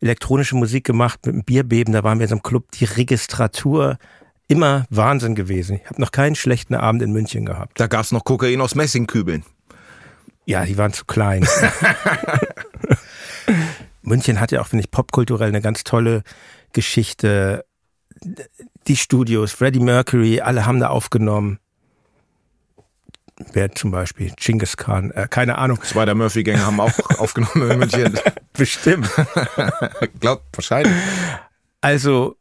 elektronische 0.00 0.54
Musik 0.54 0.84
gemacht 0.84 1.26
mit 1.26 1.34
dem 1.34 1.44
Bierbeben. 1.44 1.92
Da 1.92 2.04
waren 2.04 2.18
wir 2.18 2.24
in 2.24 2.28
so 2.28 2.36
einem 2.36 2.42
Club. 2.42 2.70
Die 2.72 2.84
Registratur, 2.84 3.98
immer 4.46 4.86
Wahnsinn 4.90 5.34
gewesen. 5.34 5.80
Ich 5.82 5.90
habe 5.90 6.00
noch 6.00 6.12
keinen 6.12 6.36
schlechten 6.36 6.74
Abend 6.74 7.02
in 7.02 7.12
München 7.12 7.44
gehabt. 7.44 7.80
Da 7.80 7.86
gab's 7.86 8.12
noch 8.12 8.24
Kokain 8.24 8.60
aus 8.60 8.74
Messingkübeln. 8.74 9.44
Ja, 10.46 10.64
die 10.64 10.76
waren 10.76 10.92
zu 10.92 11.04
klein. 11.06 11.44
München 14.02 14.40
hat 14.40 14.52
ja 14.52 14.60
auch, 14.60 14.66
finde 14.66 14.84
ich, 14.84 14.90
popkulturell 14.90 15.48
eine 15.48 15.62
ganz 15.62 15.84
tolle 15.84 16.22
Geschichte. 16.72 17.64
Die 18.86 18.96
Studios, 18.96 19.52
Freddie 19.52 19.80
Mercury, 19.80 20.40
alle 20.40 20.66
haben 20.66 20.80
da 20.80 20.88
aufgenommen. 20.88 21.58
Wer 23.52 23.74
zum 23.74 23.90
Beispiel? 23.90 24.32
Genghis 24.36 24.76
Khan, 24.76 25.10
äh, 25.10 25.26
keine 25.28 25.58
Ahnung. 25.58 25.82
Zwei 25.82 26.04
der 26.04 26.14
Murphy-Gänge 26.14 26.64
haben 26.64 26.78
auch 26.78 26.92
aufgenommen 27.18 27.70
in 27.70 27.78
München. 27.78 28.18
Bestimmt. 28.52 29.10
Glaubt, 30.20 30.44
wahrscheinlich. 30.52 30.94
Also, 31.80 32.36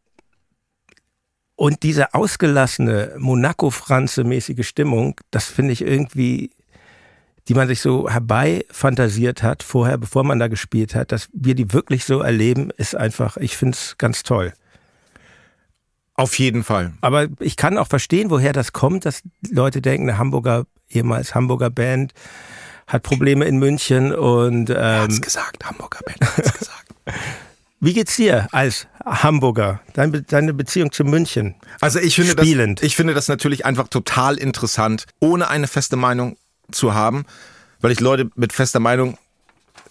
und 1.56 1.82
diese 1.84 2.14
ausgelassene 2.14 3.16
Monaco-Franze-mäßige 3.18 4.68
Stimmung, 4.68 5.20
das 5.32 5.46
finde 5.46 5.74
ich 5.74 5.82
irgendwie, 5.82 6.52
die 7.48 7.54
man 7.56 7.68
sich 7.68 7.82
so 7.82 8.10
herbeifantasiert 8.10 9.42
hat 9.44 9.64
vorher, 9.64 9.98
bevor 9.98 10.24
man 10.24 10.40
da 10.40 10.48
gespielt 10.48 10.94
hat, 10.94 11.12
dass 11.12 11.30
wir 11.34 11.56
die 11.56 11.74
wirklich 11.74 12.06
so 12.06 12.20
erleben, 12.20 12.70
ist 12.78 12.96
einfach, 12.96 13.38
ich 13.38 13.58
finde 13.58 13.76
es 13.76 13.98
ganz 13.98 14.24
toll. 14.24 14.54
Auf 16.16 16.38
jeden 16.38 16.64
Fall. 16.64 16.94
Aber 17.02 17.28
ich 17.40 17.58
kann 17.58 17.78
auch 17.78 17.88
verstehen, 17.88 18.30
woher 18.30 18.54
das 18.54 18.72
kommt, 18.74 19.06
dass 19.06 19.22
Leute 19.50 19.82
denken, 19.82 20.10
eine 20.10 20.18
Hamburger, 20.20 20.66
ehemals 20.90 21.34
Hamburger 21.34 21.70
Band, 21.70 22.14
hat 22.86 23.02
Probleme 23.04 23.46
in 23.46 23.58
München 23.58 24.14
und 24.14 24.70
ähm, 24.76 25.22
gesagt, 25.22 25.66
Hamburger 25.66 26.00
Band 26.06 26.22
hat's 26.38 26.54
gesagt. 26.60 26.86
wie 27.80 27.94
geht's 27.94 28.16
dir 28.18 28.48
als 28.52 28.88
Hamburger? 29.04 29.80
Dein, 29.94 30.12
Be- 30.12 30.22
deine 30.22 30.54
Beziehung 30.54 30.92
zu 30.92 31.04
München? 31.04 31.56
Also 31.82 32.00
ich 32.00 32.16
finde, 32.16 32.32
Spielend. 32.34 32.80
das, 32.80 32.86
ich 32.86 32.96
finde 32.96 33.14
das 33.14 33.28
natürlich 33.28 33.66
einfach 33.66 33.88
total 33.88 34.38
interessant, 34.38 35.06
ohne 35.20 35.48
eine 35.50 35.68
feste 35.68 35.96
Meinung 35.96 36.38
zu 36.72 36.94
haben, 36.94 37.26
weil 37.82 37.92
ich 37.92 38.00
Leute 38.00 38.30
mit 38.36 38.54
fester 38.54 38.80
Meinung 38.80 39.18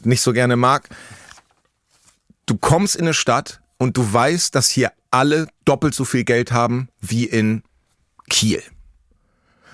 nicht 0.05 0.21
so 0.21 0.33
gerne 0.33 0.57
mag. 0.57 0.89
Du 2.47 2.57
kommst 2.57 2.95
in 2.97 3.03
eine 3.07 3.15
Stadt 3.15 3.61
und 3.79 3.97
du 3.97 4.13
weißt, 4.13 4.55
dass 4.55 4.69
hier 4.69 4.93
alle 5.13 5.47
doppelt 5.65 5.95
so 5.95 6.05
viel 6.05 6.25
Geld 6.25 6.53
haben 6.53 6.89
wie 7.01 7.25
in 7.25 7.63
Kiel. 8.29 8.63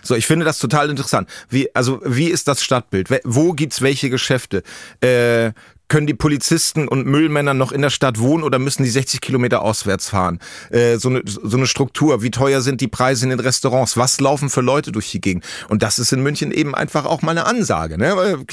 So, 0.03 0.15
ich 0.15 0.27
finde 0.27 0.45
das 0.45 0.59
total 0.59 0.91
interessant. 0.91 1.29
Wie, 1.49 1.75
also, 1.75 2.01
wie 2.05 2.29
ist 2.29 2.49
das 2.49 2.63
Stadtbild? 2.63 3.09
Wo 3.25 3.53
gibt's 3.53 3.83
welche 3.83 4.11
Geschäfte? 4.11 4.63
Äh, 5.01 5.53
können 5.89 6.07
die 6.07 6.15
Polizisten 6.15 6.87
und 6.87 7.07
Müllmänner 7.07 7.55
noch 7.55 7.73
in 7.73 7.81
der 7.81 7.91
Stadt 7.91 8.19
wohnen 8.19 8.45
oder 8.45 8.59
müssen 8.59 8.85
die 8.85 8.91
60 8.91 9.21
Kilometer 9.21 9.63
auswärts 9.63 10.11
fahren? 10.11 10.39
Äh, 10.71 10.99
so, 10.99 11.09
eine, 11.09 11.23
so 11.25 11.57
eine 11.57 11.67
Struktur. 11.67 12.23
Wie 12.23 12.31
teuer 12.31 12.61
sind 12.61 12.81
die 12.81 12.89
Preise 12.89 13.25
in 13.25 13.31
den 13.31 13.41
Restaurants? 13.41 13.97
Was 13.97 14.21
laufen 14.21 14.51
für 14.51 14.61
Leute 14.61 14.93
durch 14.93 15.11
die 15.11 15.21
Gegend? 15.21 15.45
Und 15.69 15.83
das 15.83 15.99
ist 15.99 16.13
in 16.13 16.23
München 16.23 16.53
eben 16.53 16.75
einfach 16.75 17.07
auch 17.07 17.23
mal 17.23 17.33
eine 17.33 17.47
Ansage. 17.47 17.97
Ne? 17.97 18.45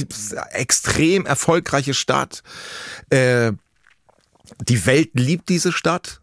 Extrem 0.52 1.26
erfolgreiche 1.26 1.94
Stadt. 1.94 2.42
Äh, 3.10 3.52
die 4.68 4.86
Welt 4.86 5.10
liebt 5.14 5.50
diese 5.50 5.72
Stadt. 5.72 6.22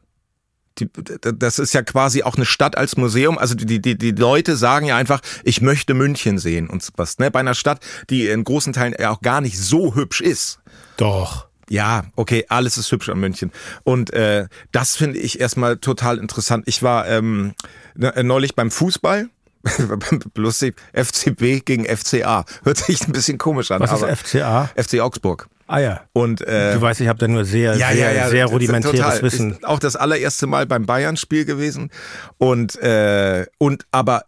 Die, 0.78 0.88
das 1.20 1.58
ist 1.58 1.74
ja 1.74 1.82
quasi 1.82 2.22
auch 2.22 2.36
eine 2.36 2.46
Stadt 2.46 2.76
als 2.78 2.96
Museum. 2.96 3.38
Also 3.38 3.54
die, 3.54 3.80
die, 3.80 3.96
die 3.98 4.10
Leute 4.12 4.56
sagen 4.56 4.86
ja 4.86 4.96
einfach, 4.96 5.20
ich 5.44 5.60
möchte 5.60 5.94
München 5.94 6.38
sehen 6.38 6.68
und 6.68 6.88
was. 6.96 7.18
Ne? 7.18 7.30
Bei 7.30 7.40
einer 7.40 7.54
Stadt, 7.54 7.80
die 8.10 8.26
in 8.28 8.44
großen 8.44 8.72
Teilen 8.72 8.94
ja 8.98 9.10
auch 9.10 9.20
gar 9.20 9.40
nicht 9.40 9.58
so 9.58 9.94
hübsch 9.94 10.20
ist. 10.20 10.60
Doch. 10.96 11.46
Ja, 11.68 12.04
okay, 12.16 12.44
alles 12.48 12.76
ist 12.76 12.90
hübsch 12.92 13.08
an 13.08 13.18
München. 13.18 13.50
Und 13.84 14.12
äh, 14.12 14.46
das 14.72 14.96
finde 14.96 15.18
ich 15.18 15.40
erstmal 15.40 15.78
total 15.78 16.18
interessant. 16.18 16.64
Ich 16.66 16.82
war 16.82 17.08
ähm, 17.08 17.54
ne- 17.94 18.12
neulich 18.22 18.54
beim 18.54 18.70
Fußball. 18.70 19.28
Lustig, 20.34 20.74
FCB 20.92 21.64
gegen 21.64 21.84
FCA. 21.84 22.44
Hört 22.64 22.78
sich 22.78 23.06
ein 23.06 23.12
bisschen 23.12 23.38
komisch 23.38 23.70
an. 23.70 23.80
Was 23.80 23.92
ist 23.92 24.02
aber 24.02 24.16
FCA? 24.16 24.70
FC 24.76 25.00
Augsburg. 25.00 25.48
Ah 25.66 25.78
ja. 25.78 26.00
Und 26.12 26.40
äh, 26.42 26.74
Du 26.74 26.80
weißt, 26.80 27.00
ich 27.00 27.08
habe 27.08 27.18
da 27.18 27.28
nur 27.28 27.44
sehr, 27.44 27.76
ja, 27.76 27.88
sehr, 27.92 27.96
ja, 27.96 28.12
ja, 28.12 28.28
sehr 28.28 28.46
rudimentäres 28.46 28.98
total. 28.98 29.22
Wissen. 29.22 29.52
Ist 29.52 29.64
auch 29.66 29.78
das 29.78 29.96
allererste 29.96 30.46
Mal 30.46 30.66
beim 30.66 30.86
Bayern-Spiel 30.86 31.44
gewesen 31.44 31.90
und 32.38 32.76
äh, 32.82 33.46
und 33.58 33.86
aber 33.90 34.24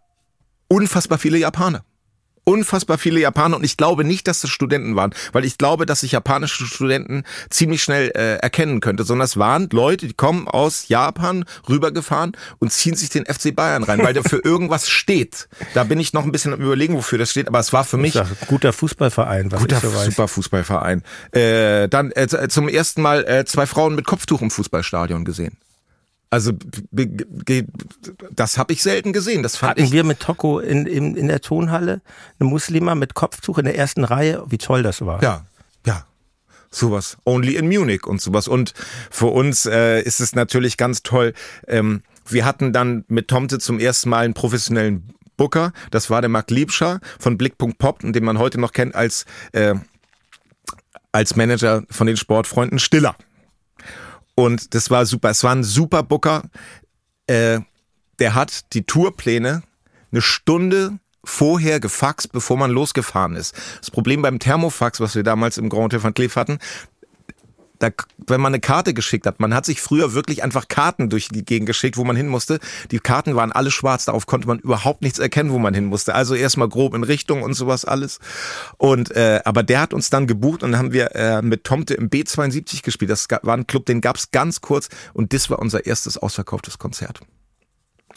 unfassbar 0.67 1.17
viele 1.17 1.37
Japaner. 1.37 1.83
Unfassbar 2.45 2.97
viele 2.97 3.19
Japaner 3.19 3.57
und 3.57 3.63
ich 3.63 3.75
glaube 3.75 4.03
nicht, 4.03 4.27
dass 4.27 4.39
das 4.39 4.49
Studenten 4.49 4.95
waren, 4.95 5.13
weil 5.33 5.43
ich 5.45 5.57
glaube, 5.57 5.85
dass 5.85 6.03
ich 6.03 6.13
japanische 6.13 6.65
Studenten 6.65 7.23
ziemlich 7.49 7.83
schnell 7.83 8.11
äh, 8.15 8.35
erkennen 8.37 8.79
könnte, 8.79 9.03
sondern 9.03 9.25
es 9.25 9.37
waren 9.37 9.67
Leute, 9.71 10.07
die 10.07 10.13
kommen 10.13 10.47
aus 10.47 10.87
Japan 10.87 11.45
rübergefahren 11.67 12.37
und 12.59 12.71
ziehen 12.71 12.95
sich 12.95 13.09
den 13.09 13.25
FC 13.25 13.55
Bayern 13.55 13.83
rein, 13.83 13.99
weil 14.03 14.13
der 14.13 14.23
für 14.23 14.37
irgendwas 14.43 14.89
steht. 14.89 15.49
Da 15.73 15.83
bin 15.83 15.99
ich 15.99 16.13
noch 16.13 16.23
ein 16.23 16.31
bisschen 16.31 16.53
am 16.53 16.61
überlegen, 16.61 16.93
wofür 16.93 17.17
das 17.17 17.31
steht, 17.31 17.47
aber 17.47 17.59
es 17.59 17.73
war 17.73 17.83
für 17.83 17.97
mich 17.97 18.15
Ich 18.15 18.21
sag, 18.21 18.47
guter 18.47 18.73
Fußballverein, 18.73 19.51
was 19.51 19.61
Guter 19.61 19.77
ich 19.77 19.83
so 19.83 19.93
weiß. 19.93 20.05
super 20.05 20.27
Fußballverein. 20.27 21.03
Äh, 21.31 21.87
dann 21.89 22.11
äh, 22.11 22.27
zum 22.47 22.69
ersten 22.69 23.01
Mal 23.01 23.25
äh, 23.27 23.45
zwei 23.45 23.65
Frauen 23.65 23.95
mit 23.95 24.05
Kopftuch 24.05 24.41
im 24.41 24.51
Fußballstadion 24.51 25.25
gesehen. 25.25 25.57
Also 26.35 26.51
das 28.29 28.57
habe 28.57 28.73
ich 28.73 28.83
selten 28.83 29.13
gesehen. 29.13 29.41
Das 29.41 29.55
fand 29.55 29.69
Hatten 29.69 29.83
ich. 29.83 29.93
wir 29.93 30.03
mit 30.03 30.19
Toko 30.19 30.59
in, 30.59 30.85
in, 30.85 31.15
in 31.15 31.29
der 31.29 31.39
Tonhalle 31.39 32.01
eine 32.41 32.49
Muslima 32.49 32.93
mit 32.93 33.13
Kopftuch 33.13 33.57
in 33.57 33.63
der 33.63 33.77
ersten 33.77 34.03
Reihe. 34.03 34.43
Wie 34.47 34.57
toll 34.57 34.83
das 34.83 35.05
war. 35.05 35.23
Ja, 35.23 35.45
ja. 35.85 36.05
Sowas. 36.69 37.15
Only 37.23 37.55
in 37.55 37.69
Munich 37.69 38.05
und 38.05 38.21
sowas. 38.21 38.49
Und 38.49 38.73
für 39.09 39.27
uns 39.27 39.65
äh, 39.65 40.01
ist 40.01 40.19
es 40.19 40.35
natürlich 40.35 40.75
ganz 40.75 41.03
toll. 41.03 41.31
Ähm, 41.69 42.01
wir 42.27 42.43
hatten 42.43 42.73
dann 42.73 43.05
mit 43.07 43.29
Tomte 43.29 43.57
zum 43.59 43.79
ersten 43.79 44.09
Mal 44.09 44.25
einen 44.25 44.33
professionellen 44.33 45.13
Booker. 45.37 45.71
Das 45.89 46.09
war 46.09 46.19
der 46.19 46.27
Marc 46.27 46.51
Liebscher 46.51 46.99
von 47.17 47.37
Blickpunkt 47.37 47.77
Pop, 47.77 47.99
den 48.01 48.25
man 48.25 48.39
heute 48.39 48.59
noch 48.59 48.73
kennt 48.73 48.93
als 48.93 49.23
äh, 49.53 49.75
als 51.13 51.37
Manager 51.37 51.83
von 51.89 52.07
den 52.07 52.17
Sportfreunden 52.17 52.77
Stiller. 52.77 53.15
Und 54.35 54.73
das 54.75 54.89
war 54.89 55.05
super. 55.05 55.29
Es 55.29 55.43
war 55.43 55.53
ein 55.53 55.63
super 55.63 56.03
Booker. 56.03 56.43
Äh, 57.27 57.61
der 58.19 58.35
hat 58.35 58.73
die 58.73 58.83
Tourpläne 58.83 59.63
eine 60.11 60.21
Stunde 60.21 60.99
vorher 61.23 61.79
gefaxt, 61.79 62.31
bevor 62.31 62.57
man 62.57 62.71
losgefahren 62.71 63.35
ist. 63.35 63.55
Das 63.79 63.89
Problem 63.89 64.21
beim 64.21 64.39
Thermofax, 64.39 64.99
was 64.99 65.15
wir 65.15 65.23
damals 65.23 65.57
im 65.57 65.69
Grand 65.69 65.85
Hotel 65.85 66.03
van 66.03 66.13
Cleef 66.13 66.35
hatten, 66.35 66.59
da, 67.89 68.03
wenn 68.27 68.41
man 68.41 68.53
eine 68.53 68.59
Karte 68.59 68.93
geschickt 68.93 69.25
hat, 69.25 69.39
man 69.39 69.53
hat 69.53 69.65
sich 69.65 69.81
früher 69.81 70.13
wirklich 70.13 70.43
einfach 70.43 70.67
Karten 70.67 71.09
durch 71.09 71.29
die 71.29 71.45
Gegend 71.45 71.67
geschickt, 71.67 71.97
wo 71.97 72.03
man 72.03 72.15
hin 72.15 72.27
musste. 72.27 72.59
Die 72.91 72.99
Karten 72.99 73.35
waren 73.35 73.51
alle 73.51 73.71
schwarz, 73.71 74.05
darauf 74.05 74.25
konnte 74.25 74.47
man 74.47 74.59
überhaupt 74.59 75.01
nichts 75.01 75.19
erkennen, 75.19 75.51
wo 75.51 75.59
man 75.59 75.73
hin 75.73 75.85
musste. 75.85 76.15
Also 76.15 76.35
erstmal 76.35 76.69
grob 76.69 76.93
in 76.93 77.03
Richtung 77.03 77.43
und 77.43 77.53
sowas 77.53 77.85
alles. 77.85 78.19
Und 78.77 79.11
äh, 79.11 79.41
aber 79.45 79.63
der 79.63 79.81
hat 79.81 79.93
uns 79.93 80.09
dann 80.09 80.27
gebucht 80.27 80.63
und 80.63 80.71
dann 80.71 80.79
haben 80.79 80.93
wir 80.93 81.15
äh, 81.15 81.41
mit 81.41 81.63
Tomte 81.63 81.93
im 81.93 82.09
B72 82.09 82.83
gespielt. 82.83 83.11
Das 83.11 83.27
war 83.29 83.55
ein 83.55 83.67
Club, 83.67 83.85
den 83.85 84.01
gab's 84.01 84.31
ganz 84.31 84.61
kurz 84.61 84.89
und 85.13 85.33
das 85.33 85.49
war 85.49 85.59
unser 85.59 85.85
erstes 85.85 86.17
ausverkauftes 86.17 86.77
Konzert. 86.77 87.21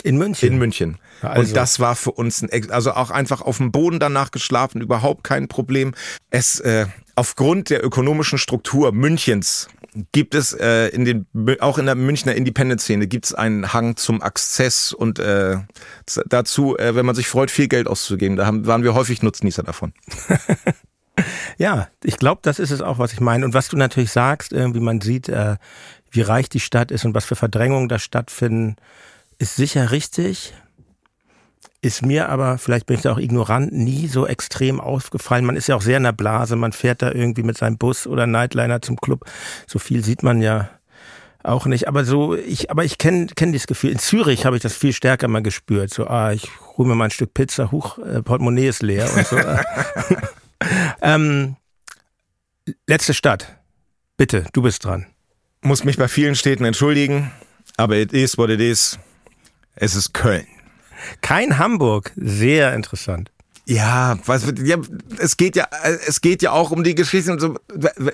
In 0.05 0.16
München? 0.16 0.53
In 0.53 0.59
München. 0.59 0.99
Also. 1.23 1.41
Und 1.41 1.57
das 1.57 1.81
war 1.81 1.97
für 1.97 2.12
uns 2.12 2.43
ein, 2.43 2.71
also 2.71 2.93
auch 2.93 3.11
einfach 3.11 3.41
auf 3.41 3.57
dem 3.57 3.73
Boden 3.73 3.99
danach 3.99 4.31
geschlafen, 4.31 4.81
überhaupt 4.81 5.25
kein 5.25 5.49
Problem. 5.49 5.95
Es, 6.31 6.61
äh, 6.61 6.87
aufgrund 7.19 7.71
der 7.71 7.85
ökonomischen 7.85 8.39
Struktur 8.39 8.93
Münchens 8.93 9.69
gibt 10.12 10.37
es 10.37 10.53
äh, 10.53 10.87
in 10.89 11.05
den 11.05 11.27
auch 11.61 11.79
in 11.79 11.87
der 11.87 11.97
Münchner 11.97 12.35
Independent-Szene 12.35 13.09
gibt 13.09 13.27
es 13.27 13.35
einen 13.35 13.73
Hang 13.73 13.97
zum 13.97 14.23
Akzess 14.23 14.93
und 14.93 15.19
äh, 15.19 15.57
dazu, 16.27 16.79
äh, 16.79 16.95
wenn 16.95 17.05
man 17.05 17.16
sich 17.16 17.27
freut, 17.27 17.51
viel 17.51 17.66
Geld 17.66 17.89
auszugeben. 17.89 18.37
Da 18.37 18.47
haben, 18.47 18.66
waren 18.66 18.85
wir 18.85 18.95
häufig 18.95 19.23
Nutznießer 19.23 19.64
davon. 19.64 19.93
ja, 21.59 21.89
ich 22.05 22.19
glaube, 22.19 22.41
das 22.45 22.61
ist 22.61 22.71
es 22.71 22.83
auch, 22.83 22.99
was 23.01 23.12
ich 23.12 23.21
meine. 23.21 23.45
Und 23.45 23.55
was 23.55 23.69
du 23.69 23.77
natürlich 23.77 24.12
sagst, 24.12 24.53
irgendwie 24.53 24.81
man 24.81 25.01
sieht, 25.01 25.29
äh, 25.29 25.57
wie 26.12 26.21
reich 26.21 26.49
die 26.49 26.61
Stadt 26.61 26.93
ist 26.93 27.05
und 27.05 27.14
was 27.14 27.25
für 27.25 27.37
Verdrängungen 27.37 27.89
da 27.89 27.99
stattfinden, 27.99 28.77
ist 29.39 29.57
sicher 29.57 29.91
richtig 29.91 30.55
ist 31.89 32.05
mir 32.05 32.28
aber, 32.28 32.59
vielleicht 32.59 32.86
bin 32.86 32.97
ich 32.97 33.03
da 33.03 33.12
auch 33.12 33.18
ignorant, 33.18 33.72
nie 33.72 34.07
so 34.07 34.26
extrem 34.26 34.80
aufgefallen. 34.80 35.45
Man 35.45 35.57
ist 35.57 35.68
ja 35.68 35.74
auch 35.74 35.82
sehr 35.82 35.97
in 35.97 36.05
der 36.05 36.12
Blase, 36.12 36.55
man 36.55 36.72
fährt 36.72 37.03
da 37.03 37.11
irgendwie 37.11 37.43
mit 37.43 37.59
seinem 37.59 37.78
Bus 37.78 38.07
oder 38.07 38.26
Nightliner 38.26 38.80
zum 38.80 38.97
Club. 38.97 39.24
So 39.66 39.78
viel 39.78 40.05
sieht 40.05 40.22
man 40.22 40.41
ja 40.41 40.68
auch 41.43 41.66
nicht. 41.66 41.89
Aber 41.89 42.05
so, 42.05 42.36
ich, 42.36 42.70
aber 42.70 42.84
ich 42.84 42.99
kenne 42.99 43.26
kenn 43.34 43.53
dieses 43.53 43.66
Gefühl. 43.66 43.91
In 43.91 43.99
Zürich 43.99 44.45
habe 44.45 44.57
ich 44.57 44.62
das 44.62 44.76
viel 44.76 44.93
stärker 44.93 45.28
mal 45.28 45.43
gespürt. 45.43 45.93
So, 45.93 46.07
ah, 46.07 46.32
ich 46.32 46.49
hole 46.76 46.89
mir 46.89 46.95
mal 46.95 47.07
ein 47.07 47.11
Stück 47.11 47.34
Pizza, 47.34 47.72
huch, 47.72 47.99
äh, 47.99 48.22
Portemonnaie 48.22 48.68
ist 48.68 48.82
leer 48.82 49.09
und 49.14 49.26
so. 49.26 49.39
ähm, 51.03 51.57
letzte 52.86 53.14
Stadt. 53.14 53.57
Bitte, 54.16 54.45
du 54.53 54.62
bist 54.62 54.84
dran. 54.84 55.07
Muss 55.62 55.84
mich 55.84 55.97
bei 55.97 56.09
vielen 56.09 56.34
Städten 56.34 56.64
entschuldigen, 56.64 57.32
aber 57.76 57.97
it 57.97 58.12
is 58.12 58.36
what 58.36 58.51
it 58.51 58.61
is. 58.61 58.99
Es 59.74 59.95
ist 59.95 60.12
Köln. 60.12 60.47
Kein 61.21 61.59
Hamburg. 61.59 62.13
Sehr 62.17 62.75
interessant. 62.75 63.31
Ja, 63.67 64.19
was, 64.25 64.51
ja, 64.65 64.79
es 65.19 65.37
geht 65.37 65.55
ja, 65.55 65.69
es 66.07 66.23
geht 66.23 66.41
ja 66.41 66.53
auch 66.53 66.71
um 66.71 66.85
die 66.85 66.95
Geschichte 66.95 67.31
und 67.33 67.39
so. 67.39 67.57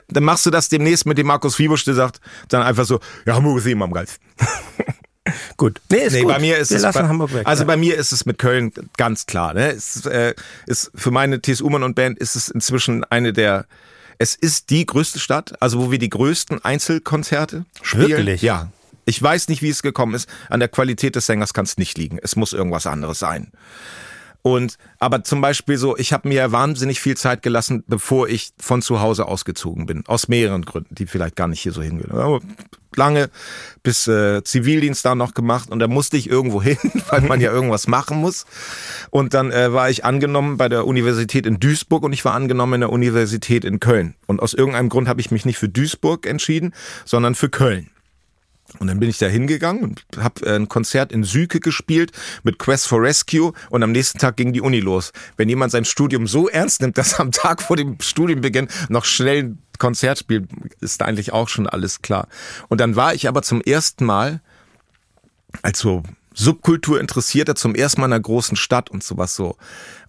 Dann 0.09 0.25
machst 0.25 0.45
du 0.47 0.51
das 0.51 0.69
demnächst 0.69 1.07
mit 1.07 1.17
dem 1.17 1.29
Markus 1.29 1.55
Fiebusch, 1.55 1.85
der 1.85 1.95
sagt 1.95 2.21
dann 2.49 2.63
einfach 2.63 2.85
so, 2.85 2.99
ja, 3.25 3.35
Hamburg 3.35 3.59
ist 3.59 3.67
immer 3.67 3.85
am 3.85 3.93
geilsten. 3.93 4.21
gut. 5.57 5.81
Nee, 5.91 5.99
ist 5.99 6.13
nee, 6.13 6.23
gut. 6.23 6.33
bei 6.33 6.39
mir 6.41 6.59
ist 6.59 6.71
Wir 6.71 6.79
es 6.79 6.83
lassen 6.83 7.03
bei, 7.03 7.09
Hamburg 7.09 7.33
weg. 7.35 7.47
Also 7.47 7.63
ja. 7.63 7.67
bei 7.69 7.77
mir 7.77 7.97
ist 7.97 8.11
es 8.11 8.27
mit 8.27 8.39
Köln 8.39 8.73
ganz 8.97 9.27
klar, 9.27 9.55
ne? 9.55 9.71
Es 9.71 10.05
äh, 10.07 10.35
ist 10.67 10.91
für 10.93 11.13
meine 11.13 11.41
TSU 11.41 11.71
Mann 11.71 11.85
und 11.85 11.95
Band 11.95 12.19
ist 12.19 12.35
es 12.35 12.49
inzwischen 12.49 13.05
eine 13.05 13.33
der 13.33 13.67
es 14.19 14.35
ist 14.35 14.71
die 14.71 14.87
größte 14.87 15.19
Stadt, 15.19 15.61
also 15.61 15.81
wo 15.81 15.91
wir 15.91 15.99
die 15.99 16.11
größten 16.11 16.65
Einzelkonzerte 16.65 17.65
spielen. 17.83 18.09
Wirklich? 18.09 18.43
Ja. 18.43 18.71
Ich 19.05 19.23
weiß 19.23 19.49
nicht, 19.49 19.63
wie 19.63 19.71
es 19.71 19.83
gekommen 19.83 20.15
ist. 20.15 20.29
An 20.49 20.61
der 20.61 20.69
Qualität 20.69 21.17
des 21.17 21.27
Sängers 21.27 21.55
kann 21.55 21.65
es 21.65 21.79
nicht 21.79 21.99
liegen. 21.99 22.19
Es 22.23 22.37
muss 22.37 22.53
irgendwas 22.53 22.87
anderes 22.87 23.19
sein. 23.19 23.53
Und 24.47 24.77
aber 24.99 25.25
zum 25.25 25.41
Beispiel 25.41 25.79
so, 25.79 25.97
ich 25.97 26.13
habe 26.13 26.29
mir 26.29 26.53
wahnsinnig 26.53 27.01
viel 27.01 27.17
Zeit 27.17 27.43
gelassen, 27.43 27.83
bevor 27.87 28.29
ich 28.29 28.53
von 28.61 28.83
zu 28.83 29.01
Hause 29.01 29.27
ausgezogen 29.27 29.87
bin. 29.87 30.05
Aus 30.07 30.29
mehreren 30.29 30.67
Gründen, 30.67 30.95
die 30.95 31.07
vielleicht 31.07 31.35
gar 31.35 31.49
nicht 31.49 31.61
hier 31.61 31.73
so 31.73 31.81
hingehören. 31.81 32.55
Lange 32.95 33.31
bis 33.83 34.07
äh, 34.07 34.45
Zivildienst 34.45 35.03
da 35.03 35.15
noch 35.15 35.33
gemacht 35.33 35.71
und 35.71 35.79
da 35.79 35.89
musste 35.89 36.19
ich 36.19 36.29
irgendwo 36.29 36.61
hin, 36.63 36.77
weil 37.09 37.23
man 37.23 37.41
ja 37.41 37.51
irgendwas 37.53 37.89
machen 37.89 38.19
muss. 38.19 38.45
Und 39.09 39.33
dann 39.33 39.51
äh, 39.51 39.73
war 39.73 39.89
ich 39.89 40.05
angenommen 40.05 40.59
bei 40.59 40.69
der 40.69 40.87
Universität 40.87 41.47
in 41.47 41.59
Duisburg 41.59 42.03
und 42.03 42.13
ich 42.13 42.27
war 42.27 42.35
angenommen 42.35 42.75
in 42.75 42.81
der 42.83 42.93
Universität 42.93 43.65
in 43.65 43.81
Köln. 43.81 44.15
Und 44.27 44.43
aus 44.43 44.53
irgendeinem 44.53 44.91
Grund 44.91 45.09
habe 45.09 45.23
ich 45.23 45.31
mich 45.31 45.47
nicht 45.47 45.57
für 45.57 45.71
Duisburg 45.71 46.27
entschieden, 46.27 46.75
sondern 47.07 47.35
für 47.35 47.49
Köln. 47.49 47.89
Und 48.79 48.89
dann 48.89 48.99
bin 48.99 49.09
ich 49.09 49.19
da 49.19 49.27
hingegangen 49.27 49.83
und 49.83 50.05
habe 50.19 50.47
äh, 50.47 50.57
ein 50.57 50.69
Konzert 50.69 51.13
in 51.13 51.23
Süke 51.23 51.61
gespielt 51.61 52.13
mit 52.43 52.59
Quest 52.59 52.89
for 52.89 53.01
Rescue 53.01 53.53
und 53.71 53.83
am 53.83 53.93
nächsten 53.93 54.19
Tag 54.19 54.37
ging 54.37 54.53
die 54.53 54.61
Uni 54.61 54.81
los. 54.81 55.13
Wenn 55.37 55.49
jemand 55.49 55.71
sein 55.73 55.85
Studium 55.85 56.27
so 56.27 56.49
ernst 56.49 56.81
nimmt, 56.81 56.99
dass 56.99 57.15
er 57.15 57.21
am 57.21 57.31
Tag 57.31 57.63
vor 57.63 57.77
dem 57.77 58.01
Studienbeginn 58.01 58.69
noch 58.89 59.05
schnell 59.05 59.45
ein 59.45 59.59
Konzert 59.79 60.19
spielt, 60.19 60.49
ist 60.81 61.03
eigentlich 61.03 61.33
auch 61.33 61.49
schon 61.49 61.67
alles 61.67 62.03
klar. 62.03 62.29
Und 62.69 62.81
dann 62.81 62.97
war 62.97 63.15
ich 63.15 63.29
aber 63.29 63.43
zum 63.43 63.61
ersten 63.61 64.05
Mal 64.05 64.41
als 65.63 65.79
so 65.79 66.03
Subkultur 66.35 67.01
interessierter 67.01 67.55
zum 67.55 67.75
ersten 67.75 68.01
Mal 68.01 68.09
in 68.09 68.13
einer 68.13 68.23
großen 68.23 68.57
Stadt 68.57 68.91
und 68.91 69.05
sowas 69.05 69.37
so. 69.37 69.57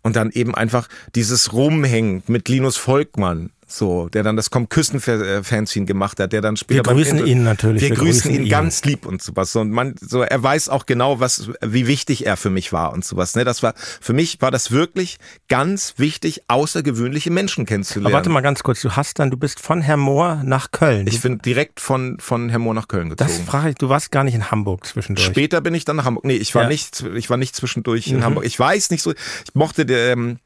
Und 0.01 0.15
dann 0.15 0.31
eben 0.31 0.55
einfach 0.55 0.87
dieses 1.13 1.53
Rumhängen 1.53 2.23
mit 2.27 2.49
Linus 2.49 2.77
Volkmann, 2.77 3.51
so, 3.67 4.09
der 4.09 4.23
dann 4.23 4.35
das 4.35 4.49
Komm 4.49 4.69
Küssen 4.69 4.99
Fanzine 4.99 5.85
gemacht 5.85 6.19
hat, 6.19 6.33
der 6.33 6.41
dann 6.41 6.55
später 6.55 6.85
Wir 6.85 6.93
grüßen 6.93 7.25
ihn 7.25 7.43
natürlich. 7.43 7.81
Wir, 7.81 7.89
wir 7.89 7.97
grüßen, 7.97 8.31
ihn, 8.31 8.43
ihn 8.43 8.49
ganz 8.49 8.83
lieb 8.85 9.05
und 9.05 9.21
sowas. 9.21 9.55
Und 9.55 9.71
man, 9.71 9.95
so, 9.99 10.21
er 10.21 10.41
weiß 10.41 10.69
auch 10.69 10.85
genau, 10.85 11.19
was, 11.19 11.49
wie 11.61 11.87
wichtig 11.87 12.25
er 12.25 12.37
für 12.37 12.49
mich 12.51 12.71
war 12.71 12.93
und 12.93 13.03
sowas. 13.03 13.35
Ne, 13.35 13.43
das 13.43 13.63
war, 13.63 13.73
für 13.77 14.13
mich 14.13 14.41
war 14.41 14.51
das 14.51 14.71
wirklich 14.71 15.17
ganz 15.49 15.95
wichtig, 15.97 16.43
außergewöhnliche 16.47 17.31
Menschen 17.31 17.65
kennenzulernen. 17.65 18.07
Aber 18.07 18.15
warte 18.15 18.29
mal 18.29 18.41
ganz 18.41 18.61
kurz, 18.61 18.81
du 18.81 18.91
hast 18.91 19.19
dann, 19.19 19.31
du 19.31 19.37
bist 19.37 19.59
von 19.59 19.81
Herr 19.81 19.97
Mohr 19.97 20.41
nach 20.43 20.71
Köln. 20.71 21.07
Ich 21.07 21.21
bin 21.21 21.39
direkt 21.39 21.79
von, 21.79 22.17
von 22.19 22.49
Herr 22.49 22.59
Mohr 22.59 22.75
nach 22.75 22.87
Köln 22.87 23.09
gezogen. 23.09 23.29
Das 23.29 23.39
frage 23.39 23.69
ich, 23.69 23.75
du 23.75 23.89
warst 23.89 24.11
gar 24.11 24.23
nicht 24.23 24.35
in 24.35 24.51
Hamburg 24.51 24.85
zwischendurch. 24.85 25.25
Später 25.25 25.61
bin 25.61 25.73
ich 25.73 25.85
dann 25.85 25.95
nach 25.95 26.05
Hamburg. 26.05 26.25
Nee, 26.25 26.35
ich 26.35 26.53
war 26.53 26.63
ja. 26.63 26.69
nicht, 26.69 27.03
ich 27.15 27.29
war 27.29 27.37
nicht 27.37 27.55
zwischendurch 27.55 28.07
in 28.07 28.17
mhm. 28.17 28.23
Hamburg. 28.23 28.45
Ich 28.45 28.59
weiß 28.59 28.91
nicht 28.91 29.01
so, 29.01 29.11
ich 29.11 29.55
mochte, 29.55 29.83
ähm, 29.83 30.37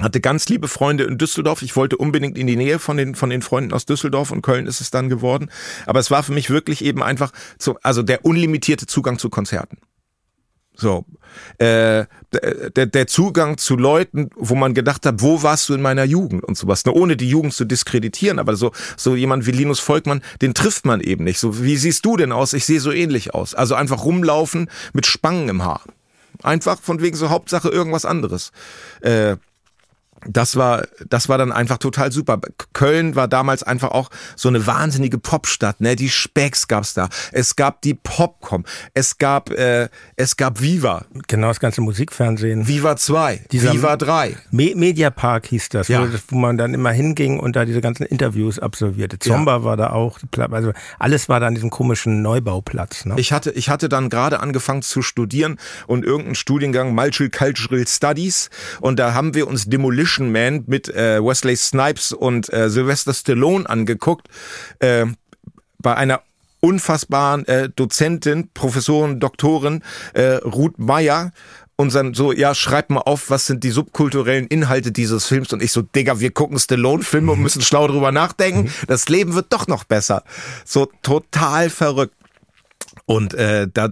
hatte 0.00 0.20
ganz 0.20 0.48
liebe 0.48 0.68
Freunde 0.68 1.04
in 1.04 1.18
Düsseldorf. 1.18 1.62
Ich 1.62 1.76
wollte 1.76 1.96
unbedingt 1.96 2.38
in 2.38 2.46
die 2.46 2.56
Nähe 2.56 2.78
von 2.78 2.96
den, 2.96 3.14
von 3.14 3.30
den 3.30 3.42
Freunden 3.42 3.72
aus 3.72 3.86
Düsseldorf 3.86 4.30
und 4.30 4.42
Köln 4.42 4.66
ist 4.66 4.80
es 4.80 4.90
dann 4.90 5.08
geworden. 5.08 5.50
Aber 5.86 6.00
es 6.00 6.10
war 6.10 6.22
für 6.22 6.32
mich 6.32 6.50
wirklich 6.50 6.84
eben 6.84 7.02
einfach 7.02 7.32
so, 7.58 7.78
also 7.82 8.02
der 8.02 8.24
unlimitierte 8.24 8.86
Zugang 8.86 9.18
zu 9.18 9.30
Konzerten. 9.30 9.78
So, 10.80 11.04
äh, 11.58 12.06
der, 12.32 12.86
der 12.86 13.06
Zugang 13.08 13.58
zu 13.58 13.76
Leuten, 13.76 14.30
wo 14.36 14.54
man 14.54 14.74
gedacht 14.74 15.04
hat, 15.06 15.20
wo 15.20 15.42
warst 15.42 15.68
du 15.68 15.74
in 15.74 15.82
meiner 15.82 16.04
Jugend 16.04 16.44
und 16.44 16.56
sowas, 16.56 16.84
ne? 16.84 16.92
ohne 16.92 17.16
die 17.16 17.28
Jugend 17.28 17.52
zu 17.52 17.64
diskreditieren, 17.64 18.38
aber 18.38 18.54
so 18.54 18.70
so 18.96 19.16
jemand 19.16 19.44
wie 19.46 19.50
Linus 19.50 19.80
Volkmann, 19.80 20.22
den 20.40 20.54
trifft 20.54 20.86
man 20.86 21.00
eben 21.00 21.24
nicht. 21.24 21.40
So 21.40 21.64
wie 21.64 21.76
siehst 21.76 22.04
du 22.04 22.16
denn 22.16 22.30
aus? 22.30 22.52
Ich 22.52 22.64
sehe 22.64 22.78
so 22.78 22.92
ähnlich 22.92 23.34
aus. 23.34 23.56
Also 23.56 23.74
einfach 23.74 24.04
rumlaufen 24.04 24.70
mit 24.92 25.04
Spangen 25.04 25.48
im 25.48 25.64
Haar. 25.64 25.82
Einfach 26.44 26.80
von 26.80 27.02
wegen 27.02 27.16
so 27.16 27.28
Hauptsache 27.28 27.70
irgendwas 27.70 28.04
anderes. 28.04 28.52
Äh, 29.00 29.36
das 30.28 30.56
war, 30.56 30.86
das 31.08 31.28
war 31.28 31.38
dann 31.38 31.52
einfach 31.52 31.78
total 31.78 32.12
super. 32.12 32.40
Köln 32.72 33.16
war 33.16 33.28
damals 33.28 33.62
einfach 33.62 33.90
auch 33.90 34.10
so 34.36 34.48
eine 34.48 34.66
wahnsinnige 34.66 35.18
Popstadt, 35.18 35.80
ne? 35.80 35.96
Die 35.96 36.10
Specks 36.10 36.68
gab's 36.68 36.94
da. 36.94 37.08
Es 37.32 37.56
gab 37.56 37.82
die 37.82 37.94
Popcom. 37.94 38.64
Es 38.94 39.18
gab, 39.18 39.50
äh, 39.50 39.88
es 40.16 40.36
gab 40.36 40.60
Viva. 40.60 41.06
Genau, 41.26 41.48
das 41.48 41.60
ganze 41.60 41.80
Musikfernsehen. 41.80 42.68
Viva 42.68 42.96
2. 42.96 43.46
Viva 43.50 43.96
3. 43.96 44.36
Me 44.50 44.72
Mediapark 44.74 45.46
hieß 45.46 45.70
das, 45.70 45.88
ja. 45.88 46.02
wo, 46.02 46.18
wo, 46.28 46.38
man 46.38 46.58
dann 46.58 46.74
immer 46.74 46.90
hinging 46.90 47.40
und 47.40 47.56
da 47.56 47.64
diese 47.64 47.80
ganzen 47.80 48.04
Interviews 48.04 48.58
absolvierte. 48.58 49.18
Zomba 49.18 49.58
ja. 49.58 49.64
war 49.64 49.76
da 49.76 49.90
auch, 49.90 50.18
also 50.50 50.72
alles 50.98 51.28
war 51.28 51.40
da 51.40 51.46
an 51.46 51.54
diesem 51.54 51.70
komischen 51.70 52.22
Neubauplatz. 52.22 53.06
Ne? 53.06 53.14
Ich 53.16 53.32
hatte, 53.32 53.50
ich 53.50 53.68
hatte 53.68 53.88
dann 53.88 54.10
gerade 54.10 54.40
angefangen 54.40 54.82
zu 54.82 55.02
studieren 55.02 55.58
und 55.86 56.04
irgendeinen 56.04 56.34
Studiengang 56.34 56.94
Multicultural 56.94 57.86
Studies 57.86 58.50
und 58.80 58.98
da 58.98 59.14
haben 59.14 59.34
wir 59.34 59.48
uns 59.48 59.64
Demolition 59.66 60.17
Demolition 60.18 60.32
Man 60.32 60.64
mit 60.66 60.88
äh, 60.88 61.22
Wesley 61.22 61.56
Snipes 61.56 62.12
und 62.12 62.52
äh, 62.52 62.68
Sylvester 62.68 63.14
Stallone 63.14 63.68
angeguckt. 63.68 64.28
Äh, 64.80 65.06
bei 65.80 65.94
einer 65.94 66.22
unfassbaren 66.60 67.46
äh, 67.46 67.68
Dozentin, 67.68 68.50
Professorin, 68.52 69.20
Doktorin, 69.20 69.82
äh, 70.14 70.34
Ruth 70.44 70.78
Meyer 70.78 71.32
und 71.76 71.94
dann 71.94 72.14
so, 72.14 72.32
ja, 72.32 72.56
schreib 72.56 72.90
mal 72.90 73.02
auf, 73.02 73.30
was 73.30 73.46
sind 73.46 73.62
die 73.62 73.70
subkulturellen 73.70 74.48
Inhalte 74.48 74.90
dieses 74.90 75.26
Films? 75.26 75.52
Und 75.52 75.62
ich 75.62 75.70
so, 75.70 75.82
Digga, 75.82 76.18
wir 76.18 76.32
gucken 76.32 76.58
Stallone-Filme 76.58 77.30
und 77.30 77.40
müssen 77.40 77.62
schlau 77.62 77.86
drüber 77.86 78.10
nachdenken. 78.10 78.62
Mhm. 78.62 78.86
Das 78.88 79.08
Leben 79.08 79.34
wird 79.34 79.52
doch 79.52 79.68
noch 79.68 79.84
besser. 79.84 80.24
So 80.64 80.90
total 81.02 81.70
verrückt. 81.70 82.14
Und 83.06 83.34
äh, 83.34 83.68
da, 83.72 83.90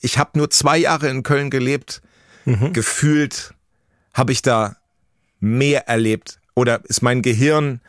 ich 0.00 0.18
habe 0.18 0.38
nur 0.38 0.50
zwei 0.50 0.78
Jahre 0.78 1.08
in 1.08 1.24
Köln 1.24 1.50
gelebt. 1.50 2.00
Mhm. 2.44 2.72
Gefühlt 2.72 3.52
habe 4.12 4.30
ich 4.30 4.42
da 4.42 4.76
mehr 5.44 5.88
erlebt 5.88 6.40
oder 6.54 6.84
ist 6.84 7.02
mein 7.02 7.22
Gehirn 7.22 7.80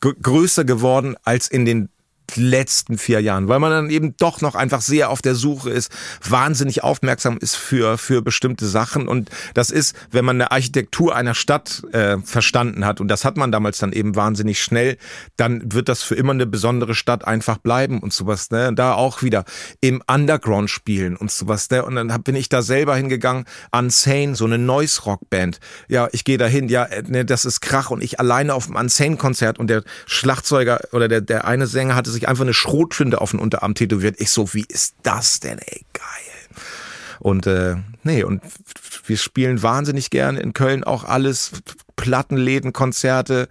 größer 0.00 0.64
geworden 0.64 1.16
als 1.24 1.48
in 1.48 1.64
den 1.64 1.88
letzten 2.34 2.98
vier 2.98 3.20
Jahren, 3.20 3.48
weil 3.48 3.60
man 3.60 3.70
dann 3.70 3.90
eben 3.90 4.16
doch 4.18 4.40
noch 4.40 4.54
einfach 4.54 4.80
sehr 4.80 5.10
auf 5.10 5.22
der 5.22 5.34
Suche 5.34 5.70
ist, 5.70 5.92
wahnsinnig 6.26 6.82
aufmerksam 6.82 7.38
ist 7.38 7.56
für, 7.56 7.98
für 7.98 8.22
bestimmte 8.22 8.66
Sachen. 8.66 9.08
Und 9.08 9.30
das 9.54 9.70
ist, 9.70 9.94
wenn 10.10 10.24
man 10.24 10.36
eine 10.36 10.50
Architektur 10.50 11.14
einer 11.14 11.34
Stadt 11.34 11.82
äh, 11.92 12.18
verstanden 12.18 12.84
hat, 12.84 13.00
und 13.00 13.08
das 13.08 13.24
hat 13.24 13.36
man 13.36 13.52
damals 13.52 13.78
dann 13.78 13.92
eben 13.92 14.16
wahnsinnig 14.16 14.62
schnell, 14.62 14.96
dann 15.36 15.72
wird 15.72 15.88
das 15.88 16.02
für 16.02 16.14
immer 16.14 16.32
eine 16.32 16.46
besondere 16.46 16.94
Stadt 16.94 17.26
einfach 17.26 17.58
bleiben 17.58 18.00
und 18.00 18.12
sowas. 18.12 18.50
Ne? 18.50 18.72
Da 18.74 18.94
auch 18.94 19.22
wieder 19.22 19.44
im 19.80 20.02
Underground 20.06 20.70
spielen 20.70 21.16
und 21.16 21.30
sowas. 21.30 21.70
Ne? 21.70 21.84
Und 21.84 21.96
dann 21.96 22.22
bin 22.22 22.36
ich 22.36 22.48
da 22.48 22.62
selber 22.62 22.96
hingegangen, 22.96 23.44
Unsane, 23.70 24.34
so 24.34 24.44
eine 24.44 24.58
Noise-Rock-Band. 24.58 25.60
Ja, 25.88 26.08
ich 26.12 26.24
gehe 26.24 26.38
da 26.38 26.46
hin, 26.46 26.68
ja, 26.68 26.84
äh, 26.84 27.02
ne, 27.02 27.24
das 27.24 27.44
ist 27.44 27.60
Krach 27.60 27.90
und 27.90 28.02
ich 28.02 28.18
alleine 28.18 28.54
auf 28.54 28.66
dem 28.66 28.76
Unsane-Konzert 28.76 29.58
und 29.58 29.68
der 29.68 29.84
Schlagzeuger 30.06 30.80
oder 30.92 31.08
der, 31.08 31.20
der 31.20 31.44
eine 31.44 31.66
Sänger 31.66 31.94
hatte 31.94 32.10
sich 32.14 32.28
einfach 32.28 32.44
eine 32.44 32.54
Schrotflinte 32.54 33.20
auf 33.20 33.32
den 33.32 33.40
Unterarm 33.40 33.74
tätowiert. 33.74 34.16
Ich 34.18 34.30
so, 34.30 34.54
wie 34.54 34.64
ist 34.68 34.94
das 35.02 35.40
denn, 35.40 35.58
ey, 35.58 35.84
geil. 35.92 36.34
Und 37.20 37.46
äh, 37.46 37.76
nee, 38.02 38.22
und 38.22 38.42
wir 39.06 39.16
spielen 39.16 39.62
wahnsinnig 39.62 40.10
gerne 40.10 40.40
in 40.40 40.52
Köln 40.52 40.84
auch 40.84 41.04
alles, 41.04 41.52
Plattenläden, 41.96 42.72
Konzerte, 42.72 43.48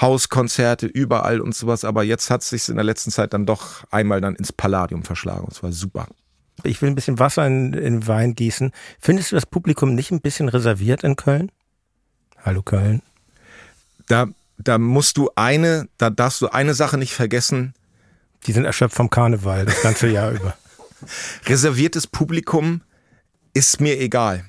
Hauskonzerte, 0.00 0.86
überall 0.86 1.40
und 1.40 1.54
sowas. 1.54 1.84
Aber 1.84 2.04
jetzt 2.04 2.30
hat 2.30 2.42
es 2.42 2.50
sich 2.50 2.68
in 2.68 2.76
der 2.76 2.84
letzten 2.84 3.10
Zeit 3.10 3.34
dann 3.34 3.46
doch 3.46 3.84
einmal 3.90 4.20
dann 4.20 4.36
ins 4.36 4.52
Palladium 4.52 5.02
verschlagen. 5.02 5.44
Und 5.44 5.52
es 5.52 5.62
war 5.62 5.72
super. 5.72 6.06
Ich 6.62 6.80
will 6.80 6.90
ein 6.90 6.94
bisschen 6.94 7.18
Wasser 7.18 7.46
in, 7.46 7.72
in 7.74 8.06
Wein 8.06 8.34
gießen. 8.34 8.72
Findest 9.00 9.32
du 9.32 9.36
das 9.36 9.46
Publikum 9.46 9.94
nicht 9.94 10.10
ein 10.10 10.20
bisschen 10.20 10.48
reserviert 10.48 11.02
in 11.02 11.16
Köln? 11.16 11.50
Hallo 12.44 12.62
Köln. 12.62 13.02
Da, 14.06 14.26
da 14.58 14.78
musst 14.78 15.16
du 15.16 15.30
eine, 15.34 15.88
da 15.98 16.10
darfst 16.10 16.40
du 16.40 16.48
eine 16.48 16.74
Sache 16.74 16.98
nicht 16.98 17.14
vergessen. 17.14 17.74
Die 18.46 18.52
sind 18.52 18.64
erschöpft 18.64 18.96
vom 18.96 19.10
Karneval 19.10 19.66
das 19.66 19.82
ganze 19.82 20.08
Jahr 20.08 20.32
über. 20.32 20.56
Reserviertes 21.46 22.06
Publikum 22.06 22.82
ist 23.54 23.80
mir 23.80 23.98
egal. 24.00 24.44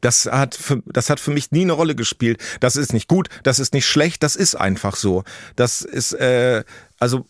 Das 0.00 0.26
hat, 0.26 0.54
für, 0.54 0.82
das 0.86 1.10
hat 1.10 1.20
für 1.20 1.30
mich 1.30 1.50
nie 1.50 1.62
eine 1.62 1.72
Rolle 1.72 1.94
gespielt. 1.94 2.42
Das 2.60 2.76
ist 2.76 2.92
nicht 2.92 3.08
gut, 3.08 3.28
das 3.42 3.58
ist 3.58 3.74
nicht 3.74 3.86
schlecht, 3.86 4.22
das 4.22 4.34
ist 4.34 4.54
einfach 4.54 4.96
so. 4.96 5.24
Das 5.56 5.82
ist, 5.82 6.12
äh, 6.14 6.64
also. 6.98 7.26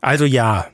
Also 0.00 0.24
ja. 0.24 0.68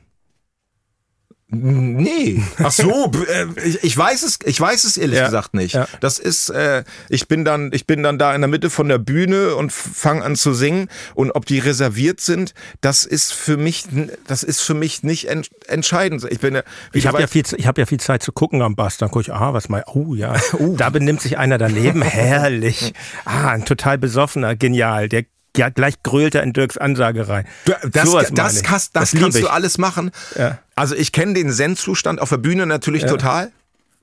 Nee. 1.47 2.41
Ach 2.57 2.71
so, 2.71 3.11
äh, 3.29 3.45
ich, 3.63 3.83
ich 3.83 3.95
weiß 3.95 4.23
es, 4.23 4.39
ich 4.45 4.59
weiß 4.59 4.83
es 4.83 4.97
ehrlich 4.97 5.19
ja. 5.19 5.25
gesagt 5.25 5.53
nicht. 5.53 5.75
Ja. 5.75 5.87
Das 5.99 6.17
ist, 6.17 6.49
äh, 6.49 6.83
ich 7.07 7.27
bin 7.27 7.45
dann, 7.45 7.69
ich 7.71 7.85
bin 7.85 8.01
dann 8.01 8.17
da 8.17 8.33
in 8.33 8.41
der 8.41 8.47
Mitte 8.47 8.71
von 8.71 8.89
der 8.89 8.97
Bühne 8.97 9.55
und 9.55 9.71
fange 9.71 10.23
an 10.23 10.35
zu 10.35 10.53
singen 10.53 10.89
und 11.13 11.31
ob 11.31 11.45
die 11.45 11.59
reserviert 11.59 12.19
sind, 12.19 12.55
das 12.81 13.05
ist 13.05 13.31
für 13.31 13.57
mich, 13.57 13.85
das 14.25 14.41
ist 14.41 14.61
für 14.61 14.73
mich 14.73 15.03
nicht 15.03 15.25
ent, 15.25 15.51
entscheidend. 15.67 16.25
Ich 16.29 16.39
bin, 16.39 16.61
ich 16.93 17.05
habe 17.05 17.21
ja 17.21 17.27
viel, 17.27 17.43
ich 17.55 17.67
habe 17.67 17.79
ja 17.79 17.85
viel 17.85 17.99
Zeit 17.99 18.23
zu 18.23 18.31
gucken 18.31 18.63
am 18.63 18.75
Bass. 18.75 18.97
Dann 18.97 19.11
gucke 19.11 19.21
ich, 19.21 19.31
ah, 19.31 19.53
was 19.53 19.69
mal, 19.69 19.83
oh 19.85 20.15
ja, 20.15 20.35
uh. 20.57 20.75
da 20.77 20.89
benimmt 20.89 21.21
sich 21.21 21.37
einer 21.37 21.59
daneben, 21.59 22.01
herrlich. 22.01 22.93
Ah, 23.23 23.49
ein 23.49 23.65
total 23.65 23.99
besoffener, 23.99 24.55
genial. 24.55 25.09
Der 25.09 25.25
ja, 25.57 25.69
gleich 25.69 26.01
grölt 26.03 26.35
er 26.35 26.43
in 26.43 26.53
Dirks 26.53 26.77
Ansage 26.77 27.27
rein. 27.27 27.45
Das, 27.65 27.77
das, 27.91 28.11
das, 28.31 28.61
das, 28.61 28.91
das 28.91 29.11
kannst 29.13 29.41
du 29.41 29.47
alles 29.47 29.77
machen. 29.77 30.11
Ja. 30.37 30.59
Also 30.75 30.95
ich 30.95 31.11
kenne 31.11 31.33
den 31.33 31.51
Zen-Zustand 31.51 32.21
auf 32.21 32.29
der 32.29 32.37
Bühne 32.37 32.65
natürlich 32.65 33.03
ja. 33.03 33.09
total. 33.09 33.51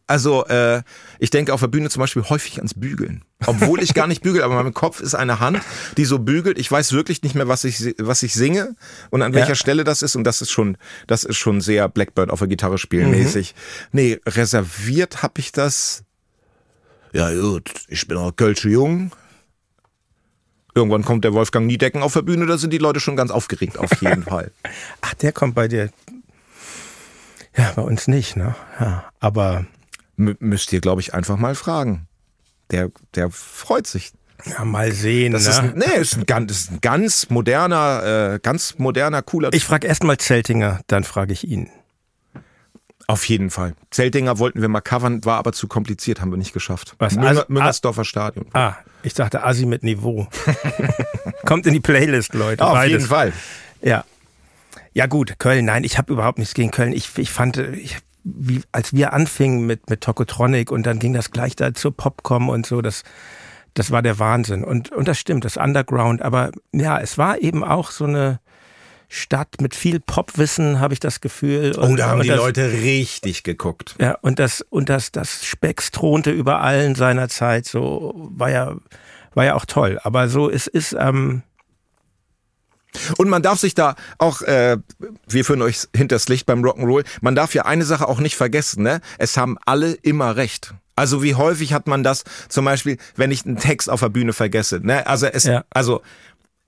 Also 0.06 0.44
äh, 0.46 0.82
ich 1.20 1.30
denke 1.30 1.54
auf 1.54 1.60
der 1.60 1.68
Bühne 1.68 1.88
zum 1.88 2.00
Beispiel 2.00 2.22
häufig 2.24 2.56
ans 2.58 2.74
Bügeln. 2.74 3.24
Obwohl 3.46 3.82
ich 3.82 3.94
gar 3.94 4.06
nicht 4.06 4.22
bügel, 4.22 4.42
aber 4.42 4.62
mein 4.62 4.74
Kopf 4.74 5.00
ist 5.00 5.14
eine 5.14 5.40
Hand, 5.40 5.60
die 5.96 6.04
so 6.04 6.18
bügelt. 6.18 6.58
Ich 6.58 6.70
weiß 6.70 6.92
wirklich 6.92 7.22
nicht 7.22 7.34
mehr, 7.34 7.48
was 7.48 7.64
ich, 7.64 7.94
was 7.98 8.22
ich 8.22 8.34
singe 8.34 8.76
und 9.10 9.22
an 9.22 9.32
welcher 9.32 9.50
ja. 9.50 9.54
Stelle 9.54 9.84
das 9.84 10.02
ist. 10.02 10.14
Und 10.14 10.24
das 10.24 10.42
ist 10.42 10.50
schon, 10.50 10.76
das 11.06 11.24
ist 11.24 11.38
schon 11.38 11.60
sehr 11.60 11.88
Blackbird 11.88 12.30
auf 12.30 12.40
der 12.40 12.48
Gitarre 12.48 12.78
spielen 12.78 13.10
mhm. 13.10 13.18
mäßig. 13.18 13.54
Nee, 13.92 14.20
reserviert 14.26 15.22
habe 15.22 15.34
ich 15.38 15.52
das. 15.52 16.04
Ja 17.12 17.32
gut, 17.32 17.70
ich 17.88 18.06
bin 18.06 18.18
auch 18.18 18.34
Kölsche 18.36 18.68
Jung. 18.68 19.12
Irgendwann 20.74 21.04
kommt 21.04 21.24
der 21.24 21.34
Wolfgang 21.34 21.66
Niedecken 21.66 22.02
auf 22.02 22.14
der 22.14 22.22
Bühne, 22.22 22.46
da 22.46 22.56
sind 22.56 22.72
die 22.72 22.78
Leute 22.78 23.00
schon 23.00 23.16
ganz 23.16 23.30
aufgeregt, 23.30 23.78
auf 23.78 24.00
jeden 24.00 24.22
Fall. 24.24 24.52
Ach, 25.02 25.14
der 25.14 25.32
kommt 25.32 25.54
bei 25.54 25.68
dir. 25.68 25.90
Ja, 27.56 27.72
bei 27.76 27.82
uns 27.82 28.08
nicht, 28.08 28.36
ne? 28.36 28.54
Ja, 28.80 29.04
aber. 29.20 29.66
M 30.16 30.36
müsst 30.40 30.72
ihr, 30.72 30.80
glaube 30.80 31.00
ich, 31.00 31.14
einfach 31.14 31.36
mal 31.36 31.54
fragen. 31.54 32.06
Der, 32.70 32.90
der 33.14 33.30
freut 33.30 33.86
sich. 33.86 34.12
Ja, 34.44 34.64
mal 34.64 34.92
sehen. 34.92 35.32
Das 35.32 35.44
ne? 35.44 35.68
ist, 35.68 35.76
nee, 35.76 36.00
ist 36.00 36.16
ein, 36.16 36.26
ganz, 36.26 36.50
ist 36.50 36.70
ein 36.70 36.80
ganz 36.80 37.30
moderner, 37.30 38.34
äh, 38.34 38.38
ganz 38.42 38.78
moderner, 38.78 39.22
cooler. 39.22 39.52
Ich 39.52 39.64
frage 39.64 39.86
erst 39.86 40.04
mal 40.04 40.18
Zeltinger, 40.18 40.80
dann 40.86 41.04
frage 41.04 41.32
ich 41.32 41.46
ihn. 41.46 41.70
Auf 43.06 43.28
jeden 43.28 43.50
Fall. 43.50 43.74
Zeltinger 43.90 44.38
wollten 44.38 44.60
wir 44.60 44.68
mal 44.68 44.80
covern, 44.80 45.24
war 45.24 45.38
aber 45.38 45.52
zu 45.52 45.68
kompliziert, 45.68 46.20
haben 46.20 46.30
wir 46.30 46.38
nicht 46.38 46.52
geschafft. 46.52 46.94
Was? 46.98 47.14
Münger, 47.14 47.44
Müngersdorfer 47.48 48.04
Stadion. 48.04 48.46
Ah, 48.52 48.76
ich 49.02 49.14
dachte 49.14 49.44
Asi 49.44 49.66
mit 49.66 49.82
Niveau. 49.82 50.26
Kommt 51.46 51.66
in 51.66 51.72
die 51.72 51.80
Playlist, 51.80 52.34
Leute. 52.34 52.64
Auf 52.64 52.72
Beides. 52.72 52.92
jeden 52.92 53.06
Fall. 53.06 53.32
Ja. 53.80 54.04
Ja 54.94 55.06
gut, 55.06 55.38
Köln, 55.38 55.64
nein, 55.64 55.84
ich 55.84 55.96
habe 55.96 56.12
überhaupt 56.12 56.38
nichts 56.38 56.54
gegen 56.54 56.70
Köln. 56.70 56.92
Ich, 56.92 57.16
ich 57.16 57.30
fand, 57.30 57.56
ich, 57.56 57.96
wie, 58.24 58.60
als 58.72 58.92
wir 58.92 59.12
anfingen 59.12 59.66
mit, 59.66 59.88
mit 59.88 60.02
Tokotronic 60.02 60.70
und 60.70 60.84
dann 60.84 60.98
ging 60.98 61.14
das 61.14 61.30
gleich 61.30 61.56
da 61.56 61.72
zur 61.72 61.96
Popcom 61.96 62.50
und 62.50 62.66
so, 62.66 62.82
das, 62.82 63.02
das 63.74 63.90
war 63.90 64.02
der 64.02 64.18
Wahnsinn. 64.18 64.64
Und, 64.64 64.92
und 64.92 65.08
das 65.08 65.18
stimmt, 65.18 65.44
das 65.44 65.56
Underground. 65.56 66.20
Aber 66.20 66.52
ja, 66.72 67.00
es 67.00 67.16
war 67.16 67.40
eben 67.40 67.64
auch 67.64 67.90
so 67.90 68.04
eine, 68.04 68.40
Stadt 69.14 69.60
mit 69.60 69.74
viel 69.74 70.00
Popwissen, 70.00 70.80
habe 70.80 70.94
ich 70.94 71.00
das 71.00 71.20
Gefühl. 71.20 71.76
Und, 71.76 71.92
oh, 71.92 71.96
da 71.96 72.08
haben 72.08 72.22
die 72.22 72.28
das, 72.28 72.38
Leute 72.38 72.72
richtig 72.72 73.42
geguckt. 73.42 73.94
Ja, 74.00 74.16
und 74.22 74.38
das, 74.38 74.64
und 74.70 74.88
das, 74.88 75.12
das 75.12 75.44
Specks 75.44 75.90
thronte 75.90 76.30
über 76.30 76.62
allen 76.62 76.94
seiner 76.94 77.28
Zeit, 77.28 77.66
so 77.66 78.14
war 78.16 78.50
ja, 78.50 78.74
war 79.34 79.44
ja 79.44 79.54
auch 79.54 79.66
toll. 79.66 80.00
Aber 80.02 80.30
so, 80.30 80.48
es 80.48 80.66
ist, 80.66 80.96
ähm, 80.98 81.42
und 83.18 83.28
man 83.28 83.42
darf 83.42 83.58
sich 83.58 83.74
da 83.74 83.96
auch, 84.16 84.40
äh, 84.40 84.78
wir 85.28 85.44
führen 85.44 85.60
euch 85.60 85.88
hinters 85.94 86.28
Licht 86.28 86.46
beim 86.46 86.64
Rock'n'Roll, 86.64 87.04
man 87.20 87.34
darf 87.34 87.54
ja 87.54 87.66
eine 87.66 87.84
Sache 87.84 88.08
auch 88.08 88.18
nicht 88.18 88.36
vergessen, 88.36 88.82
ne? 88.82 89.02
Es 89.18 89.36
haben 89.36 89.58
alle 89.66 89.92
immer 89.92 90.36
recht. 90.36 90.72
Also 90.96 91.22
wie 91.22 91.34
häufig 91.34 91.74
hat 91.74 91.86
man 91.86 92.02
das, 92.02 92.24
zum 92.48 92.64
Beispiel, 92.64 92.96
wenn 93.16 93.30
ich 93.30 93.44
einen 93.44 93.58
Text 93.58 93.90
auf 93.90 94.00
der 94.00 94.08
Bühne 94.08 94.32
vergesse, 94.32 94.80
ne? 94.80 95.06
Also 95.06 95.26
es, 95.26 95.44
ja. 95.44 95.64
also 95.68 96.00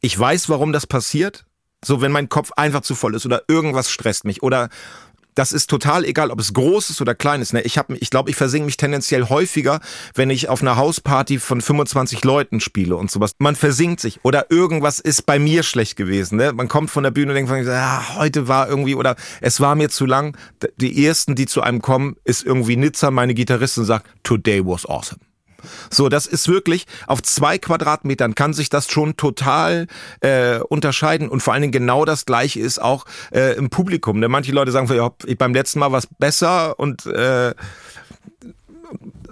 ich 0.03 0.19
weiß, 0.19 0.51
warum 0.51 0.75
das 0.75 0.87
passiert, 0.87 1.47
so, 1.85 2.01
wenn 2.01 2.13
mein 2.13 2.29
Kopf 2.29 2.51
einfach 2.57 2.83
zu 2.83 2.95
voll 2.95 3.15
ist 3.15 3.27
oder 3.27 3.43
irgendwas 3.49 3.91
stresst 3.91 4.25
mich 4.25 4.43
oder 4.43 4.69
das 5.35 5.53
ist 5.53 5.69
total 5.69 6.05
egal, 6.05 6.31
ob 6.31 6.41
es 6.41 6.53
groß 6.53 6.91
ist 6.91 7.01
oder 7.01 7.15
klein 7.15 7.43
ist. 7.43 7.53
Ne? 7.53 7.63
Ich, 7.63 7.77
hab, 7.77 7.91
ich 7.91 8.11
glaube, 8.11 8.31
ich 8.31 8.37
versinke 8.37 8.67
mich 8.67 8.77
tendenziell 8.77 9.29
häufiger, 9.29 9.81
wenn 10.15 10.31
ich 10.31 10.49
auf 10.49 10.63
einer 10.63 10.77
Hausparty 10.77 11.39
von 11.39 11.61
25 11.61 12.25
Leuten 12.25 12.61
spiele 12.61 12.97
und 12.97 13.11
sowas. 13.11 13.33
Man 13.39 13.57
versinkt 13.57 14.01
sich 14.01 14.21
oder 14.23 14.51
irgendwas 14.51 15.01
ist 15.01 15.27
bei 15.27 15.39
mir 15.39 15.63
schlecht 15.63 15.97
gewesen. 15.97 16.37
Ne? 16.37 16.53
Man 16.53 16.69
kommt 16.69 16.91
von 16.91 17.03
der 17.03 17.11
Bühne 17.11 17.33
und 17.33 17.49
denkt, 17.49 17.67
ja, 17.67 18.17
heute 18.17 18.49
war 18.49 18.69
irgendwie 18.69 18.95
oder 18.95 19.17
es 19.41 19.61
war 19.61 19.75
mir 19.75 19.91
zu 19.91 20.07
lang. 20.07 20.37
Die 20.77 21.05
ersten, 21.05 21.35
die 21.35 21.47
zu 21.47 21.63
einem 21.63 21.83
kommen, 21.83 22.17
ist 22.25 22.45
irgendwie 22.45 22.77
Nizza, 22.77 23.11
meine 23.11 23.35
Gitarristin, 23.35 23.85
sagt, 23.85 24.07
today 24.23 24.65
was 24.65 24.87
awesome. 24.87 25.21
So, 25.91 26.09
das 26.09 26.27
ist 26.27 26.49
wirklich 26.49 26.87
auf 27.07 27.23
zwei 27.23 27.59
Quadratmetern 27.59 28.35
kann 28.35 28.53
sich 28.53 28.69
das 28.69 28.91
schon 28.91 29.17
total 29.17 29.87
äh, 30.21 30.59
unterscheiden 30.59 31.29
und 31.29 31.41
vor 31.41 31.53
allen 31.53 31.63
Dingen 31.63 31.73
genau 31.73 32.05
das 32.05 32.27
Gleiche 32.27 32.61
ist 32.61 32.81
auch 32.81 33.05
äh, 33.33 33.57
im 33.57 33.71
Publikum. 33.71 34.19
Ne? 34.19 34.29
Manche 34.29 34.53
Leute 34.53 34.73
sagen, 34.73 34.93
ja, 34.95 35.11
beim 35.39 35.55
letzten 35.55 35.79
Mal 35.79 35.93
war 35.93 35.99
es 35.99 36.09
besser 36.19 36.79
und 36.79 37.07
äh, 37.07 37.55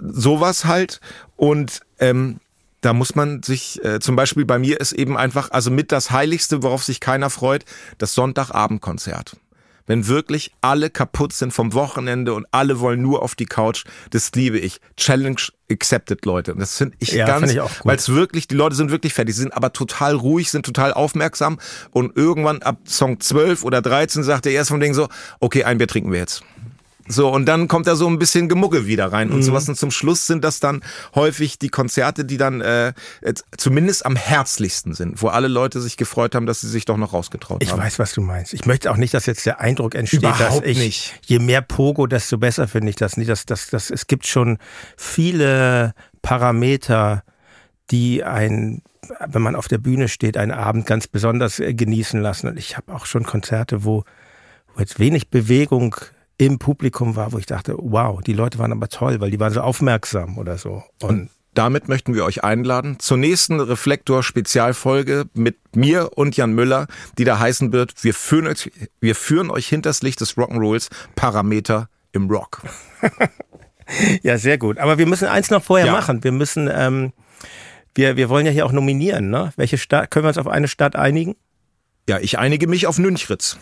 sowas 0.01 0.65
halt 0.65 0.99
und 1.35 1.81
ähm, 1.99 2.39
da 2.81 2.91
muss 2.91 3.15
man 3.15 3.41
sich, 3.43 3.83
äh, 3.83 3.99
zum 4.01 4.15
Beispiel 4.15 4.45
bei 4.45 4.59
mir 4.59 4.81
ist 4.81 4.91
eben 4.91 5.17
einfach, 5.17 5.51
also 5.51 5.71
mit 5.71 5.93
das 5.93 6.11
Heiligste, 6.11 6.63
worauf 6.63 6.83
sich 6.83 6.99
keiner 6.99 7.29
freut, 7.29 7.63
das 7.97 8.13
Sonntagabendkonzert 8.13 9.37
wenn 9.85 10.07
wirklich 10.07 10.51
alle 10.61 10.89
kaputt 10.89 11.33
sind 11.33 11.53
vom 11.53 11.73
Wochenende 11.73 12.33
und 12.33 12.45
alle 12.51 12.79
wollen 12.79 13.01
nur 13.01 13.21
auf 13.21 13.35
die 13.35 13.45
Couch, 13.45 13.83
das 14.11 14.31
liebe 14.33 14.59
ich. 14.59 14.79
Challenge 14.97 15.41
accepted, 15.71 16.25
Leute. 16.25 16.53
Und 16.53 16.59
das 16.59 16.77
finde 16.77 16.95
ich 16.99 17.11
ja, 17.11 17.25
ganz, 17.25 17.55
weil 17.83 17.95
es 17.95 18.09
wirklich, 18.09 18.47
die 18.47 18.55
Leute 18.55 18.75
sind 18.75 18.91
wirklich 18.91 19.13
fertig, 19.13 19.35
sie 19.35 19.41
sind 19.41 19.53
aber 19.53 19.73
total 19.73 20.15
ruhig, 20.15 20.51
sind 20.51 20.65
total 20.65 20.93
aufmerksam 20.93 21.59
und 21.91 22.15
irgendwann 22.15 22.61
ab 22.61 22.77
Song 22.85 23.19
12 23.19 23.63
oder 23.63 23.81
13 23.81 24.23
sagt 24.23 24.45
der 24.45 24.53
erst 24.53 24.69
vom 24.69 24.79
Ding 24.79 24.93
so, 24.93 25.07
okay, 25.39 25.63
ein 25.63 25.77
Bier 25.77 25.87
trinken 25.87 26.11
wir 26.11 26.19
jetzt. 26.19 26.43
So, 27.07 27.29
und 27.29 27.45
dann 27.45 27.67
kommt 27.67 27.87
da 27.87 27.95
so 27.95 28.07
ein 28.07 28.17
bisschen 28.17 28.47
Gemucke 28.47 28.87
wieder 28.87 29.11
rein 29.11 29.29
und 29.29 29.37
mhm. 29.37 29.43
sowas. 29.43 29.67
Und 29.67 29.75
zum 29.75 29.91
Schluss 29.91 30.25
sind 30.25 30.43
das 30.43 30.59
dann 30.59 30.81
häufig 31.15 31.59
die 31.59 31.69
Konzerte, 31.69 32.23
die 32.23 32.37
dann 32.37 32.61
äh, 32.61 32.93
zumindest 33.57 34.05
am 34.05 34.15
herzlichsten 34.15 34.93
sind, 34.93 35.21
wo 35.21 35.27
alle 35.27 35.49
Leute 35.49 35.81
sich 35.81 35.97
gefreut 35.97 36.33
haben, 36.33 36.45
dass 36.45 36.61
sie 36.61 36.69
sich 36.69 36.85
doch 36.85 36.97
noch 36.97 37.13
rausgetraut 37.13 37.61
ich 37.61 37.71
haben. 37.71 37.79
Ich 37.79 37.85
weiß, 37.85 37.99
was 37.99 38.13
du 38.13 38.21
meinst. 38.21 38.53
Ich 38.53 38.65
möchte 38.65 38.89
auch 38.89 38.97
nicht, 38.97 39.13
dass 39.13 39.25
jetzt 39.25 39.45
der 39.45 39.59
Eindruck 39.59 39.95
entsteht, 39.95 40.21
Überhaupt 40.21 40.63
dass 40.63 40.69
ich, 40.69 40.77
nicht. 40.77 41.19
je 41.25 41.39
mehr 41.39 41.61
Pogo, 41.61 42.07
desto 42.07 42.37
besser 42.37 42.67
finde 42.67 42.89
ich 42.89 42.95
das 42.95 43.17
nicht. 43.17 43.29
Das, 43.29 43.45
das, 43.45 43.69
das, 43.69 43.89
es 43.89 44.07
gibt 44.07 44.25
schon 44.25 44.57
viele 44.95 45.93
Parameter, 46.21 47.23
die 47.91 48.23
ein 48.23 48.81
wenn 49.27 49.41
man 49.41 49.57
auf 49.57 49.67
der 49.67 49.79
Bühne 49.79 50.07
steht, 50.07 50.37
einen 50.37 50.53
Abend 50.53 50.85
ganz 50.85 51.07
besonders 51.07 51.59
äh, 51.59 51.73
genießen 51.73 52.21
lassen. 52.21 52.47
Und 52.47 52.57
ich 52.57 52.77
habe 52.77 52.93
auch 52.93 53.05
schon 53.05 53.23
Konzerte, 53.23 53.83
wo, 53.83 54.05
wo 54.73 54.79
jetzt 54.79 54.97
wenig 54.97 55.29
Bewegung 55.29 55.97
im 56.45 56.59
Publikum 56.59 57.15
war, 57.15 57.31
wo 57.31 57.37
ich 57.37 57.45
dachte, 57.45 57.75
wow, 57.77 58.21
die 58.21 58.33
Leute 58.33 58.59
waren 58.59 58.71
aber 58.71 58.89
toll, 58.89 59.19
weil 59.19 59.31
die 59.31 59.39
waren 59.39 59.53
so 59.53 59.61
aufmerksam 59.61 60.37
oder 60.37 60.57
so. 60.57 60.83
Und 61.01 61.29
damit 61.53 61.87
möchten 61.87 62.15
wir 62.15 62.25
euch 62.25 62.43
einladen 62.43 62.97
zur 62.99 63.17
nächsten 63.17 63.59
Reflektor-Spezialfolge 63.59 65.25
mit 65.33 65.57
mir 65.75 66.17
und 66.17 66.35
Jan 66.35 66.53
Müller, 66.53 66.87
die 67.17 67.23
da 67.25 67.39
heißen 67.39 67.71
wird, 67.71 68.03
wir 68.03 68.13
führen 68.13 68.47
euch, 68.47 68.71
wir 68.99 69.15
führen 69.15 69.51
euch 69.51 69.67
hinters 69.67 70.01
Licht 70.01 70.21
des 70.21 70.35
Rock'n'Rolls, 70.35 70.89
Parameter 71.15 71.89
im 72.11 72.29
Rock. 72.29 72.61
ja, 74.23 74.37
sehr 74.37 74.57
gut. 74.57 74.79
Aber 74.79 74.97
wir 74.97 75.05
müssen 75.05 75.27
eins 75.27 75.51
noch 75.51 75.63
vorher 75.63 75.87
ja. 75.87 75.91
machen. 75.91 76.23
Wir 76.23 76.31
müssen, 76.31 76.69
ähm, 76.73 77.13
wir, 77.93 78.17
wir 78.17 78.29
wollen 78.29 78.45
ja 78.45 78.51
hier 78.51 78.65
auch 78.65 78.71
nominieren, 78.71 79.29
ne? 79.29 79.53
Welche 79.55 79.77
Stadt, 79.77 80.09
können 80.09 80.25
wir 80.25 80.29
uns 80.29 80.37
auf 80.37 80.47
eine 80.47 80.67
Stadt 80.67 80.95
einigen? 80.95 81.35
Ja, 82.09 82.19
ich 82.19 82.39
einige 82.39 82.67
mich 82.67 82.87
auf 82.87 82.97
Nünchritz. 82.97 83.57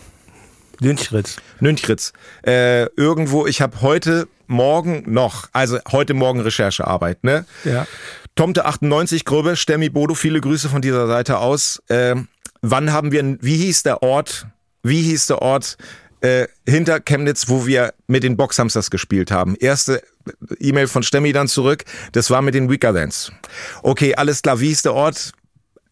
Nünchritz. 0.82 1.36
Nünchritz. 1.60 2.12
Äh, 2.44 2.86
irgendwo, 2.96 3.46
ich 3.46 3.62
habe 3.62 3.80
heute 3.80 4.28
Morgen 4.46 5.04
noch, 5.06 5.48
also 5.52 5.78
heute 5.90 6.14
Morgen 6.14 6.40
Recherchearbeit, 6.40 7.24
ne? 7.24 7.46
Ja. 7.64 7.86
Tomte 8.34 8.64
98 8.64 9.24
Gröbe, 9.24 9.56
Stemmi 9.56 9.88
Bodo, 9.88 10.14
viele 10.14 10.40
Grüße 10.40 10.68
von 10.68 10.82
dieser 10.82 11.06
Seite 11.06 11.38
aus. 11.38 11.82
Äh, 11.88 12.16
wann 12.62 12.92
haben 12.92 13.12
wir, 13.12 13.38
wie 13.40 13.56
hieß 13.56 13.84
der 13.84 14.02
Ort, 14.02 14.46
wie 14.82 15.02
hieß 15.02 15.28
der 15.28 15.40
Ort 15.40 15.76
äh, 16.20 16.46
hinter 16.68 17.00
Chemnitz, 17.00 17.48
wo 17.48 17.66
wir 17.66 17.94
mit 18.08 18.24
den 18.24 18.36
Boxhamsters 18.36 18.90
gespielt 18.90 19.30
haben? 19.30 19.54
Erste 19.56 20.02
E-Mail 20.58 20.88
von 20.88 21.02
Stemmi 21.02 21.32
dann 21.32 21.48
zurück, 21.48 21.84
das 22.12 22.30
war 22.30 22.42
mit 22.42 22.54
den 22.54 22.70
Weakerlands. 22.70 23.32
Okay, 23.82 24.14
alles 24.14 24.42
klar, 24.42 24.60
wie 24.60 24.68
hieß 24.68 24.82
der 24.82 24.94
Ort? 24.94 25.32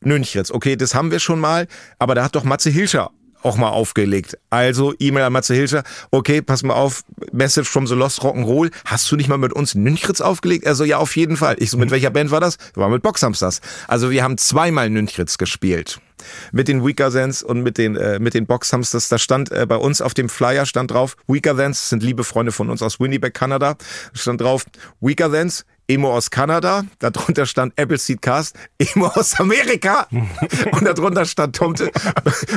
Nünchritz. 0.03 0.51
Okay, 0.51 0.77
das 0.77 0.95
haben 0.95 1.11
wir 1.11 1.19
schon 1.19 1.41
mal, 1.41 1.67
aber 1.99 2.15
da 2.15 2.25
hat 2.25 2.35
doch 2.35 2.45
Matze 2.45 2.71
Hilscher 2.71 3.11
auch 3.43 3.57
mal 3.57 3.71
aufgelegt. 3.71 4.39
Also 4.51 4.95
E-Mail 4.99 5.25
an 5.25 5.33
Matze 5.33 5.55
Hilscher, 5.55 5.83
okay, 6.11 6.43
pass 6.43 6.63
mal 6.63 6.75
auf, 6.75 7.03
Message 7.33 7.69
from 7.69 7.87
the 7.87 7.95
Lost 7.95 8.21
Rock'n'Roll, 8.23 8.71
hast 8.85 9.11
du 9.11 9.17
nicht 9.17 9.29
mal 9.29 9.39
mit 9.39 9.53
uns 9.53 9.75
Nünchritz 9.75 10.21
aufgelegt? 10.21 10.67
Also 10.67 10.85
ja, 10.85 10.99
auf 10.99 11.17
jeden 11.17 11.37
Fall. 11.37 11.57
Ich 11.59 11.71
so, 11.71 11.79
mit 11.79 11.89
mhm. 11.89 11.93
welcher 11.93 12.11
Band 12.11 12.31
war 12.31 12.41
das? 12.41 12.57
War 12.75 12.89
mit 12.89 13.03
Boxhamsters. 13.03 13.61
Also 13.89 14.11
wir 14.11 14.23
haben 14.23 14.39
zweimal 14.39 14.91
Nünchritz 14.91 15.39
gespielt. 15.39 16.01
Mit 16.53 16.69
den 16.69 16.87
Weaker 16.87 17.11
Thans 17.11 17.43
und 17.43 17.63
mit 17.63 17.79
den, 17.79 17.97
äh, 17.97 18.19
mit 18.19 18.35
den 18.35 18.47
Boxhamsters. 18.47 19.09
Da 19.09 19.19
stand 19.19 19.51
äh, 19.51 19.65
bei 19.67 19.77
uns 19.77 20.03
auf 20.03 20.13
dem 20.13 20.29
Flyer 20.29 20.67
stand 20.67 20.91
drauf, 20.91 21.17
Weaker 21.27 21.57
Thans 21.57 21.89
sind 21.89 22.03
liebe 22.03 22.25
Freunde 22.25 22.53
von 22.53 22.69
uns 22.69 22.83
aus 22.83 23.01
Winnipeg, 23.01 23.33
Kanada. 23.33 23.77
Stand 24.13 24.41
drauf, 24.41 24.65
Weaker 25.01 25.33
Thans, 25.33 25.65
Emo 25.91 26.15
aus 26.15 26.31
Kanada, 26.31 26.85
darunter 27.01 27.47
stand 27.47 27.77
Appleseed 27.77 28.23
Cast, 28.23 28.55
Emo 28.79 29.07
aus 29.07 29.41
Amerika 29.41 30.07
und 30.73 30.85
darunter 30.85 31.25
stand 31.25 31.57
Tomte. 31.57 31.91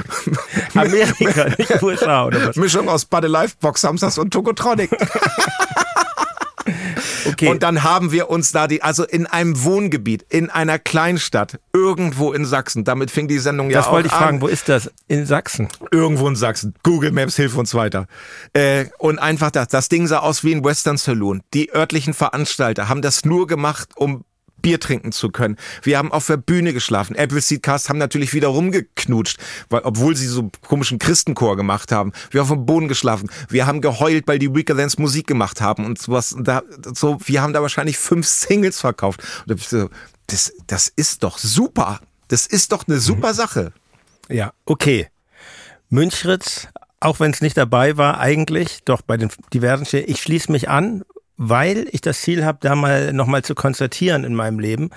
Amerika, 0.76 1.50
nicht 1.58 1.82
USA 1.82 2.26
oder 2.26 2.50
was? 2.50 2.58
Mischung 2.58 2.88
aus 2.88 3.06
Buddy 3.06 3.28
Life, 3.28 3.56
Box 3.60 3.82
Samsters 3.82 4.20
und 4.20 4.32
Tokotronic. 4.32 4.92
Okay. 7.26 7.48
Und 7.50 7.64
dann 7.64 7.84
haben 7.84 8.12
wir 8.12 8.30
uns 8.30 8.52
da 8.52 8.68
die, 8.68 8.82
also 8.82 9.04
in 9.04 9.26
einem 9.26 9.64
Wohngebiet, 9.64 10.26
in 10.30 10.50
einer 10.50 10.80
Kleinstadt, 10.80 11.60
irgendwo 11.74 12.34
in 12.34 12.46
Sachsen. 12.46 12.84
Damit 12.84 13.12
fing 13.12 13.28
die 13.28 13.40
Sendung 13.40 13.70
ja 13.70 13.78
das 13.78 13.88
auch 13.88 13.94
an. 13.94 14.04
Das 14.04 14.12
wollte 14.12 14.16
ich 14.16 14.22
fragen, 14.22 14.42
wo 14.42 14.48
ist 14.48 14.70
das? 14.70 14.92
In 15.08 15.26
Sachsen? 15.26 15.68
Irgendwo 15.92 16.28
in 16.28 16.36
Sachsen. 16.36 16.74
Google 16.84 17.12
Maps 17.12 17.36
hilft 17.36 17.58
uns 17.58 17.74
weiter. 17.74 18.08
Äh, 18.54 18.86
und 18.98 19.20
einfach 19.20 19.52
das, 19.52 19.68
das 19.68 19.90
Ding 19.90 20.08
sah 20.08 20.20
aus 20.20 20.44
wie 20.44 20.54
ein 20.54 20.64
Western 20.64 20.98
Saloon. 20.98 21.42
Die 21.54 21.74
örtlichen 21.74 22.14
Veranstalter 22.14 22.90
haben 22.90 23.02
das 23.02 23.26
nur 23.26 23.48
gemacht, 23.48 23.90
um 23.96 24.26
Bier 24.64 24.80
trinken 24.80 25.12
zu 25.12 25.30
können. 25.30 25.58
Wir 25.84 26.00
haben 26.00 26.12
auf 26.12 26.26
der 26.26 26.38
Bühne 26.38 26.74
geschlafen. 26.74 27.16
Appleseed 27.16 27.62
Cast 27.62 27.90
haben 27.90 28.00
natürlich 28.00 28.34
wieder 28.34 28.48
rumgeknutscht, 28.48 29.38
weil, 29.70 29.82
obwohl 29.82 30.16
sie 30.16 30.26
so 30.26 30.50
komischen 30.68 30.98
Christenchor 30.98 31.56
gemacht 31.56 31.92
haben. 31.92 32.14
Wir 32.32 32.42
haben 32.42 32.50
auf 32.50 32.58
dem 32.58 32.66
Boden 32.66 32.88
geschlafen. 32.88 33.30
Wir 33.50 33.68
haben 33.68 33.82
geheult, 33.82 34.28
weil 34.28 34.40
die 34.40 34.54
Weakerlands 34.56 34.98
Musik 34.98 35.28
gemacht 35.28 35.62
haben 35.62 35.86
und 35.86 36.02
sowas. 36.02 36.36
Da, 36.40 36.64
so, 36.96 37.20
wir 37.24 37.44
haben 37.44 37.54
da 37.54 37.62
wahrscheinlich 37.62 38.00
fünf 38.00 38.28
Singles 38.28 38.80
verkauft. 38.80 39.22
Und 39.48 39.62
so, 39.62 39.90
das, 40.26 40.54
das 40.66 40.88
ist 40.88 41.24
doch 41.24 41.38
super. 41.38 42.00
Das 42.30 42.48
ist 42.48 42.72
doch 42.72 42.88
eine 42.88 43.00
super 43.00 43.36
Sache. 43.36 43.74
Ja, 44.30 44.54
okay. 44.66 45.10
Münchritz, 45.90 46.68
auch 47.02 47.20
wenn 47.20 47.32
es 47.32 47.42
nicht 47.42 47.58
dabei 47.58 47.98
war, 47.98 48.20
eigentlich, 48.20 48.80
doch 48.86 49.02
bei 49.02 49.18
den 49.18 49.30
diversen 49.54 49.86
Städten, 49.86 50.10
ich 50.10 50.22
schließe 50.22 50.52
mich 50.52 50.70
an, 50.70 51.04
weil 51.38 51.88
ich 51.92 52.02
das 52.02 52.22
Ziel 52.22 52.46
habe, 52.46 52.60
da 52.62 52.76
mal 52.76 53.14
nochmal 53.14 53.44
zu 53.44 53.56
konstatieren 53.56 54.24
in 54.24 54.36
meinem 54.36 54.60
Leben. 54.60 54.90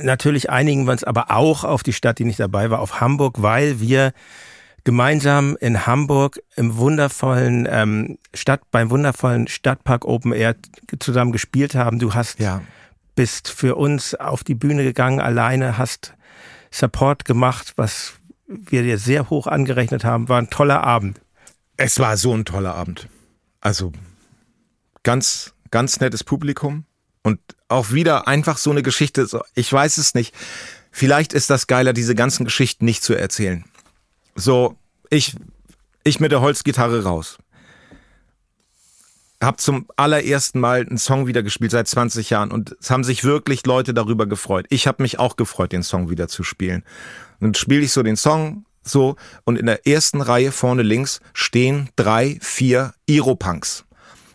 Natürlich 0.00 0.50
einigen 0.50 0.84
wir 0.84 0.92
uns 0.92 1.04
aber 1.04 1.30
auch 1.30 1.64
auf 1.64 1.82
die 1.82 1.92
Stadt, 1.92 2.18
die 2.18 2.24
nicht 2.24 2.40
dabei 2.40 2.70
war, 2.70 2.80
auf 2.80 3.00
Hamburg, 3.00 3.42
weil 3.42 3.80
wir 3.80 4.12
gemeinsam 4.84 5.56
in 5.60 5.86
Hamburg 5.86 6.40
im 6.54 6.76
wundervollen 6.76 7.66
ähm, 7.68 8.18
Stadt, 8.34 8.62
beim 8.70 8.88
wundervollen 8.90 9.48
Stadtpark 9.48 10.04
Open 10.04 10.32
Air 10.32 10.54
zusammen 11.00 11.32
gespielt 11.32 11.74
haben. 11.74 11.98
Du 11.98 12.14
hast 12.14 12.38
ja. 12.38 12.62
bist 13.16 13.48
für 13.48 13.74
uns 13.74 14.14
auf 14.14 14.44
die 14.44 14.54
Bühne 14.54 14.84
gegangen, 14.84 15.20
alleine 15.20 15.76
hast 15.76 16.14
Support 16.70 17.24
gemacht, 17.24 17.72
was 17.76 18.14
wir 18.46 18.82
dir 18.82 18.98
sehr 18.98 19.28
hoch 19.28 19.46
angerechnet 19.46 20.04
haben. 20.04 20.28
War 20.28 20.38
ein 20.40 20.50
toller 20.50 20.84
Abend. 20.84 21.20
Es 21.76 21.98
war 21.98 22.16
so 22.16 22.32
ein 22.32 22.44
toller 22.44 22.74
Abend. 22.74 23.08
Also 23.60 23.92
ganz 25.02 25.55
ganz 25.70 26.00
nettes 26.00 26.24
Publikum 26.24 26.84
und 27.22 27.40
auch 27.68 27.90
wieder 27.92 28.28
einfach 28.28 28.58
so 28.58 28.70
eine 28.70 28.82
Geschichte. 28.82 29.26
Ich 29.54 29.72
weiß 29.72 29.98
es 29.98 30.14
nicht. 30.14 30.34
Vielleicht 30.92 31.32
ist 31.32 31.50
das 31.50 31.66
geiler, 31.66 31.92
diese 31.92 32.14
ganzen 32.14 32.44
Geschichten 32.44 32.84
nicht 32.84 33.02
zu 33.02 33.14
erzählen. 33.14 33.64
So, 34.34 34.76
ich, 35.10 35.36
ich 36.04 36.20
mit 36.20 36.32
der 36.32 36.40
Holzgitarre 36.40 37.02
raus. 37.02 37.38
Hab 39.42 39.60
zum 39.60 39.86
allerersten 39.96 40.60
Mal 40.60 40.86
einen 40.86 40.98
Song 40.98 41.26
wieder 41.26 41.42
gespielt 41.42 41.70
seit 41.70 41.88
20 41.88 42.30
Jahren 42.30 42.50
und 42.50 42.76
es 42.80 42.90
haben 42.90 43.04
sich 43.04 43.24
wirklich 43.24 43.66
Leute 43.66 43.92
darüber 43.92 44.26
gefreut. 44.26 44.66
Ich 44.70 44.86
habe 44.86 45.02
mich 45.02 45.18
auch 45.18 45.36
gefreut, 45.36 45.72
den 45.72 45.82
Song 45.82 46.08
wieder 46.08 46.28
zu 46.28 46.42
spielen. 46.42 46.84
Und 47.40 47.48
dann 47.48 47.54
spiele 47.54 47.82
ich 47.82 47.92
so 47.92 48.02
den 48.02 48.16
Song 48.16 48.64
so 48.82 49.16
und 49.44 49.58
in 49.58 49.66
der 49.66 49.86
ersten 49.86 50.20
Reihe 50.20 50.52
vorne 50.52 50.82
links 50.82 51.20
stehen 51.34 51.90
drei, 51.96 52.38
vier 52.40 52.94
Iropunks. 53.06 53.85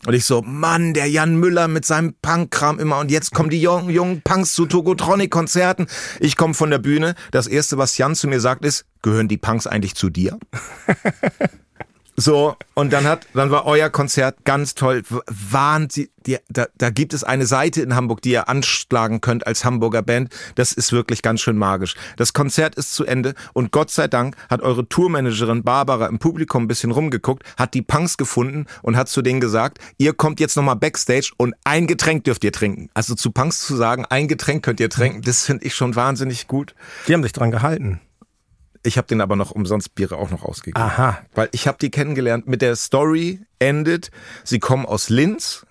Und 0.05 0.13
ich 0.13 0.25
so, 0.25 0.41
Mann, 0.41 0.93
der 0.93 1.07
Jan 1.07 1.35
Müller 1.35 1.67
mit 1.67 1.85
seinem 1.85 2.15
Punk-Kram 2.21 2.79
immer. 2.79 2.99
Und 2.99 3.11
jetzt 3.11 3.33
kommen 3.33 3.49
die 3.49 3.61
jungen, 3.61 3.89
jungen 3.89 4.21
Punks 4.21 4.53
zu 4.53 4.65
Togotronic-Konzerten. 4.65 5.87
Ich 6.19 6.35
komme 6.35 6.55
von 6.55 6.71
der 6.71 6.79
Bühne. 6.79 7.15
Das 7.31 7.47
erste, 7.47 7.77
was 7.77 7.97
Jan 7.97 8.15
zu 8.15 8.27
mir 8.27 8.39
sagt, 8.39 8.65
ist, 8.65 8.85
gehören 9.03 9.27
die 9.27 9.37
Punks 9.37 9.67
eigentlich 9.67 9.95
zu 9.95 10.09
dir? 10.09 10.39
So, 12.17 12.55
und 12.73 12.93
dann 12.93 13.05
hat, 13.05 13.25
dann 13.33 13.51
war 13.51 13.65
euer 13.65 13.89
Konzert 13.89 14.43
ganz 14.43 14.75
toll. 14.75 15.03
Wahnsinn. 15.27 16.09
Da, 16.49 16.67
da 16.77 16.91
gibt 16.91 17.15
es 17.15 17.23
eine 17.23 17.47
Seite 17.47 17.81
in 17.81 17.95
Hamburg, 17.95 18.21
die 18.21 18.31
ihr 18.31 18.47
anschlagen 18.47 19.21
könnt 19.21 19.47
als 19.47 19.65
Hamburger 19.65 20.03
Band. 20.03 20.31
Das 20.53 20.71
ist 20.71 20.91
wirklich 20.91 21.23
ganz 21.23 21.41
schön 21.41 21.57
magisch. 21.57 21.95
Das 22.17 22.33
Konzert 22.33 22.75
ist 22.75 22.93
zu 22.93 23.05
Ende 23.05 23.33
und 23.53 23.71
Gott 23.71 23.89
sei 23.89 24.07
Dank 24.07 24.35
hat 24.47 24.61
eure 24.61 24.87
Tourmanagerin 24.87 25.63
Barbara 25.63 26.05
im 26.05 26.19
Publikum 26.19 26.65
ein 26.65 26.67
bisschen 26.67 26.91
rumgeguckt, 26.91 27.43
hat 27.57 27.73
die 27.73 27.81
Punks 27.81 28.17
gefunden 28.17 28.67
und 28.83 28.97
hat 28.97 29.09
zu 29.09 29.23
denen 29.23 29.41
gesagt, 29.41 29.79
ihr 29.97 30.13
kommt 30.13 30.39
jetzt 30.39 30.55
nochmal 30.55 30.75
Backstage 30.75 31.31
und 31.37 31.55
ein 31.63 31.87
Getränk 31.87 32.25
dürft 32.25 32.43
ihr 32.43 32.51
trinken. 32.51 32.89
Also 32.93 33.15
zu 33.15 33.31
Punks 33.31 33.65
zu 33.65 33.75
sagen, 33.75 34.05
ein 34.07 34.27
Getränk 34.27 34.63
könnt 34.63 34.79
ihr 34.79 34.91
trinken, 34.91 35.23
das 35.23 35.43
finde 35.43 35.65
ich 35.65 35.73
schon 35.73 35.95
wahnsinnig 35.95 36.47
gut. 36.47 36.75
Die 37.07 37.13
haben 37.15 37.23
sich 37.23 37.33
dran 37.33 37.49
gehalten. 37.49 37.99
Ich 38.83 38.97
habe 38.97 39.07
den 39.07 39.21
aber 39.21 39.35
noch 39.35 39.51
umsonst 39.51 39.93
Biere 39.95 40.17
auch 40.17 40.31
noch 40.31 40.43
ausgegeben. 40.43 40.81
Aha. 40.81 41.19
Weil 41.33 41.49
ich 41.51 41.67
habe 41.67 41.77
die 41.79 41.91
kennengelernt. 41.91 42.47
Mit 42.47 42.61
der 42.61 42.75
Story 42.75 43.41
endet, 43.59 44.11
sie 44.43 44.59
kommen 44.59 44.85
aus 44.85 45.09
Linz 45.09 45.65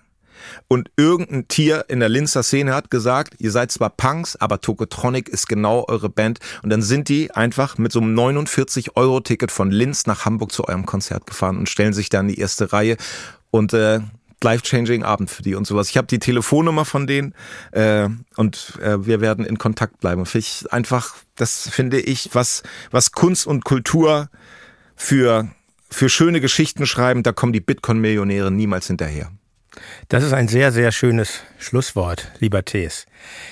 und 0.67 0.89
irgendein 0.95 1.47
Tier 1.47 1.85
in 1.87 1.99
der 1.99 2.09
Linzer 2.09 2.43
Szene 2.43 2.73
hat 2.73 2.89
gesagt, 2.89 3.35
ihr 3.39 3.51
seid 3.51 3.71
zwar 3.71 3.89
Punks, 3.89 4.35
aber 4.35 4.61
Tokotronic 4.61 5.29
ist 5.29 5.47
genau 5.47 5.85
eure 5.87 6.09
Band. 6.09 6.39
Und 6.63 6.69
dann 6.69 6.81
sind 6.81 7.09
die 7.09 7.31
einfach 7.31 7.77
mit 7.77 7.91
so 7.91 7.99
einem 7.99 8.17
49-Euro-Ticket 8.17 9.51
von 9.51 9.71
Linz 9.71 10.05
nach 10.05 10.25
Hamburg 10.25 10.51
zu 10.51 10.67
eurem 10.67 10.85
Konzert 10.85 11.25
gefahren 11.25 11.57
und 11.57 11.69
stellen 11.69 11.93
sich 11.93 12.09
da 12.09 12.19
in 12.19 12.27
die 12.27 12.39
erste 12.39 12.73
Reihe. 12.73 12.97
Und 13.49 13.73
äh, 13.73 13.99
life-changing 14.43 15.03
Abend 15.03 15.29
für 15.29 15.43
die 15.43 15.55
und 15.55 15.65
sowas. 15.65 15.89
Ich 15.89 15.97
habe 15.97 16.07
die 16.07 16.19
Telefonnummer 16.19 16.85
von 16.85 17.07
denen 17.07 17.33
äh, 17.71 18.09
und 18.35 18.79
äh, 18.81 19.05
wir 19.05 19.21
werden 19.21 19.45
in 19.45 19.57
Kontakt 19.57 19.99
bleiben. 19.99 20.25
Finde 20.25 20.47
ich 20.47 20.73
einfach, 20.73 21.15
das 21.35 21.69
finde 21.69 21.99
ich, 21.99 22.29
was, 22.33 22.63
was 22.91 23.11
Kunst 23.11 23.47
und 23.47 23.63
Kultur 23.63 24.29
für, 24.95 25.49
für 25.89 26.09
schöne 26.09 26.41
Geschichten 26.41 26.85
schreiben, 26.85 27.23
da 27.23 27.31
kommen 27.31 27.53
die 27.53 27.61
Bitcoin-Millionäre 27.61 28.51
niemals 28.51 28.87
hinterher. 28.87 29.31
Das 30.09 30.23
ist 30.23 30.33
ein 30.33 30.47
sehr, 30.47 30.71
sehr 30.71 30.91
schönes 30.91 31.41
Schlusswort, 31.57 32.31
lieber 32.39 32.65
Thees. 32.65 33.05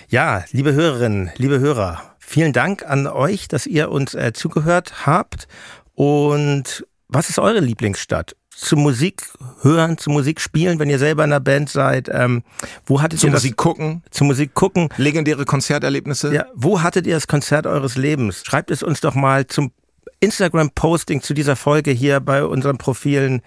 Ja, 0.10 0.44
liebe 0.52 0.74
Hörerinnen, 0.74 1.32
liebe 1.38 1.60
Hörer, 1.60 2.16
vielen 2.20 2.52
Dank 2.52 2.86
an 2.86 3.08
euch, 3.08 3.48
dass 3.48 3.66
ihr 3.66 3.90
uns 3.90 4.14
äh, 4.14 4.34
zugehört 4.34 5.06
habt. 5.06 5.48
Und 5.96 6.86
was 7.08 7.30
ist 7.30 7.40
eure 7.40 7.60
Lieblingsstadt? 7.60 8.36
Zu 8.60 8.76
Musik 8.76 9.24
hören, 9.62 9.97
zu 9.97 10.10
Musik 10.10 10.41
spielen, 10.41 10.80
wenn 10.80 10.89
ihr 10.89 10.99
selber 10.99 11.24
in 11.24 11.32
einer 11.32 11.39
Band 11.39 11.70
seid? 11.70 12.10
Ähm, 12.12 12.43
wo 12.86 13.01
hattet 13.01 13.20
Zu 13.20 13.28
ihr 13.28 13.34
Musik 13.34 13.57
das, 13.57 13.64
gucken, 13.64 14.03
zu 14.12 14.24
Musik 14.24 14.53
gucken? 14.53 14.89
legendäre 14.97 15.45
Konzerterlebnisse. 15.45 16.34
Ja, 16.34 16.45
wo 16.55 16.82
hattet 16.82 17.07
ihr 17.07 17.16
das 17.16 17.28
Konzert 17.28 17.68
eures 17.68 17.95
Lebens? 17.95 18.43
Schreibt 18.45 18.72
es 18.72 18.84
uns 18.84 19.01
doch 19.01 19.16
mal 19.16 19.47
zum 19.47 19.72
Instagram-Posting 20.20 21.22
zu 21.22 21.34
dieser 21.34 21.55
Folge 21.55 21.91
hier 21.91 22.20
bei 22.20 22.43
unseren 22.43 22.78
Profilen 22.78 23.41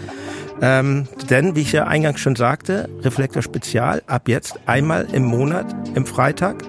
Ähm, 0.61 1.07
denn, 1.31 1.55
wie 1.57 1.62
ich 1.62 1.72
ja 1.72 1.87
eingangs 1.87 2.20
schon 2.20 2.37
sagte, 2.37 2.89
Reflektor-Spezial 3.03 4.03
ab 4.07 4.29
jetzt 4.29 4.59
einmal 4.66 5.07
im 5.12 5.24
Monat, 5.24 5.66
im 5.95 6.07
Freitag. 6.07 6.62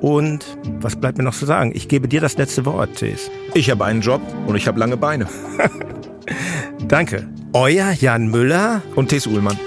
Und 0.00 0.58
was 0.80 0.96
bleibt 0.96 1.18
mir 1.18 1.24
noch 1.24 1.34
zu 1.34 1.46
sagen? 1.46 1.72
Ich 1.74 1.88
gebe 1.88 2.08
dir 2.08 2.20
das 2.20 2.36
letzte 2.36 2.64
Wort, 2.66 2.96
Tees. 2.96 3.30
Ich 3.54 3.70
habe 3.70 3.84
einen 3.84 4.00
Job 4.00 4.20
und 4.46 4.56
ich 4.56 4.66
habe 4.66 4.78
lange 4.80 4.96
Beine. 4.96 5.28
Danke. 6.88 7.28
Euer 7.52 7.92
Jan 7.92 8.28
Müller 8.28 8.82
Und 8.96 9.08
Tess 9.08 9.26
Uhlmann. 9.26 9.58